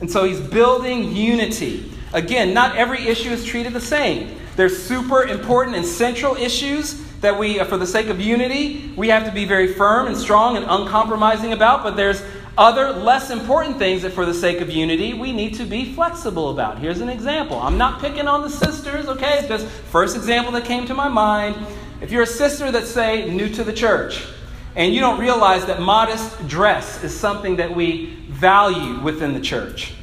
And 0.02 0.10
so 0.10 0.24
he's 0.24 0.40
building 0.40 1.14
unity. 1.14 1.88
Again, 2.12 2.52
not 2.52 2.74
every 2.74 3.06
issue 3.06 3.30
is 3.30 3.44
treated 3.44 3.72
the 3.72 3.80
same. 3.80 4.36
There's 4.56 4.76
super 4.76 5.22
important 5.22 5.76
and 5.76 5.86
central 5.86 6.34
issues 6.34 7.00
that 7.20 7.38
we, 7.38 7.60
uh, 7.60 7.64
for 7.64 7.76
the 7.76 7.86
sake 7.86 8.08
of 8.08 8.20
unity, 8.20 8.92
we 8.96 9.08
have 9.10 9.24
to 9.26 9.30
be 9.30 9.44
very 9.44 9.72
firm 9.74 10.08
and 10.08 10.16
strong 10.16 10.56
and 10.56 10.66
uncompromising 10.68 11.52
about, 11.52 11.84
but 11.84 11.94
there's 11.94 12.20
other 12.58 12.90
less 12.90 13.30
important 13.30 13.78
things 13.78 14.02
that, 14.02 14.12
for 14.12 14.26
the 14.26 14.34
sake 14.34 14.60
of 14.60 14.68
unity, 14.68 15.14
we 15.14 15.32
need 15.32 15.54
to 15.54 15.64
be 15.64 15.94
flexible 15.94 16.50
about. 16.50 16.80
Here's 16.80 17.00
an 17.00 17.08
example. 17.08 17.60
I'm 17.60 17.78
not 17.78 18.00
picking 18.00 18.26
on 18.26 18.42
the 18.42 18.50
sisters, 18.50 19.06
okay? 19.06 19.38
It's 19.38 19.46
just 19.46 19.68
first 19.68 20.16
example 20.16 20.50
that 20.54 20.64
came 20.64 20.84
to 20.86 20.94
my 20.94 21.08
mind. 21.08 21.54
If 22.00 22.10
you're 22.10 22.24
a 22.24 22.26
sister 22.26 22.72
that's, 22.72 22.90
say, 22.90 23.30
new 23.30 23.48
to 23.50 23.62
the 23.62 23.72
church, 23.72 24.26
and 24.74 24.92
you 24.94 25.00
don't 25.00 25.20
realize 25.20 25.66
that 25.66 25.80
modest 25.80 26.48
dress 26.48 27.04
is 27.04 27.18
something 27.18 27.56
that 27.56 27.74
we 27.74 28.18
value 28.42 29.00
within 29.00 29.32
the 29.32 29.40
church, 29.40 29.94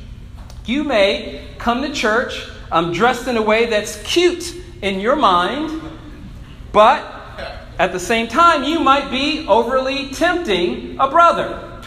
you 0.66 0.84
may 0.84 1.46
come 1.60 1.84
to 1.84 1.94
church 1.94 2.48
um, 2.72 2.94
dressed 2.94 3.28
in 3.28 3.36
a 3.36 3.42
way 3.42 3.66
that's 3.66 4.02
cute 4.04 4.56
in 4.82 5.02
your 5.02 5.18
mind, 5.18 5.82
but 6.72 7.04
at 7.78 7.92
the 7.92 8.00
same 8.00 8.28
time, 8.28 8.64
you 8.64 8.80
might 8.80 9.12
be 9.12 9.46
overly 9.48 10.12
tempting 10.12 10.98
a 11.00 11.10
brother. 11.10 11.82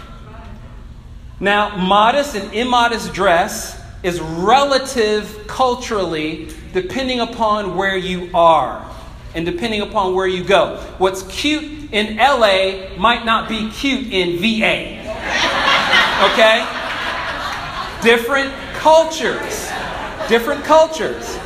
Now, 1.41 1.77
modest 1.77 2.37
and 2.37 2.53
immodest 2.53 3.13
dress 3.13 3.81
is 4.03 4.21
relative 4.21 5.47
culturally 5.47 6.49
depending 6.73 7.21
upon 7.21 7.77
where 7.77 7.97
you 7.97 8.31
are 8.35 8.89
and 9.35 9.47
depending 9.47 9.81
upon 9.81 10.15
where 10.15 10.27
you 10.27 10.45
go. 10.45 10.77
What's 10.99 11.23
cute 11.25 11.93
in 11.93 12.17
LA 12.17 12.97
might 12.97 13.25
not 13.25 13.49
be 13.49 13.71
cute 13.71 14.13
in 14.13 14.39
VA. 14.39 15.02
Okay? 16.31 16.65
Different 18.01 18.53
cultures. 18.75 19.69
Different 20.29 20.65
cultures. 20.65 21.39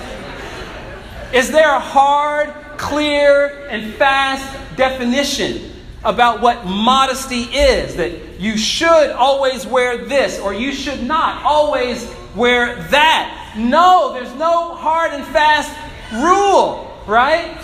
Is 1.33 1.51
there 1.51 1.75
a 1.75 1.81
hard, 1.81 2.53
clear, 2.77 3.67
and 3.71 3.95
fast 3.95 4.77
definition 4.77 5.73
about 6.05 6.43
what 6.43 6.67
modesty 6.67 7.45
is? 7.45 7.97
That 7.97 8.39
you 8.39 8.59
should 8.59 9.11
always 9.13 9.67
wear 9.67 9.97
this, 9.97 10.39
or 10.39 10.53
you 10.53 10.73
should 10.73 11.03
not 11.03 11.43
always 11.43 12.07
wear 12.35 12.77
that. 12.91 13.55
No, 13.57 14.13
there's 14.13 14.35
no 14.35 14.75
hard 14.75 15.13
and 15.13 15.25
fast 15.25 15.73
rule, 16.13 16.95
right? 17.07 17.59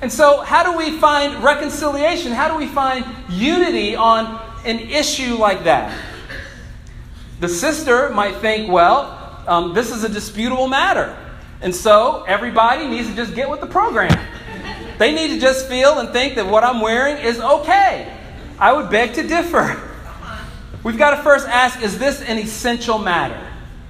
And 0.00 0.12
so, 0.12 0.40
how 0.40 0.62
do 0.62 0.78
we 0.78 0.96
find 0.98 1.42
reconciliation? 1.42 2.32
How 2.32 2.48
do 2.48 2.56
we 2.56 2.68
find 2.68 3.04
unity 3.28 3.96
on 3.96 4.40
an 4.64 4.78
issue 4.78 5.36
like 5.36 5.64
that? 5.64 6.11
The 7.42 7.48
sister 7.48 8.08
might 8.10 8.36
think, 8.36 8.70
well, 8.70 9.42
um, 9.48 9.74
this 9.74 9.90
is 9.90 10.04
a 10.04 10.08
disputable 10.08 10.68
matter. 10.68 11.18
And 11.60 11.74
so, 11.74 12.22
everybody 12.28 12.86
needs 12.86 13.08
to 13.08 13.16
just 13.16 13.34
get 13.34 13.50
with 13.50 13.60
the 13.60 13.66
program. 13.66 14.16
They 14.98 15.12
need 15.12 15.34
to 15.34 15.40
just 15.40 15.66
feel 15.66 15.98
and 15.98 16.10
think 16.10 16.36
that 16.36 16.46
what 16.46 16.62
I'm 16.62 16.80
wearing 16.80 17.16
is 17.16 17.40
okay. 17.40 18.16
I 18.60 18.72
would 18.72 18.90
beg 18.90 19.14
to 19.14 19.26
differ. 19.26 19.76
We've 20.84 20.96
got 20.96 21.16
to 21.16 21.22
first 21.24 21.48
ask 21.48 21.82
is 21.82 21.98
this 21.98 22.22
an 22.22 22.38
essential 22.38 22.98
matter? 22.98 23.44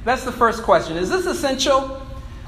That's 0.07 0.25
the 0.25 0.33
first 0.33 0.63
question. 0.63 0.97
Is 0.97 1.11
this 1.11 1.27
essential? 1.27 2.01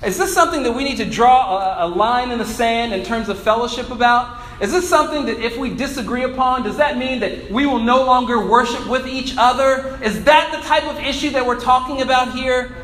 Is 0.02 0.16
this 0.16 0.32
something 0.32 0.62
that 0.62 0.72
we 0.72 0.84
need 0.84 0.96
to 0.96 1.05
draw 1.05 1.82
a, 1.82 1.86
a, 1.86 1.86
line 1.86 2.30
in 2.30 2.38
the 2.38 2.46
sand 2.46 2.94
in 2.94 3.05
terms 3.05 3.28
of 3.28 3.38
fellowship 3.38 3.90
about? 3.90 4.40
Is 4.61 4.70
this 4.70 4.88
something 4.88 5.26
that 5.26 5.40
if 5.40 5.57
we 5.59 5.74
disagree 5.74 6.22
upon, 6.22 6.62
does 6.62 6.76
that 6.76 6.96
mean 6.96 7.20
that 7.20 7.50
we 7.50 7.66
will 7.66 7.80
no 7.80 8.05
longer 8.05 8.46
worship 8.46 8.88
with 8.88 9.07
each 9.07 9.34
other? 9.36 9.98
Is 10.02 10.24
that 10.24 10.52
the 10.52 10.66
type 10.66 10.84
of 10.84 10.98
issue 10.98 11.30
that 11.30 11.44
we're 11.44 11.61
talking 11.61 12.02
about 12.02 12.34
here? 12.34 12.74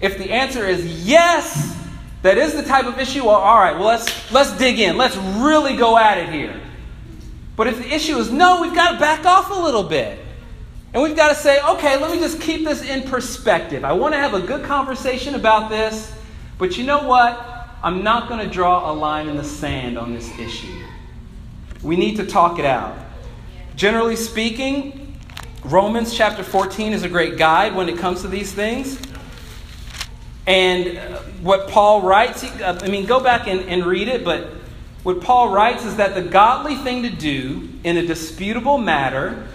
If 0.00 0.16
the 0.16 0.30
answer 0.30 0.64
is 0.64 1.04
yes, 1.04 1.76
that 2.22 2.38
is 2.38 2.54
the 2.54 2.62
type 2.62 2.86
of 2.86 2.98
issue, 2.98 3.24
well, 3.24 3.36
all 3.36 3.58
right, 3.58 3.74
well, 3.74 3.86
let's, 3.86 4.32
let's 4.32 4.56
dig 4.56 4.78
in. 4.78 4.96
Let's 4.96 5.16
really 5.16 5.76
go 5.76 5.98
at 5.98 6.18
it 6.18 6.28
here. 6.28 6.60
But 7.56 7.66
if 7.66 7.78
the 7.78 7.92
issue 7.92 8.16
is 8.18 8.30
no, 8.30 8.62
we've 8.62 8.74
got 8.74 8.92
to 8.92 9.00
back 9.00 9.26
off 9.26 9.50
a 9.50 9.60
little 9.60 9.82
bit. 9.82 10.18
And 10.94 11.02
we've 11.02 11.16
got 11.16 11.30
to 11.30 11.34
say, 11.34 11.60
okay, 11.60 12.00
let 12.00 12.12
me 12.12 12.18
just 12.18 12.40
keep 12.40 12.64
this 12.64 12.82
in 12.82 13.08
perspective. 13.08 13.84
I 13.84 13.92
want 13.92 14.14
to 14.14 14.18
have 14.18 14.34
a 14.34 14.40
good 14.40 14.64
conversation 14.64 15.34
about 15.34 15.68
this, 15.68 16.12
but 16.56 16.78
you 16.78 16.84
know 16.84 17.02
what? 17.02 17.57
I'm 17.80 18.02
not 18.02 18.28
going 18.28 18.40
to 18.40 18.52
draw 18.52 18.90
a 18.90 18.92
line 18.92 19.28
in 19.28 19.36
the 19.36 19.44
sand 19.44 19.98
on 19.98 20.12
this 20.12 20.36
issue. 20.36 20.82
We 21.80 21.96
need 21.96 22.16
to 22.16 22.26
talk 22.26 22.58
it 22.58 22.64
out. 22.64 22.98
Generally 23.76 24.16
speaking, 24.16 25.16
Romans 25.64 26.12
chapter 26.12 26.42
14 26.42 26.92
is 26.92 27.04
a 27.04 27.08
great 27.08 27.38
guide 27.38 27.76
when 27.76 27.88
it 27.88 27.96
comes 27.96 28.22
to 28.22 28.28
these 28.28 28.52
things. 28.52 28.98
And 30.48 30.98
uh, 30.98 31.18
what 31.40 31.68
Paul 31.68 32.02
writes, 32.02 32.42
uh, 32.42 32.80
I 32.82 32.88
mean, 32.88 33.06
go 33.06 33.20
back 33.20 33.46
and, 33.46 33.60
and 33.60 33.86
read 33.86 34.08
it, 34.08 34.24
but 34.24 34.48
what 35.04 35.20
Paul 35.20 35.50
writes 35.50 35.84
is 35.84 35.96
that 35.96 36.16
the 36.16 36.22
godly 36.22 36.74
thing 36.74 37.04
to 37.04 37.10
do 37.10 37.68
in 37.84 37.96
a 37.96 38.04
disputable 38.04 38.78
matter 38.78 39.46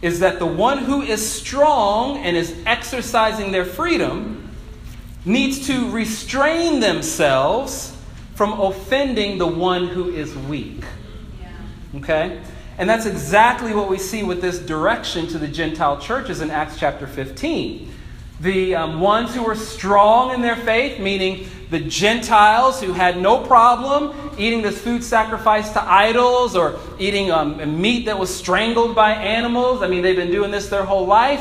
is 0.00 0.20
that 0.20 0.38
the 0.38 0.46
one 0.46 0.78
who 0.78 1.02
is 1.02 1.28
strong 1.28 2.16
and 2.16 2.34
is 2.34 2.56
exercising 2.64 3.52
their 3.52 3.66
freedom 3.66 4.41
needs 5.24 5.66
to 5.66 5.90
restrain 5.90 6.80
themselves 6.80 7.96
from 8.34 8.60
offending 8.60 9.38
the 9.38 9.46
one 9.46 9.86
who 9.86 10.10
is 10.10 10.34
weak. 10.34 10.82
Okay? 11.96 12.40
And 12.78 12.88
that's 12.88 13.06
exactly 13.06 13.74
what 13.74 13.88
we 13.88 13.98
see 13.98 14.22
with 14.22 14.40
this 14.40 14.58
direction 14.58 15.26
to 15.28 15.38
the 15.38 15.48
Gentile 15.48 15.98
churches 15.98 16.40
in 16.40 16.50
Acts 16.50 16.78
chapter 16.78 17.06
15 17.06 17.92
the 18.42 18.74
um, 18.74 19.00
ones 19.00 19.34
who 19.34 19.42
were 19.44 19.54
strong 19.54 20.34
in 20.34 20.42
their 20.42 20.56
faith, 20.56 20.98
meaning 20.98 21.46
the 21.70 21.78
Gentiles 21.78 22.82
who 22.82 22.92
had 22.92 23.16
no 23.16 23.38
problem 23.38 24.32
eating 24.36 24.62
this 24.62 24.80
food 24.80 25.04
sacrificed 25.04 25.74
to 25.74 25.82
idols 25.82 26.56
or 26.56 26.78
eating 26.98 27.30
um, 27.30 27.80
meat 27.80 28.06
that 28.06 28.18
was 28.18 28.34
strangled 28.34 28.96
by 28.96 29.12
animals. 29.12 29.80
I 29.80 29.86
mean, 29.86 30.02
they've 30.02 30.16
been 30.16 30.32
doing 30.32 30.50
this 30.50 30.68
their 30.68 30.84
whole 30.84 31.06
life. 31.06 31.40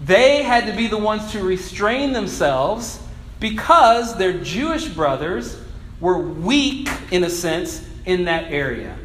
They 0.00 0.42
had 0.42 0.66
to 0.66 0.72
be 0.72 0.86
the 0.86 0.98
ones 0.98 1.32
to 1.32 1.42
restrain 1.42 2.12
themselves 2.12 3.00
because 3.38 4.16
their 4.16 4.32
Jewish 4.32 4.88
brothers 4.88 5.58
were 6.00 6.18
weak, 6.18 6.88
in 7.10 7.24
a 7.24 7.30
sense, 7.30 7.86
in 8.06 8.24
that 8.24 8.50
area. 8.52 8.96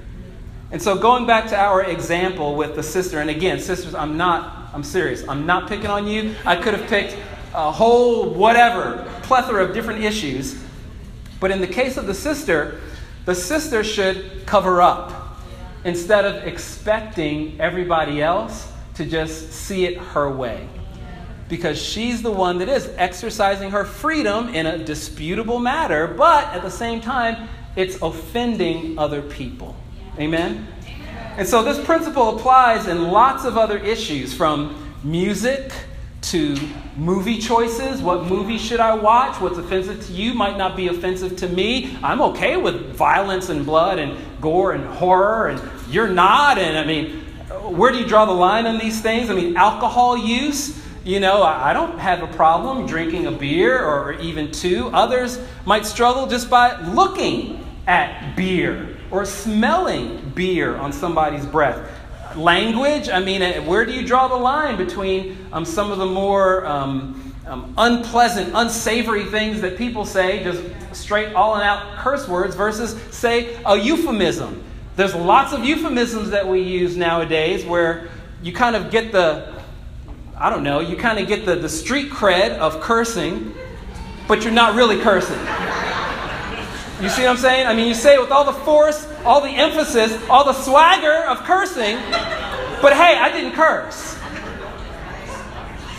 And 0.71 0.81
so, 0.81 0.97
going 0.97 1.25
back 1.25 1.47
to 1.49 1.57
our 1.57 1.83
example 1.83 2.55
with 2.55 2.75
the 2.75 2.83
sister, 2.83 3.19
and 3.19 3.29
again, 3.29 3.59
sisters, 3.59 3.93
I'm 3.93 4.17
not 4.17 4.65
I'm 4.75 4.83
serious. 4.83 5.25
I'm 5.29 5.45
not 5.45 5.69
picking 5.69 5.87
on 5.87 6.05
you. 6.05 6.35
I 6.45 6.57
could 6.57 6.73
have 6.73 6.85
picked 6.89 7.15
a 7.53 7.71
whole 7.71 8.29
whatever, 8.29 9.09
plethora 9.23 9.63
of 9.63 9.73
different 9.73 10.03
issues. 10.03 10.61
But 11.39 11.51
in 11.51 11.61
the 11.61 11.67
case 11.67 11.95
of 11.95 12.07
the 12.07 12.13
sister, 12.13 12.81
the 13.23 13.33
sister 13.33 13.85
should 13.85 14.45
cover 14.45 14.81
up 14.81 15.39
instead 15.85 16.25
of 16.25 16.45
expecting 16.45 17.57
everybody 17.61 18.21
else 18.21 18.69
to 18.95 19.05
just 19.05 19.53
see 19.53 19.85
it 19.85 19.97
her 19.97 20.29
way. 20.29 20.67
Because 21.47 21.81
she's 21.81 22.21
the 22.21 22.31
one 22.31 22.57
that 22.57 22.69
is 22.69 22.89
exercising 22.97 23.71
her 23.71 23.85
freedom 23.85 24.49
in 24.49 24.65
a 24.65 24.77
disputable 24.77 25.59
matter, 25.59 26.07
but 26.07 26.45
at 26.53 26.63
the 26.63 26.71
same 26.71 27.01
time, 27.01 27.47
it's 27.75 28.01
offending 28.01 28.97
other 28.97 29.21
people. 29.21 29.75
Amen? 30.17 30.67
And 31.37 31.47
so 31.47 31.61
this 31.63 31.83
principle 31.85 32.37
applies 32.37 32.87
in 32.87 33.09
lots 33.09 33.43
of 33.43 33.57
other 33.57 33.77
issues 33.77 34.33
from 34.33 34.93
music 35.03 35.71
to 36.21 36.57
movie 36.97 37.37
choices. 37.37 38.01
What 38.01 38.25
movie 38.25 38.57
should 38.57 38.79
I 38.79 38.95
watch? 38.95 39.39
What's 39.39 39.57
offensive 39.57 40.07
to 40.07 40.13
you 40.13 40.33
might 40.33 40.57
not 40.57 40.75
be 40.75 40.87
offensive 40.87 41.35
to 41.37 41.49
me. 41.49 41.97
I'm 42.01 42.21
okay 42.21 42.57
with 42.57 42.95
violence 42.95 43.49
and 43.49 43.65
blood 43.65 43.99
and 43.99 44.17
gore 44.41 44.71
and 44.71 44.83
horror, 44.85 45.49
and 45.49 45.61
you're 45.91 46.07
not. 46.07 46.57
And 46.57 46.77
I 46.77 46.85
mean, 46.85 47.21
where 47.63 47.91
do 47.91 47.99
you 47.99 48.07
draw 48.07 48.25
the 48.25 48.31
line 48.31 48.65
on 48.65 48.79
these 48.79 49.01
things? 49.01 49.29
I 49.29 49.35
mean, 49.35 49.55
alcohol 49.55 50.17
use. 50.17 50.81
You 51.05 51.19
know, 51.19 51.43
I 51.43 51.71
don't 51.71 51.99
have 51.99 52.23
a 52.23 52.27
problem 52.35 52.87
drinking 52.87 53.27
a 53.27 53.31
beer 53.31 53.79
or 53.79 54.13
even 54.13 54.51
two. 54.51 54.87
Others 54.87 55.39
might 55.63 55.85
struggle 55.85 56.25
just 56.25 56.49
by 56.49 56.81
looking 56.81 57.63
at 57.85 58.35
beer 58.35 58.97
or 59.11 59.23
smelling 59.23 60.31
beer 60.33 60.75
on 60.75 60.91
somebody's 60.91 61.45
breath. 61.45 61.87
Language, 62.35 63.09
I 63.09 63.19
mean, 63.19 63.43
uh, 63.43 63.61
where 63.61 63.85
do 63.85 63.93
you 63.93 64.03
draw 64.03 64.27
the 64.27 64.35
line 64.35 64.77
between 64.77 65.37
um, 65.53 65.63
some 65.63 65.91
of 65.91 65.99
the 65.99 66.07
more 66.07 66.65
um, 66.65 67.35
um, 67.45 67.75
unpleasant, 67.77 68.53
unsavory 68.55 69.25
things 69.25 69.61
that 69.61 69.77
people 69.77 70.05
say, 70.05 70.43
just 70.43 70.63
straight 70.95 71.35
all 71.35 71.53
and 71.53 71.61
out 71.61 71.97
curse 71.97 72.27
words, 72.27 72.55
versus, 72.55 72.99
say, 73.15 73.55
a 73.67 73.77
euphemism? 73.77 74.63
There's 74.95 75.13
lots 75.13 75.53
of 75.53 75.63
euphemisms 75.63 76.31
that 76.31 76.47
we 76.47 76.61
use 76.61 76.97
nowadays 76.97 77.63
where 77.63 78.09
you 78.41 78.53
kind 78.53 78.75
of 78.75 78.89
get 78.89 79.11
the, 79.11 79.54
I 80.37 80.49
don't 80.49 80.63
know, 80.63 80.81
you 80.81 80.97
kind 80.97 81.17
of 81.17 81.27
get 81.27 81.45
the, 81.45 81.55
the 81.55 81.69
street 81.69 82.11
cred 82.11 82.57
of 82.57 82.81
cursing, 82.81 83.53
but 84.27 84.43
you're 84.43 84.51
not 84.51 84.75
really 84.75 84.99
cursing. 84.99 85.39
You 87.01 87.09
see 87.09 87.21
what 87.21 87.31
I'm 87.31 87.37
saying? 87.37 87.67
I 87.67 87.73
mean, 87.73 87.87
you 87.87 87.93
say 87.93 88.15
it 88.15 88.21
with 88.21 88.31
all 88.31 88.43
the 88.43 88.53
force, 88.53 89.07
all 89.23 89.39
the 89.39 89.49
emphasis, 89.49 90.17
all 90.29 90.43
the 90.43 90.53
swagger 90.53 91.25
of 91.25 91.39
cursing, 91.39 91.95
but 92.81 92.93
hey, 92.93 93.17
I 93.17 93.31
didn't 93.31 93.53
curse. 93.53 94.15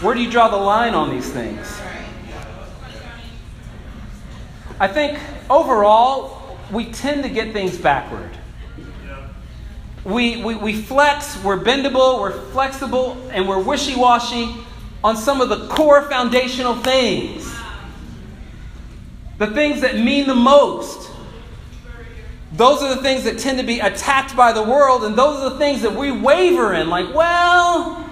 Where 0.02 0.14
do 0.14 0.22
you 0.22 0.30
draw 0.30 0.48
the 0.48 0.56
line 0.58 0.92
on 0.92 1.08
these 1.08 1.30
things? 1.30 1.66
I 4.78 4.88
think 4.88 5.18
overall, 5.48 6.58
we 6.70 6.92
tend 6.92 7.22
to 7.22 7.30
get 7.30 7.54
things 7.54 7.78
backward. 7.78 8.36
We, 10.06 10.40
we, 10.40 10.54
we 10.54 10.72
flex, 10.72 11.42
we're 11.42 11.58
bendable, 11.58 12.20
we're 12.20 12.40
flexible, 12.52 13.16
and 13.32 13.48
we're 13.48 13.60
wishy 13.60 13.96
washy 13.96 14.54
on 15.02 15.16
some 15.16 15.40
of 15.40 15.48
the 15.48 15.66
core 15.66 16.02
foundational 16.02 16.76
things. 16.76 17.52
The 19.38 19.48
things 19.48 19.80
that 19.80 19.96
mean 19.96 20.28
the 20.28 20.34
most. 20.36 21.10
Those 22.52 22.82
are 22.82 22.94
the 22.94 23.02
things 23.02 23.24
that 23.24 23.40
tend 23.40 23.58
to 23.58 23.64
be 23.64 23.80
attacked 23.80 24.36
by 24.36 24.52
the 24.52 24.62
world, 24.62 25.02
and 25.02 25.16
those 25.16 25.40
are 25.40 25.50
the 25.50 25.58
things 25.58 25.82
that 25.82 25.96
we 25.96 26.12
waver 26.12 26.72
in. 26.72 26.88
Like, 26.88 27.12
well, 27.12 28.08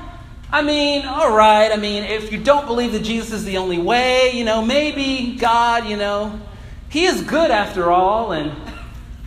I 0.51 0.63
mean, 0.63 1.07
all 1.07 1.35
right. 1.35 1.71
I 1.71 1.77
mean, 1.77 2.03
if 2.03 2.33
you 2.33 2.43
don't 2.43 2.67
believe 2.67 2.91
that 2.93 3.05
Jesus 3.05 3.33
is 3.33 3.45
the 3.45 3.59
only 3.59 3.79
way, 3.79 4.33
you 4.33 4.45
know, 4.45 4.65
maybe 4.65 5.37
God, 5.37 5.89
you 5.89 5.97
know, 5.97 6.41
He 6.89 7.05
is 7.05 7.23
good 7.23 7.53
after 7.53 7.93
all. 7.93 8.33
And 8.33 8.53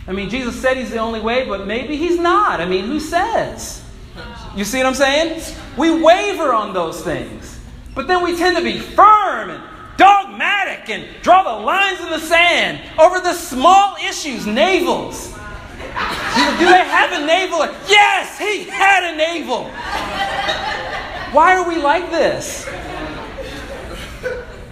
I 0.08 0.12
mean, 0.12 0.30
Jesus 0.30 0.60
said 0.60 0.78
He's 0.78 0.90
the 0.90 0.98
only 0.98 1.20
way, 1.20 1.46
but 1.46 1.66
maybe 1.66 1.96
He's 1.96 2.18
not. 2.18 2.60
I 2.60 2.64
mean, 2.64 2.86
who 2.86 2.98
says? 2.98 3.84
You 4.56 4.64
see 4.64 4.78
what 4.78 4.86
I'm 4.86 4.94
saying? 4.94 5.54
We 5.76 6.02
waver 6.02 6.52
on 6.52 6.72
those 6.72 7.02
things. 7.02 7.60
But 7.94 8.08
then 8.08 8.24
we 8.24 8.36
tend 8.36 8.56
to 8.56 8.62
be 8.62 8.78
firm 8.78 9.50
and 9.50 9.62
dogmatic 9.98 10.88
and 10.88 11.04
draw 11.22 11.42
the 11.42 11.64
lines 11.64 12.00
in 12.00 12.08
the 12.08 12.20
sand 12.20 12.80
over 12.98 13.20
the 13.20 13.34
small 13.34 13.96
issues, 13.96 14.46
navels. 14.46 15.34
Do 15.78 16.64
they 16.64 16.84
have 16.84 17.12
a 17.12 17.26
navel? 17.26 17.58
Yes, 17.88 18.38
he 18.38 18.64
had 18.64 19.12
a 19.12 19.16
navel. 19.16 19.64
Why 21.34 21.56
are 21.56 21.68
we 21.68 21.76
like 21.76 22.10
this? 22.10 22.66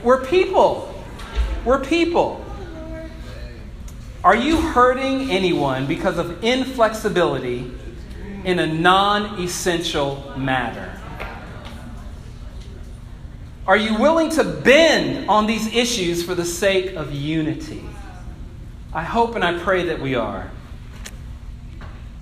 We're 0.03 0.24
people. 0.24 0.95
We're 1.64 1.84
people. 1.84 2.45
Are 4.27 4.35
you 4.35 4.61
hurting 4.61 5.31
anyone 5.31 5.87
because 5.87 6.18
of 6.18 6.43
inflexibility 6.43 7.70
in 8.43 8.59
a 8.59 8.66
non 8.66 9.41
essential 9.41 10.35
matter? 10.37 11.01
Are 13.68 13.77
you 13.77 13.97
willing 13.97 14.31
to 14.31 14.43
bend 14.43 15.31
on 15.31 15.47
these 15.47 15.72
issues 15.72 16.24
for 16.24 16.35
the 16.35 16.45
sake 16.45 16.97
of 16.97 17.12
unity? 17.12 17.85
I 18.93 19.05
hope 19.05 19.37
and 19.37 19.45
I 19.45 19.61
pray 19.61 19.85
that 19.85 20.01
we 20.01 20.16
are. 20.16 20.51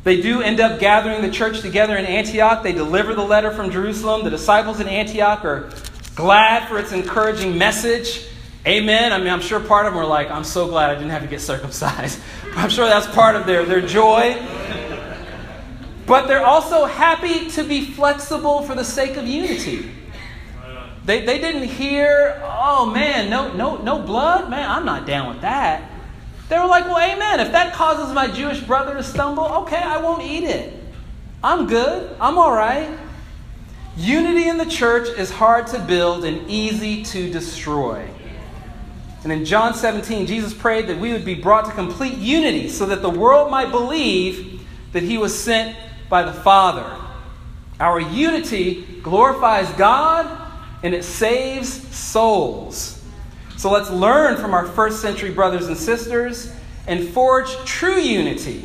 They 0.02 0.20
do 0.20 0.42
end 0.42 0.60
up 0.60 0.78
gathering 0.78 1.22
the 1.22 1.30
church 1.30 1.62
together 1.62 1.96
in 1.96 2.04
Antioch. 2.04 2.62
They 2.62 2.74
deliver 2.74 3.14
the 3.14 3.24
letter 3.24 3.50
from 3.50 3.70
Jerusalem. 3.70 4.24
The 4.24 4.30
disciples 4.30 4.78
in 4.78 4.88
Antioch 4.88 5.42
are 5.46 5.70
glad 6.14 6.68
for 6.68 6.78
its 6.78 6.92
encouraging 6.92 7.56
message. 7.56 8.26
Amen. 8.66 9.12
I 9.12 9.18
mean, 9.18 9.28
I'm 9.28 9.42
sure 9.42 9.60
part 9.60 9.86
of 9.86 9.92
them 9.92 10.02
are 10.02 10.06
like, 10.06 10.30
I'm 10.30 10.44
so 10.44 10.66
glad 10.66 10.90
I 10.90 10.94
didn't 10.94 11.10
have 11.10 11.22
to 11.22 11.28
get 11.28 11.40
circumcised. 11.40 12.18
I'm 12.56 12.70
sure 12.70 12.86
that's 12.86 13.06
part 13.08 13.36
of 13.36 13.46
their, 13.46 13.64
their 13.66 13.82
joy. 13.82 14.42
But 16.06 16.26
they're 16.26 16.44
also 16.44 16.86
happy 16.86 17.50
to 17.50 17.64
be 17.64 17.84
flexible 17.84 18.62
for 18.62 18.74
the 18.74 18.84
sake 18.84 19.16
of 19.16 19.26
unity. 19.26 19.90
They, 21.04 21.26
they 21.26 21.38
didn't 21.38 21.64
hear, 21.64 22.40
oh 22.44 22.86
man, 22.86 23.28
no, 23.28 23.52
no, 23.52 23.76
no 23.76 23.98
blood? 23.98 24.48
Man, 24.48 24.70
I'm 24.70 24.86
not 24.86 25.06
down 25.06 25.28
with 25.28 25.42
that. 25.42 25.90
They 26.48 26.58
were 26.58 26.66
like, 26.66 26.84
well, 26.84 26.98
amen. 26.98 27.40
If 27.40 27.52
that 27.52 27.74
causes 27.74 28.14
my 28.14 28.28
Jewish 28.28 28.60
brother 28.60 28.94
to 28.94 29.02
stumble, 29.02 29.44
okay, 29.44 29.76
I 29.76 29.98
won't 29.98 30.22
eat 30.22 30.44
it. 30.44 30.72
I'm 31.42 31.66
good. 31.66 32.16
I'm 32.20 32.38
all 32.38 32.52
right. 32.52 32.98
Unity 33.96 34.48
in 34.48 34.56
the 34.56 34.66
church 34.66 35.08
is 35.18 35.30
hard 35.30 35.66
to 35.68 35.78
build 35.78 36.24
and 36.24 36.50
easy 36.50 37.02
to 37.04 37.30
destroy. 37.30 38.08
And 39.24 39.32
in 39.32 39.46
John 39.46 39.74
17, 39.74 40.26
Jesus 40.26 40.52
prayed 40.52 40.86
that 40.88 40.98
we 40.98 41.12
would 41.12 41.24
be 41.24 41.34
brought 41.34 41.64
to 41.64 41.72
complete 41.72 42.18
unity 42.18 42.68
so 42.68 42.84
that 42.86 43.00
the 43.00 43.10
world 43.10 43.50
might 43.50 43.70
believe 43.70 44.62
that 44.92 45.02
he 45.02 45.16
was 45.16 45.36
sent 45.36 45.76
by 46.10 46.22
the 46.22 46.32
Father. 46.32 46.94
Our 47.80 48.00
unity 48.00 48.82
glorifies 49.02 49.68
God 49.72 50.42
and 50.82 50.94
it 50.94 51.04
saves 51.04 51.72
souls. 51.96 53.02
So 53.56 53.70
let's 53.70 53.90
learn 53.90 54.36
from 54.36 54.52
our 54.52 54.66
first 54.66 55.00
century 55.00 55.30
brothers 55.30 55.68
and 55.68 55.76
sisters 55.76 56.54
and 56.86 57.08
forge 57.08 57.50
true 57.64 57.98
unity 57.98 58.62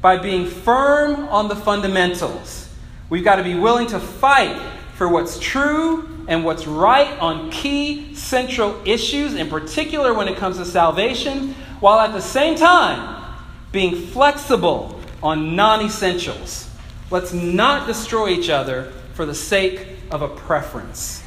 by 0.00 0.16
being 0.16 0.46
firm 0.46 1.28
on 1.28 1.48
the 1.48 1.56
fundamentals. 1.56 2.74
We've 3.10 3.24
got 3.24 3.36
to 3.36 3.42
be 3.42 3.54
willing 3.54 3.88
to 3.88 4.00
fight 4.00 4.56
for 4.94 5.08
what's 5.08 5.38
true 5.38 6.19
and 6.30 6.44
what's 6.44 6.64
right 6.64 7.18
on 7.18 7.50
key 7.50 8.14
central 8.14 8.80
issues, 8.86 9.34
in 9.34 9.48
particular 9.48 10.14
when 10.14 10.28
it 10.28 10.36
comes 10.36 10.58
to 10.58 10.64
salvation, 10.64 11.54
while 11.80 11.98
at 11.98 12.12
the 12.12 12.22
same 12.22 12.56
time 12.56 13.34
being 13.72 13.96
flexible 13.96 14.98
on 15.22 15.56
non 15.56 15.84
essentials. 15.84 16.70
Let's 17.10 17.32
not 17.32 17.88
destroy 17.88 18.28
each 18.28 18.48
other 18.48 18.92
for 19.14 19.26
the 19.26 19.34
sake 19.34 19.88
of 20.12 20.22
a 20.22 20.28
preference. 20.28 21.22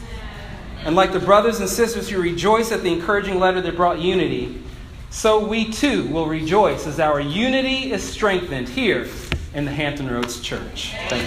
And 0.86 0.96
like 0.96 1.12
the 1.12 1.20
brothers 1.20 1.60
and 1.60 1.70
sisters 1.70 2.08
who 2.10 2.22
rejoice 2.22 2.72
at 2.72 2.82
the 2.82 2.92
encouraging 2.92 3.40
letter 3.40 3.60
that 3.60 3.76
brought 3.76 4.00
unity, 4.00 4.64
so 5.10 5.46
we 5.46 5.70
too 5.70 6.08
will 6.08 6.28
rejoice 6.28 6.88
as 6.88 7.02
our 7.02 7.20
unity 7.20 7.92
is 7.92 8.02
strengthened 8.02 8.70
here 8.70 9.10
in 9.54 9.66
the 9.66 9.72
Hampton 9.72 10.10
Roads 10.10 10.40
Church. 10.40 10.94
Thank 11.10 11.12
you. 11.12 11.22